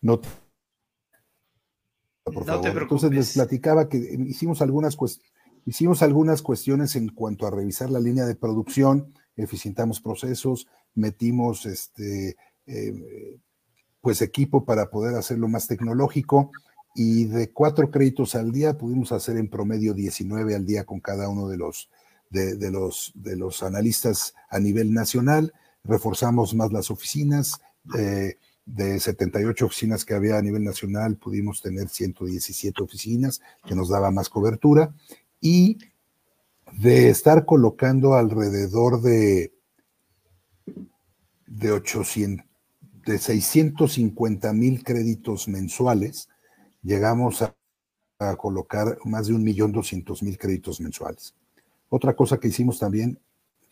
No. 0.00 0.20
por 2.22 2.44
favor. 2.44 2.82
Entonces 2.82 3.10
les 3.10 3.32
platicaba 3.34 3.88
que 3.88 3.96
hicimos 4.28 4.62
algunas, 4.62 4.96
hicimos 5.66 6.02
algunas 6.02 6.40
cuestiones 6.40 6.94
en 6.94 7.08
cuanto 7.08 7.48
a 7.48 7.50
revisar 7.50 7.90
la 7.90 7.98
línea 7.98 8.26
de 8.26 8.36
producción, 8.36 9.12
eficientamos 9.36 10.00
procesos, 10.00 10.66
metimos 10.94 11.66
este, 11.66 12.36
eh, 12.66 13.38
pues 14.00 14.22
equipo 14.22 14.64
para 14.64 14.90
poder 14.90 15.16
hacerlo 15.16 15.48
más 15.48 15.66
tecnológico 15.66 16.50
y 16.94 17.24
de 17.24 17.50
cuatro 17.50 17.90
créditos 17.90 18.34
al 18.34 18.52
día 18.52 18.76
pudimos 18.76 19.12
hacer 19.12 19.36
en 19.36 19.48
promedio 19.48 19.94
19 19.94 20.54
al 20.54 20.66
día 20.66 20.84
con 20.84 21.00
cada 21.00 21.28
uno 21.28 21.48
de 21.48 21.56
los, 21.56 21.88
de, 22.30 22.70
los, 22.70 23.12
de 23.14 23.36
los 23.36 23.62
analistas 23.62 24.34
a 24.50 24.58
nivel 24.58 24.92
nacional, 24.92 25.52
reforzamos 25.84 26.54
más 26.54 26.72
las 26.72 26.90
oficinas. 26.90 27.60
Eh, 27.96 28.36
de 28.64 29.00
78 29.00 29.66
oficinas 29.66 30.04
que 30.04 30.14
había 30.14 30.38
a 30.38 30.42
nivel 30.42 30.62
nacional, 30.62 31.16
pudimos 31.16 31.62
tener 31.62 31.88
117 31.88 32.82
oficinas, 32.82 33.40
que 33.66 33.74
nos 33.74 33.88
daba 33.88 34.10
más 34.10 34.28
cobertura, 34.28 34.94
y 35.40 35.78
de 36.78 37.10
estar 37.10 37.44
colocando 37.44 38.14
alrededor 38.14 39.00
de, 39.02 39.52
de 41.46 41.72
800, 41.72 42.46
de 43.06 43.18
650 43.18 44.52
mil 44.52 44.82
créditos 44.82 45.48
mensuales, 45.48 46.28
llegamos 46.82 47.42
a, 47.42 47.54
colocar 48.36 48.98
más 49.04 49.26
de 49.26 49.34
un 49.34 49.42
millón 49.42 49.72
doscientos 49.72 50.22
mil 50.22 50.38
créditos 50.38 50.80
mensuales. 50.80 51.34
Otra 51.88 52.14
cosa 52.14 52.38
que 52.38 52.46
hicimos 52.46 52.78
también 52.78 53.18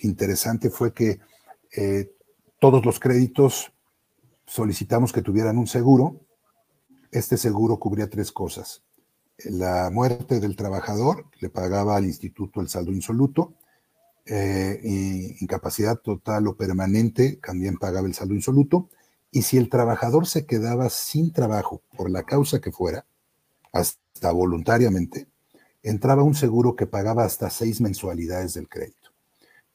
interesante 0.01 0.71
fue 0.71 0.93
que 0.93 1.21
eh, 1.77 2.11
todos 2.59 2.85
los 2.85 2.99
créditos 2.99 3.73
solicitamos 4.47 5.13
que 5.13 5.23
tuvieran 5.23 5.57
un 5.57 5.69
seguro. 5.69 6.27
Este 7.13 7.37
seguro 7.37 7.79
cubría 7.79 8.11
tres 8.11 8.33
cosas. 8.33 8.83
La 9.45 9.91
muerte 9.91 10.41
del 10.41 10.57
trabajador, 10.57 11.27
le 11.41 11.49
pagaba 11.49 11.97
al 11.97 12.05
instituto 12.05 12.61
el 12.61 12.69
saldo 12.69 12.93
insoluto, 12.93 13.55
eh, 14.27 14.81
incapacidad 15.41 15.99
total 15.99 16.47
o 16.49 16.57
permanente, 16.57 17.41
también 17.43 17.77
pagaba 17.77 18.07
el 18.07 18.15
saldo 18.15 18.35
insoluto, 18.35 18.89
y 19.31 19.43
si 19.43 19.57
el 19.57 19.69
trabajador 19.69 20.27
se 20.27 20.47
quedaba 20.47 20.91
sin 20.91 21.33
trabajo 21.33 21.83
por 21.97 22.11
la 22.11 22.25
causa 22.25 22.61
que 22.61 22.73
fuera, 22.73 23.07
hasta 23.73 24.33
voluntariamente, 24.33 25.29
entraba 25.83 26.23
un 26.23 26.35
seguro 26.35 26.77
que 26.77 26.87
pagaba 26.87 27.25
hasta 27.25 27.49
seis 27.51 27.81
mensualidades 27.81 28.55
del 28.55 28.69
crédito. 28.69 29.11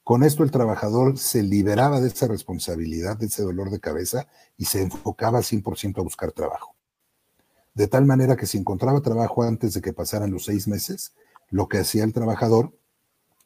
Con 0.04 0.22
esto 0.22 0.44
el 0.44 0.52
trabajador 0.52 1.18
se 1.18 1.42
liberaba 1.42 2.00
de 2.00 2.08
esa 2.08 2.28
responsabilidad, 2.28 3.16
de 3.16 3.26
ese 3.26 3.42
dolor 3.42 3.70
de 3.70 3.80
cabeza 3.80 4.28
y 4.56 4.66
se 4.66 4.82
enfocaba 4.82 5.40
100% 5.40 5.98
a 5.98 6.02
buscar 6.02 6.30
trabajo. 6.30 6.75
De 7.76 7.88
tal 7.88 8.06
manera 8.06 8.36
que 8.36 8.46
si 8.46 8.56
encontraba 8.56 9.02
trabajo 9.02 9.42
antes 9.42 9.74
de 9.74 9.82
que 9.82 9.92
pasaran 9.92 10.30
los 10.30 10.46
seis 10.46 10.66
meses, 10.66 11.12
lo 11.50 11.68
que 11.68 11.76
hacía 11.76 12.04
el 12.04 12.14
trabajador 12.14 12.74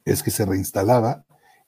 es 0.05 0.23
que 0.23 0.31
se 0.31 0.45
reinstalaba 0.45 1.25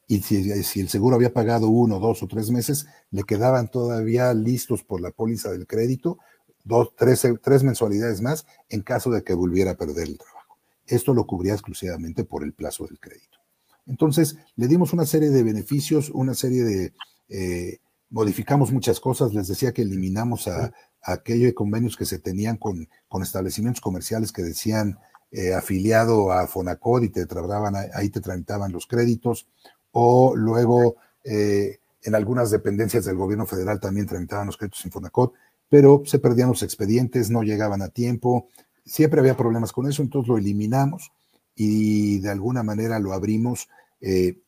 y 0.08 0.22
si, 0.22 0.80
el 0.80 0.88
seguro 0.88 1.18
había 1.18 1.34
pagado 1.34 1.68
uno, 1.68 2.00
dos 2.00 2.24
o 2.24 2.28
tres 2.28 2.52
meses, 2.52 2.86
le 3.12 3.24
quedaban 3.24 3.68
todavía 3.68 4.34
listos 4.34 4.82
por 4.82 5.02
la 5.02 5.12
póliza 5.12 5.52
del 5.52 5.68
crédito 5.68 6.20
dos, 6.64 6.96
tres, 6.96 7.28
tres 7.42 7.64
mensualidades 7.64 8.22
más 8.22 8.46
en 8.70 8.82
caso 8.82 9.12
de 9.12 9.24
que 9.24 9.34
volviera 9.34 9.72
a 9.72 9.78
perder 9.78 10.08
el 10.08 10.18
trabajo. 10.18 10.58
Esto 10.88 11.14
lo 11.14 11.28
cubría 11.28 11.52
exclusivamente 11.52 12.24
por 12.24 12.46
el 12.46 12.54
plazo 12.54 12.86
del 12.88 12.98
crédito. 12.98 13.40
Entonces, 13.88 14.38
le 14.56 14.70
dimos 14.70 14.94
una 14.94 15.06
serie 15.06 15.32
de 15.32 15.44
beneficios, 15.44 16.10
una 16.12 16.34
serie 16.34 16.64
de... 16.64 16.94
Eh, 17.28 17.80
modificamos 18.10 18.72
muchas 18.72 19.02
cosas, 19.02 19.34
les 19.34 19.50
decía 19.50 19.74
que 19.74 19.82
eliminamos 19.82 20.48
a, 20.48 20.72
aquellos 21.04 21.54
convenios 21.54 21.98
que 21.98 22.06
se 22.06 22.20
tenían 22.20 22.58
con, 22.58 22.88
establecimientos 23.22 23.82
comerciales 23.82 24.32
que 24.32 24.42
decían 24.42 24.98
eh, 25.32 25.54
afiliado 25.54 26.32
a 26.32 26.48
Fonacod 26.48 27.04
y 27.04 27.10
te 27.10 27.26
trataban, 27.26 27.76
ahí 27.94 28.10
te 28.10 28.22
tramitaban 28.22 28.72
los 28.72 28.88
créditos, 28.88 29.48
o 29.92 30.36
luego 30.36 30.96
eh, 31.24 31.80
en 32.04 32.16
algunas 32.16 32.50
dependencias 32.52 33.06
del 33.06 33.18
gobierno 33.18 33.46
federal 33.46 33.80
también 33.80 34.08
tramitaban 34.08 34.48
los 34.48 34.58
créditos 34.58 34.84
en 34.86 34.92
Fonacod, 34.92 35.32
pero 35.70 36.04
se 36.06 36.20
perdían 36.20 36.50
los 36.50 36.64
expedientes, 36.64 37.30
no 37.30 37.44
llegaban 37.44 37.82
a 37.82 37.90
tiempo, 37.90 38.48
siempre 38.86 39.20
había 39.20 39.38
problemas 39.38 39.72
con 39.72 39.88
eso, 39.88 40.02
entonces 40.02 40.30
lo 40.30 40.38
eliminamos 40.38 41.12
y 41.56 42.20
de 42.20 42.30
alguna 42.30 42.64
manera 42.64 43.00
lo 43.00 43.14
abrimos 43.14 43.70
eh, 44.02 44.40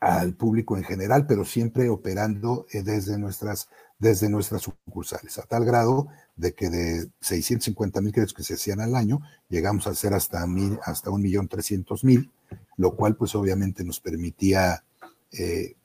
al 0.00 0.34
público 0.34 0.76
en 0.76 0.84
general, 0.84 1.26
pero 1.26 1.44
siempre 1.44 1.88
operando 1.88 2.66
desde 2.72 3.18
nuestras, 3.18 3.68
desde 3.98 4.28
nuestras 4.28 4.62
sucursales, 4.62 5.38
a 5.38 5.42
tal 5.42 5.64
grado 5.64 6.08
de 6.36 6.54
que 6.54 6.68
de 6.68 7.08
650 7.20 8.00
mil 8.02 8.12
créditos 8.12 8.34
que 8.34 8.42
se 8.42 8.54
hacían 8.54 8.80
al 8.80 8.94
año, 8.94 9.20
llegamos 9.48 9.86
a 9.86 9.90
hacer 9.90 10.12
hasta, 10.12 10.46
mil, 10.46 10.78
hasta 10.84 11.10
un 11.10 11.22
millón 11.22 11.48
trescientos 11.48 12.04
mil, 12.04 12.30
lo 12.76 12.94
cual 12.94 13.16
pues 13.16 13.34
obviamente 13.34 13.84
nos 13.84 14.00
permitía 14.00 14.84
eh, 15.32 15.76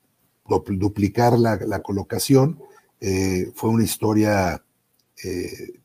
duplicar 0.46 1.38
la, 1.38 1.82
colocación. 1.82 2.58
fue 3.54 3.70
una 3.70 3.84
historia 3.84 4.62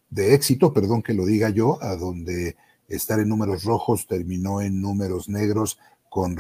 de 0.09 0.33
éxito, 0.33 0.73
perdón 0.73 1.01
que 1.01 1.13
lo 1.13 1.25
diga 1.25 1.49
yo, 1.49 1.81
a 1.81 1.95
donde 1.95 2.57
estar 2.87 3.19
en 3.19 3.29
números 3.29 3.63
rojos 3.63 4.07
terminó 4.07 4.61
en 4.61 4.81
números 4.81 5.29
negros 5.29 5.79
con 6.09 6.37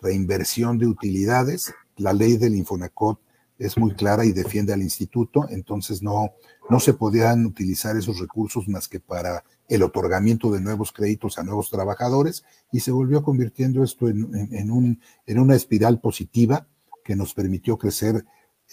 reinversión 0.00 0.78
de 0.78 0.86
utilidades. 0.86 1.72
La 1.96 2.12
ley 2.12 2.36
del 2.36 2.54
Infonacot 2.56 3.20
es 3.60 3.76
muy 3.76 3.94
clara 3.94 4.24
y 4.24 4.32
defiende 4.32 4.72
al 4.72 4.80
instituto, 4.80 5.46
entonces 5.50 6.02
no, 6.02 6.32
no 6.70 6.80
se 6.80 6.94
podían 6.94 7.44
utilizar 7.44 7.94
esos 7.94 8.18
recursos 8.18 8.66
más 8.68 8.88
que 8.88 9.00
para 9.00 9.44
el 9.68 9.82
otorgamiento 9.82 10.50
de 10.50 10.62
nuevos 10.62 10.92
créditos 10.92 11.38
a 11.38 11.42
nuevos 11.42 11.68
trabajadores 11.68 12.42
y 12.72 12.80
se 12.80 12.90
volvió 12.90 13.22
convirtiendo 13.22 13.84
esto 13.84 14.08
en, 14.08 14.70
un, 14.70 15.00
en 15.26 15.38
una 15.38 15.54
espiral 15.54 16.00
positiva 16.00 16.66
que 17.04 17.16
nos 17.16 17.34
permitió 17.34 17.76
crecer 17.76 18.24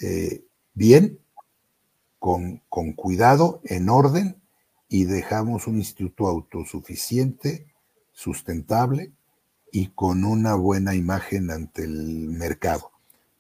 eh, 0.02 0.46
bien, 0.74 1.20
con, 2.18 2.62
con 2.70 2.94
cuidado, 2.94 3.60
en 3.66 3.90
orden 3.90 4.42
y 4.88 5.04
dejamos 5.04 5.68
un 5.68 5.80
instituto 5.80 6.28
autosuficiente, 6.28 7.68
sustentable 8.14 9.12
y 9.70 9.88
con 9.88 10.24
una 10.24 10.56
buena 10.56 10.96
imagen 10.96 11.52
ante 11.52 11.84
el 11.84 12.30
mercado. 12.30 12.92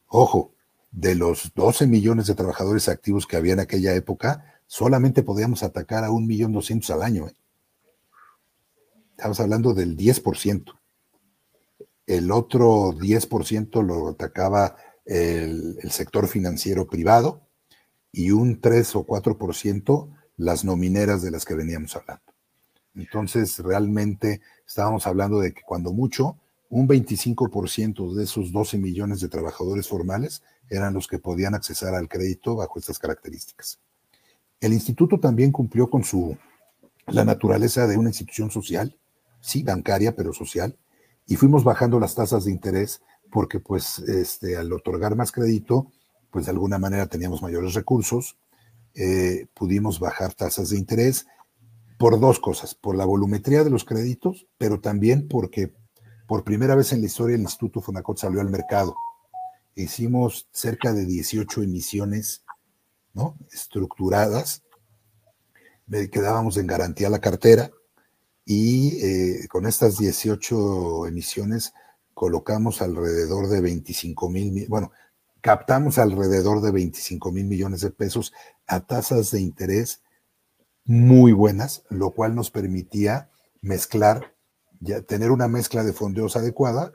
Ojo, 0.10 0.52
de 0.91 1.15
los 1.15 1.51
12 1.53 1.88
millones 1.88 2.27
de 2.27 2.35
trabajadores 2.35 2.89
activos 2.89 3.27
que 3.27 3.38
había 3.38 3.53
en 3.53 3.59
aquella 3.59 3.93
época, 3.93 4.61
solamente 4.65 5.23
podíamos 5.23 5.63
atacar 5.63 6.03
a 6.03 6.11
un 6.11 6.27
millón 6.27 6.53
doscientos 6.53 6.89
al 6.89 7.01
año. 7.01 7.27
¿eh? 7.27 7.35
Estamos 9.11 9.39
hablando 9.39 9.73
del 9.73 9.97
10%. 9.97 10.73
El 12.05 12.31
otro 12.31 12.93
10% 12.93 13.83
lo 13.83 14.09
atacaba 14.09 14.75
el, 15.05 15.77
el 15.81 15.91
sector 15.91 16.27
financiero 16.27 16.88
privado 16.88 17.41
y 18.11 18.31
un 18.31 18.61
3 18.61 18.95
o 18.95 19.05
4% 19.05 20.09
las 20.38 20.63
nomineras 20.63 21.21
de 21.21 21.31
las 21.31 21.45
que 21.45 21.55
veníamos 21.55 21.95
hablando. 21.95 22.23
Entonces, 22.95 23.59
realmente 23.59 24.41
estábamos 24.65 25.05
hablando 25.05 25.39
de 25.39 25.53
que 25.53 25.61
cuando 25.61 25.93
mucho, 25.93 26.38
un 26.69 26.88
25% 26.88 28.13
de 28.13 28.23
esos 28.23 28.51
12 28.51 28.77
millones 28.77 29.21
de 29.21 29.29
trabajadores 29.29 29.88
formales 29.88 30.43
eran 30.70 30.93
los 30.93 31.07
que 31.07 31.20
podían 31.20 31.55
accesar 31.55 31.95
al 31.95 32.07
crédito 32.07 32.55
bajo 32.55 32.80
estas 32.80 32.99
características. 32.99 33.80
El 34.59 34.74
instituto 34.74 35.20
también 35.20 35.51
cumplió 35.51 35.89
con 35.89 36.03
su 36.03 36.38
la 37.07 37.24
naturaleza 37.24 37.88
de 37.88 37.97
una 37.97 38.09
institución 38.09 38.51
social, 38.51 38.97
sí, 39.39 39.63
bancaria, 39.63 40.15
pero 40.15 40.34
social, 40.34 40.78
y 41.26 41.36
fuimos 41.36 41.63
bajando 41.63 41.99
las 41.99 42.15
tasas 42.15 42.45
de 42.45 42.51
interés 42.51 43.01
porque 43.32 43.59
pues 43.59 43.99
este, 43.99 44.57
al 44.57 44.72
otorgar 44.74 45.15
más 45.15 45.32
crédito, 45.32 45.91
pues 46.32 46.45
de 46.45 46.51
alguna 46.51 46.78
manera 46.78 47.07
teníamos 47.07 47.41
mayores 47.41 47.74
recursos, 47.74 48.38
eh, 48.93 49.47
pudimos 49.53 49.99
bajar 49.99 50.34
tasas 50.34 50.70
de 50.70 50.78
interés 50.78 51.28
por 51.97 52.20
dos 52.20 52.39
cosas, 52.39 52.76
por 52.76 52.95
la 52.95 53.05
volumetría 53.05 53.63
de 53.63 53.70
los 53.70 53.86
créditos, 53.86 54.47
pero 54.57 54.80
también 54.80 55.28
porque 55.28 55.74
por 56.28 56.43
primera 56.43 56.76
vez 56.76 56.93
en 56.93 57.01
la 57.01 57.07
historia 57.07 57.36
el 57.36 57.41
Instituto 57.41 57.82
Fonacot 57.82 58.18
salió 58.18 58.41
al 58.41 58.49
mercado. 58.49 58.95
Hicimos 59.78 60.47
cerca 60.51 60.91
de 60.91 61.05
18 61.05 61.61
emisiones 61.61 62.43
¿no? 63.13 63.38
estructuradas, 63.51 64.63
quedábamos 66.11 66.57
en 66.57 66.65
garantía 66.65 67.11
la 67.11 67.21
cartera 67.21 67.69
y 68.43 68.97
eh, 69.05 69.47
con 69.47 69.67
estas 69.67 69.99
18 69.99 71.05
emisiones 71.05 71.73
colocamos 72.15 72.82
alrededor 72.82 73.49
de 73.49 73.61
25 73.61 74.30
mil, 74.32 74.65
bueno, 74.67 74.91
captamos 75.41 75.99
alrededor 75.99 76.61
de 76.61 76.71
25 76.71 77.32
mil 77.32 77.45
millones 77.45 77.82
de 77.82 77.91
pesos 77.91 78.34
a 78.65 78.80
tasas 78.80 79.30
de 79.30 79.41
interés 79.41 80.01
muy 80.86 81.34
buenas, 81.34 81.84
lo 81.89 82.15
cual 82.15 82.34
nos 82.34 82.49
permitía 82.49 83.30
mezclar, 83.61 84.34
tener 85.07 85.30
una 85.30 85.47
mezcla 85.47 85.84
de 85.84 85.93
fondeos 85.93 86.36
adecuada 86.36 86.91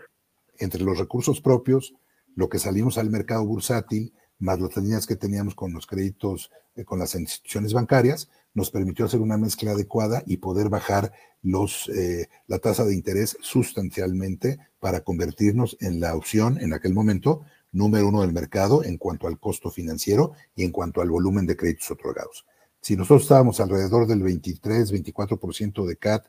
entre 0.58 0.82
los 0.82 0.98
recursos 0.98 1.40
propios, 1.40 1.94
lo 2.34 2.48
que 2.48 2.58
salimos 2.58 2.98
al 2.98 3.10
mercado 3.10 3.44
bursátil, 3.44 4.12
más 4.38 4.60
las 4.60 4.76
líneas 4.76 5.06
que 5.06 5.16
teníamos 5.16 5.54
con 5.54 5.72
los 5.72 5.86
créditos, 5.86 6.50
eh, 6.74 6.84
con 6.84 6.98
las 6.98 7.14
instituciones 7.14 7.72
bancarias, 7.72 8.28
nos 8.54 8.70
permitió 8.70 9.04
hacer 9.04 9.20
una 9.20 9.38
mezcla 9.38 9.72
adecuada 9.72 10.22
y 10.26 10.38
poder 10.38 10.68
bajar 10.68 11.12
los, 11.42 11.88
eh, 11.88 12.28
la 12.46 12.58
tasa 12.58 12.84
de 12.84 12.94
interés 12.94 13.36
sustancialmente 13.40 14.58
para 14.80 15.00
convertirnos 15.00 15.76
en 15.80 16.00
la 16.00 16.14
opción 16.14 16.58
en 16.60 16.72
aquel 16.72 16.92
momento 16.92 17.42
número 17.72 18.08
uno 18.08 18.20
del 18.20 18.32
mercado 18.32 18.84
en 18.84 18.98
cuanto 18.98 19.26
al 19.26 19.40
costo 19.40 19.70
financiero 19.70 20.32
y 20.54 20.64
en 20.64 20.72
cuanto 20.72 21.00
al 21.00 21.10
volumen 21.10 21.46
de 21.46 21.56
créditos 21.56 21.90
otorgados. 21.90 22.46
Si 22.80 22.96
nosotros 22.96 23.22
estábamos 23.22 23.60
alrededor 23.60 24.06
del 24.06 24.22
23, 24.22 24.92
24% 24.92 25.86
de 25.86 25.96
CAT 25.96 26.26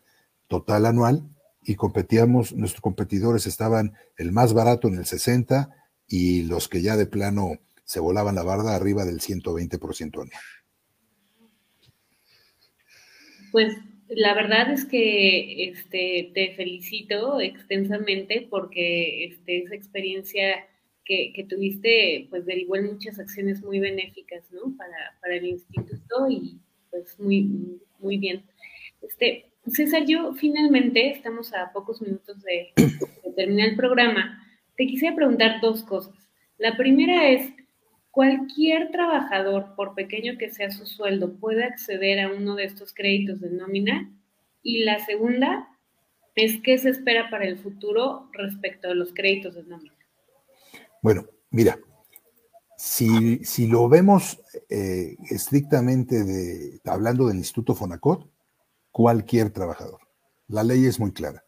total 0.48 0.86
anual 0.86 1.28
y 1.64 1.76
competíamos, 1.76 2.54
nuestros 2.54 2.82
competidores 2.82 3.48
estaban 3.48 3.94
el 4.18 4.32
más 4.32 4.54
barato 4.54 4.88
en 4.88 4.96
el 4.96 5.06
60 5.06 5.70
y 6.08 6.44
los 6.44 6.68
que 6.68 6.82
ya 6.82 6.98
de 6.98 7.06
plano 7.06 7.60
se 7.84 8.00
volaban 8.00 8.36
la 8.36 8.44
barda 8.44 8.76
arriba 8.76 9.06
del 9.06 9.20
120% 9.20 10.14
anual. 10.14 10.30
Pues 13.52 13.76
la 14.10 14.34
verdad 14.34 14.72
es 14.72 14.86
que 14.86 15.70
este, 15.70 16.32
te 16.34 16.56
felicito 16.56 17.40
extensamente 17.40 18.48
porque 18.50 19.26
este, 19.26 19.64
esa 19.64 19.76
experiencia 19.76 20.68
que, 21.06 21.46
tuviste 21.50 22.28
pues 22.30 22.46
derivó 22.46 22.78
en 22.78 22.94
muchas 22.94 23.20
acciones 23.20 23.62
muy 23.62 23.80
benéficas 23.80 24.44
¿no? 24.52 24.76
para, 24.78 25.18
para 25.22 25.36
el 25.36 25.46
instituto 25.46 26.28
y 26.30 26.60
pues 26.90 27.20
muy, 27.20 27.80
muy 28.00 28.18
bien. 28.18 28.44
Este, 29.02 29.52
César, 29.68 30.06
yo 30.06 30.34
finalmente, 30.34 31.12
estamos 31.12 31.54
a 31.54 31.72
pocos 31.72 32.02
minutos 32.02 32.42
de, 32.44 32.72
de 32.76 33.32
terminar 33.36 33.70
el 33.70 33.76
programa, 33.76 34.43
te 34.76 34.88
quisiera 34.88 35.16
preguntar 35.16 35.62
dos 35.62 35.84
cosas. 35.84 36.16
La 36.58 36.78
primera 36.78 37.30
es, 37.30 37.54
cualquier 38.12 38.92
trabajador, 38.92 39.76
por 39.76 39.96
pequeño 39.96 40.38
que 40.38 40.52
sea 40.52 40.72
su 40.72 40.86
sueldo, 40.86 41.34
puede 41.36 41.64
acceder 41.64 42.20
a 42.20 42.32
uno 42.32 42.56
de 42.56 42.66
estos 42.66 42.94
créditos 42.94 43.42
de 43.42 43.50
nómina. 43.50 44.12
Y 44.62 44.84
la 44.84 45.04
segunda 45.06 45.68
es 46.36 46.62
qué 46.62 46.78
se 46.78 46.90
espera 46.90 47.30
para 47.30 47.46
el 47.46 47.58
futuro 47.58 48.30
respecto 48.34 48.90
a 48.90 48.96
los 48.96 49.14
créditos 49.14 49.56
de 49.56 49.64
nómina. 49.64 49.96
Bueno, 51.02 51.26
mira, 51.50 51.78
si, 52.78 53.44
si 53.44 53.68
lo 53.68 53.90
vemos 53.90 54.40
eh, 54.70 55.16
estrictamente 55.30 56.24
de, 56.24 56.80
hablando 56.86 57.28
del 57.28 57.38
Instituto 57.38 57.76
Fonacot, 57.76 58.30
cualquier 58.92 59.50
trabajador. 59.50 60.00
La 60.48 60.64
ley 60.64 60.86
es 60.86 61.00
muy 61.00 61.12
clara. 61.12 61.44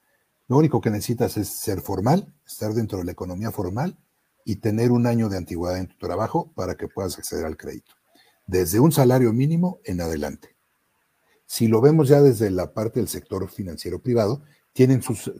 Lo 0.47 0.57
único 0.57 0.81
que 0.81 0.91
necesitas 0.91 1.37
es 1.37 1.49
ser 1.49 1.81
formal, 1.81 2.33
estar 2.45 2.73
dentro 2.73 2.99
de 2.99 3.05
la 3.05 3.11
economía 3.11 3.51
formal 3.51 3.97
y 4.43 4.57
tener 4.57 4.91
un 4.91 5.07
año 5.07 5.27
de 5.29 5.37
antigüedad 5.37 5.79
en 5.79 5.87
tu 5.87 5.97
trabajo 5.97 6.51
para 6.53 6.75
que 6.75 6.87
puedas 6.87 7.17
acceder 7.17 7.45
al 7.45 7.57
crédito. 7.57 7.95
Desde 8.45 8.79
un 8.79 8.91
salario 8.91 9.33
mínimo 9.33 9.79
en 9.85 10.01
adelante. 10.01 10.55
Si 11.47 11.67
lo 11.67 11.81
vemos 11.81 12.07
ya 12.07 12.21
desde 12.21 12.51
la 12.51 12.73
parte 12.73 12.99
del 12.99 13.09
sector 13.09 13.49
financiero 13.49 13.99
privado, 13.99 14.43
tienen 14.73 15.01
sus, 15.01 15.31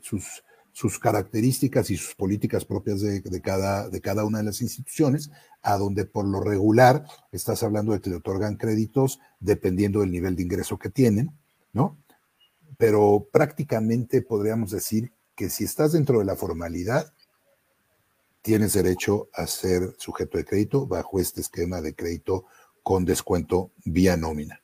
sus 0.76 1.00
características 1.00 1.90
y 1.90 1.96
sus 1.96 2.16
políticas 2.16 2.66
propias 2.66 3.00
de, 3.00 3.42
cada, 3.42 3.88
de 3.88 4.02
cada 4.02 4.26
una 4.26 4.40
de 4.40 4.44
las 4.44 4.62
instituciones, 4.62 5.32
a 5.62 5.78
donde 5.78 6.06
por 6.06 6.26
lo 6.26 6.42
regular 6.42 7.06
estás 7.32 7.64
hablando 7.64 7.94
de 7.94 8.02
que 8.02 8.10
le 8.10 8.18
otorgan 8.18 8.58
créditos 8.58 9.22
dependiendo 9.40 10.02
del 10.02 10.12
nivel 10.12 10.36
de 10.36 10.44
ingreso 10.44 10.78
que 10.78 10.90
tienen, 10.90 11.32
¿no? 11.72 11.98
Pero 12.78 13.28
prácticamente 13.32 14.22
podríamos 14.22 14.72
decir 14.72 15.14
que 15.36 15.50
si 15.50 15.64
estás 15.64 15.92
dentro 15.92 16.20
de 16.20 16.26
la 16.26 16.36
formalidad, 16.36 17.14
tienes 18.42 18.74
derecho 18.74 19.30
a 19.34 19.48
ser 19.48 19.96
sujeto 19.98 20.38
de 20.38 20.46
crédito 20.46 20.86
bajo 20.86 21.20
este 21.20 21.42
esquema 21.42 21.82
de 21.82 21.96
crédito 21.96 22.46
con 22.84 23.04
descuento 23.04 23.72
vía 23.84 24.18
nómina. 24.18 24.62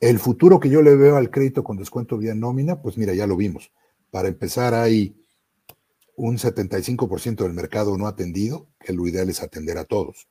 El 0.00 0.18
futuro 0.18 0.60
que 0.60 0.68
yo 0.68 0.82
le 0.82 0.94
veo 0.94 1.16
al 1.16 1.30
crédito 1.30 1.64
con 1.64 1.76
descuento 1.76 2.18
vía 2.18 2.34
nómina, 2.34 2.82
pues 2.82 2.98
mira, 2.98 3.14
ya 3.14 3.26
lo 3.26 3.36
vimos. 3.36 3.72
Para 4.10 4.28
empezar, 4.28 4.74
hay 4.74 5.16
un 6.14 6.36
75% 6.36 7.44
del 7.44 7.52
mercado 7.52 7.96
no 7.96 8.06
atendido, 8.06 8.68
que 8.78 8.92
lo 8.92 9.06
ideal 9.06 9.30
es 9.30 9.42
atender 9.42 9.78
a 9.78 9.84
todos. 9.84 10.28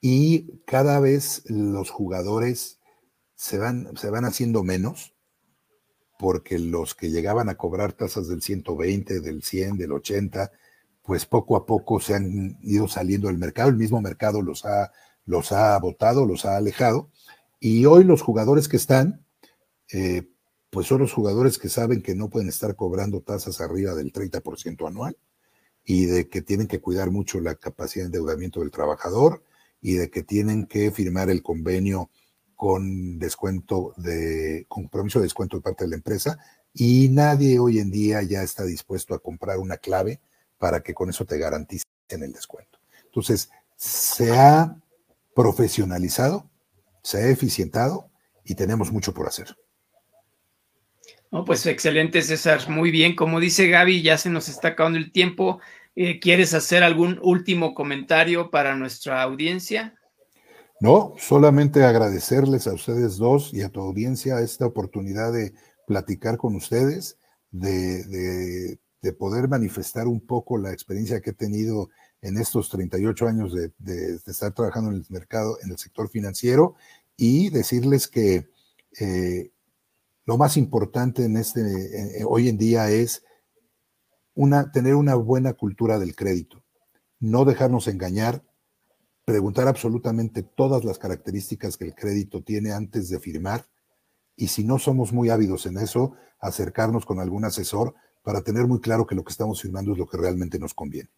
Y 0.00 0.62
cada 0.64 1.00
vez 1.00 1.42
los 1.46 1.90
jugadores 1.90 2.78
se 3.34 3.58
van, 3.58 3.96
se 3.96 4.10
van 4.10 4.24
haciendo 4.24 4.64
menos, 4.64 5.14
porque 6.18 6.58
los 6.58 6.94
que 6.94 7.10
llegaban 7.10 7.48
a 7.48 7.54
cobrar 7.54 7.92
tasas 7.92 8.28
del 8.28 8.42
120, 8.42 9.20
del 9.20 9.42
100, 9.42 9.78
del 9.78 9.92
80, 9.92 10.50
pues 11.02 11.24
poco 11.24 11.56
a 11.56 11.64
poco 11.64 12.00
se 12.00 12.14
han 12.14 12.58
ido 12.60 12.88
saliendo 12.88 13.28
del 13.28 13.38
mercado, 13.38 13.70
el 13.70 13.76
mismo 13.76 14.02
mercado 14.02 14.42
los 14.42 14.66
ha, 14.66 14.92
los 15.24 15.52
ha 15.52 15.78
votado, 15.78 16.26
los 16.26 16.44
ha 16.44 16.56
alejado, 16.56 17.08
y 17.60 17.86
hoy 17.86 18.04
los 18.04 18.20
jugadores 18.20 18.68
que 18.68 18.76
están, 18.76 19.24
eh, 19.92 20.28
pues 20.70 20.88
son 20.88 21.00
los 21.00 21.12
jugadores 21.12 21.56
que 21.56 21.68
saben 21.68 22.02
que 22.02 22.14
no 22.14 22.28
pueden 22.28 22.48
estar 22.48 22.74
cobrando 22.76 23.22
tasas 23.22 23.60
arriba 23.60 23.94
del 23.94 24.12
30% 24.12 24.86
anual 24.86 25.16
y 25.84 26.04
de 26.06 26.28
que 26.28 26.42
tienen 26.42 26.66
que 26.66 26.80
cuidar 26.80 27.10
mucho 27.10 27.40
la 27.40 27.54
capacidad 27.54 28.04
de 28.04 28.06
endeudamiento 28.08 28.60
del 28.60 28.70
trabajador 28.70 29.42
y 29.80 29.94
de 29.94 30.10
que 30.10 30.22
tienen 30.22 30.66
que 30.66 30.90
firmar 30.90 31.30
el 31.30 31.42
convenio 31.42 32.10
con 32.58 33.20
descuento 33.20 33.94
de 33.96 34.66
compromiso 34.66 35.20
de 35.20 35.26
descuento 35.26 35.56
de 35.56 35.62
parte 35.62 35.84
de 35.84 35.90
la 35.90 35.96
empresa 35.96 36.40
y 36.74 37.08
nadie 37.08 37.60
hoy 37.60 37.78
en 37.78 37.92
día 37.92 38.20
ya 38.22 38.42
está 38.42 38.64
dispuesto 38.64 39.14
a 39.14 39.20
comprar 39.20 39.58
una 39.58 39.76
clave 39.76 40.18
para 40.58 40.80
que 40.80 40.92
con 40.92 41.08
eso 41.08 41.24
te 41.24 41.38
garanticen 41.38 41.86
el 42.10 42.32
descuento. 42.32 42.80
Entonces, 43.04 43.48
se 43.76 44.36
ha 44.36 44.76
profesionalizado, 45.36 46.50
se 47.04 47.18
ha 47.18 47.28
eficientado 47.28 48.10
y 48.44 48.56
tenemos 48.56 48.90
mucho 48.90 49.14
por 49.14 49.28
hacer. 49.28 49.56
No, 51.30 51.44
pues 51.44 51.64
excelente, 51.64 52.22
César. 52.22 52.68
Muy 52.68 52.90
bien. 52.90 53.14
Como 53.14 53.38
dice 53.38 53.68
Gaby, 53.68 54.02
ya 54.02 54.18
se 54.18 54.30
nos 54.30 54.48
está 54.48 54.68
acabando 54.68 54.98
el 54.98 55.12
tiempo. 55.12 55.60
Eh, 55.94 56.18
¿Quieres 56.18 56.54
hacer 56.54 56.82
algún 56.82 57.20
último 57.22 57.72
comentario 57.72 58.50
para 58.50 58.74
nuestra 58.74 59.22
audiencia? 59.22 59.97
No, 60.80 61.14
solamente 61.18 61.82
agradecerles 61.82 62.68
a 62.68 62.74
ustedes 62.74 63.16
dos 63.16 63.52
y 63.52 63.62
a 63.62 63.68
tu 63.68 63.80
audiencia 63.80 64.40
esta 64.40 64.64
oportunidad 64.64 65.32
de 65.32 65.52
platicar 65.86 66.36
con 66.36 66.54
ustedes, 66.54 67.18
de, 67.50 68.78
poder 69.18 69.48
manifestar 69.48 70.06
un 70.06 70.20
poco 70.20 70.58
la 70.58 70.72
experiencia 70.72 71.20
que 71.20 71.30
he 71.30 71.34
tenido 71.34 71.88
en 72.20 72.36
estos 72.36 72.68
38 72.68 73.26
años 73.26 73.52
de, 73.54 74.20
estar 74.26 74.52
trabajando 74.52 74.90
en 74.90 74.98
el 74.98 75.06
mercado, 75.08 75.58
en 75.62 75.70
el 75.70 75.78
sector 75.78 76.08
financiero, 76.08 76.76
y 77.16 77.50
decirles 77.50 78.06
que 78.06 78.46
eh, 79.00 79.50
lo 80.26 80.36
más 80.36 80.56
importante 80.56 81.24
en 81.24 81.38
este, 81.38 82.22
hoy 82.24 82.48
en 82.48 82.58
día 82.58 82.90
es 82.90 83.24
una, 84.34 84.70
tener 84.70 84.94
una 84.94 85.16
buena 85.16 85.54
cultura 85.54 85.98
del 85.98 86.14
crédito, 86.14 86.62
no 87.18 87.44
dejarnos 87.44 87.88
engañar, 87.88 88.44
preguntar 89.28 89.68
absolutamente 89.68 90.42
todas 90.42 90.84
las 90.84 90.98
características 90.98 91.76
que 91.76 91.84
el 91.84 91.94
crédito 91.94 92.40
tiene 92.42 92.72
antes 92.72 93.10
de 93.10 93.20
firmar 93.20 93.66
y 94.36 94.48
si 94.48 94.64
no 94.64 94.78
somos 94.78 95.12
muy 95.12 95.28
ávidos 95.28 95.66
en 95.66 95.76
eso, 95.76 96.14
acercarnos 96.40 97.04
con 97.04 97.20
algún 97.20 97.44
asesor 97.44 97.94
para 98.22 98.40
tener 98.40 98.66
muy 98.66 98.80
claro 98.80 99.06
que 99.06 99.14
lo 99.14 99.24
que 99.24 99.32
estamos 99.32 99.60
firmando 99.60 99.92
es 99.92 99.98
lo 99.98 100.08
que 100.08 100.16
realmente 100.16 100.58
nos 100.58 100.72
conviene, 100.72 101.10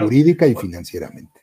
jurídica 0.00 0.46
y 0.46 0.54
financieramente. 0.54 1.38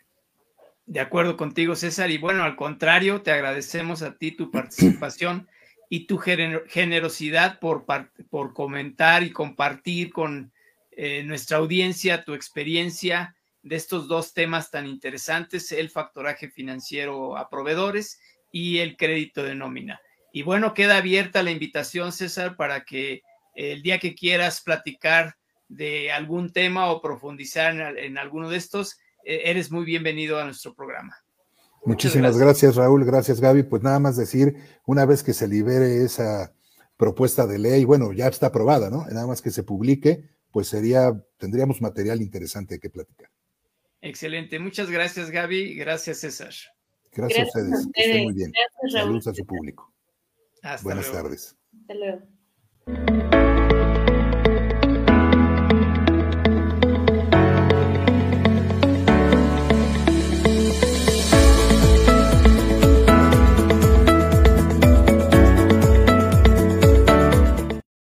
De 0.88 1.00
acuerdo 1.00 1.38
contigo, 1.38 1.76
César. 1.76 2.10
Y 2.10 2.18
bueno, 2.18 2.42
al 2.42 2.56
contrario, 2.56 3.22
te 3.22 3.30
agradecemos 3.30 4.02
a 4.02 4.18
ti 4.18 4.32
tu 4.32 4.50
participación 4.52 5.48
y 5.88 6.08
tu 6.08 6.18
generosidad 6.18 7.60
por, 7.60 7.86
por 8.32 8.54
comentar 8.56 9.22
y 9.22 9.30
compartir 9.30 10.12
con 10.12 10.52
eh, 10.90 11.22
nuestra 11.24 11.58
audiencia 11.58 12.26
tu 12.26 12.34
experiencia 12.34 13.35
de 13.66 13.76
estos 13.76 14.08
dos 14.08 14.34
temas 14.34 14.70
tan 14.70 14.86
interesantes, 14.86 15.72
el 15.72 15.90
factoraje 15.90 16.50
financiero 16.50 17.36
a 17.36 17.50
proveedores 17.50 18.20
y 18.52 18.78
el 18.78 18.96
crédito 18.96 19.44
de 19.44 19.56
nómina. 19.56 20.00
Y 20.32 20.44
bueno, 20.44 20.76
queda 20.76 20.98
abierta 20.98 21.42
la 21.42 21.50
invitación, 21.50 22.12
César, 22.12 22.58
para 22.58 22.86
que 22.86 23.24
el 23.56 23.82
día 23.82 24.00
que 24.00 24.14
quieras 24.14 24.62
platicar 24.62 25.36
de 25.68 26.12
algún 26.12 26.54
tema 26.54 26.92
o 26.92 27.02
profundizar 27.02 27.76
en, 27.98 28.20
alguno 28.20 28.50
de 28.50 28.58
estos, 28.58 29.00
eh, 29.24 29.42
eres 29.46 29.72
muy 29.72 29.84
bienvenido 29.84 30.40
a 30.40 30.46
nuestro 30.46 30.76
programa. 30.76 31.18
Muchísimas 31.86 32.38
gracias. 32.38 32.76
Raúl, 32.76 33.04
gracias 33.04 33.42
Gaby. 33.42 33.64
Pues 33.64 33.82
nada 33.82 33.98
más 33.98 34.16
decir, 34.16 34.56
una 34.86 35.08
vez 35.08 35.24
que 35.24 35.34
se 35.34 35.48
libere 35.48 36.04
esa 36.04 36.54
propuesta 36.98 37.48
de 37.48 37.58
ley, 37.58 37.84
bueno, 37.84 38.14
ya 38.14 38.28
está 38.28 38.48
aprobada, 38.48 38.92
¿no? 38.92 39.08
Nada 39.08 39.26
más 39.26 39.42
que 39.42 39.50
se 39.50 39.64
publique, 39.64 40.24
pues 40.52 40.68
sería, 40.68 41.20
tendríamos 41.38 41.82
material 41.82 42.22
interesante 42.22 42.80
que 42.80 42.92
platicar. 42.92 43.30
Excelente. 44.06 44.60
Muchas 44.60 44.92
gracias 44.92 45.32
Gaby. 45.32 45.76
Gracias 45.76 46.20
César. 46.20 46.54
Gracias, 47.12 47.40
a 47.40 47.60
ustedes. 47.60 47.88
Que 47.94 48.02
estén 48.04 48.24
muy 48.26 48.34
bien. 48.34 48.54
Saludos 48.92 49.28
a 49.28 49.34
su 49.34 49.44
público. 49.46 49.92
Buenas 50.84 51.12
tardes. 51.12 51.58
Hasta 51.82 51.94
luego. 51.96 53.35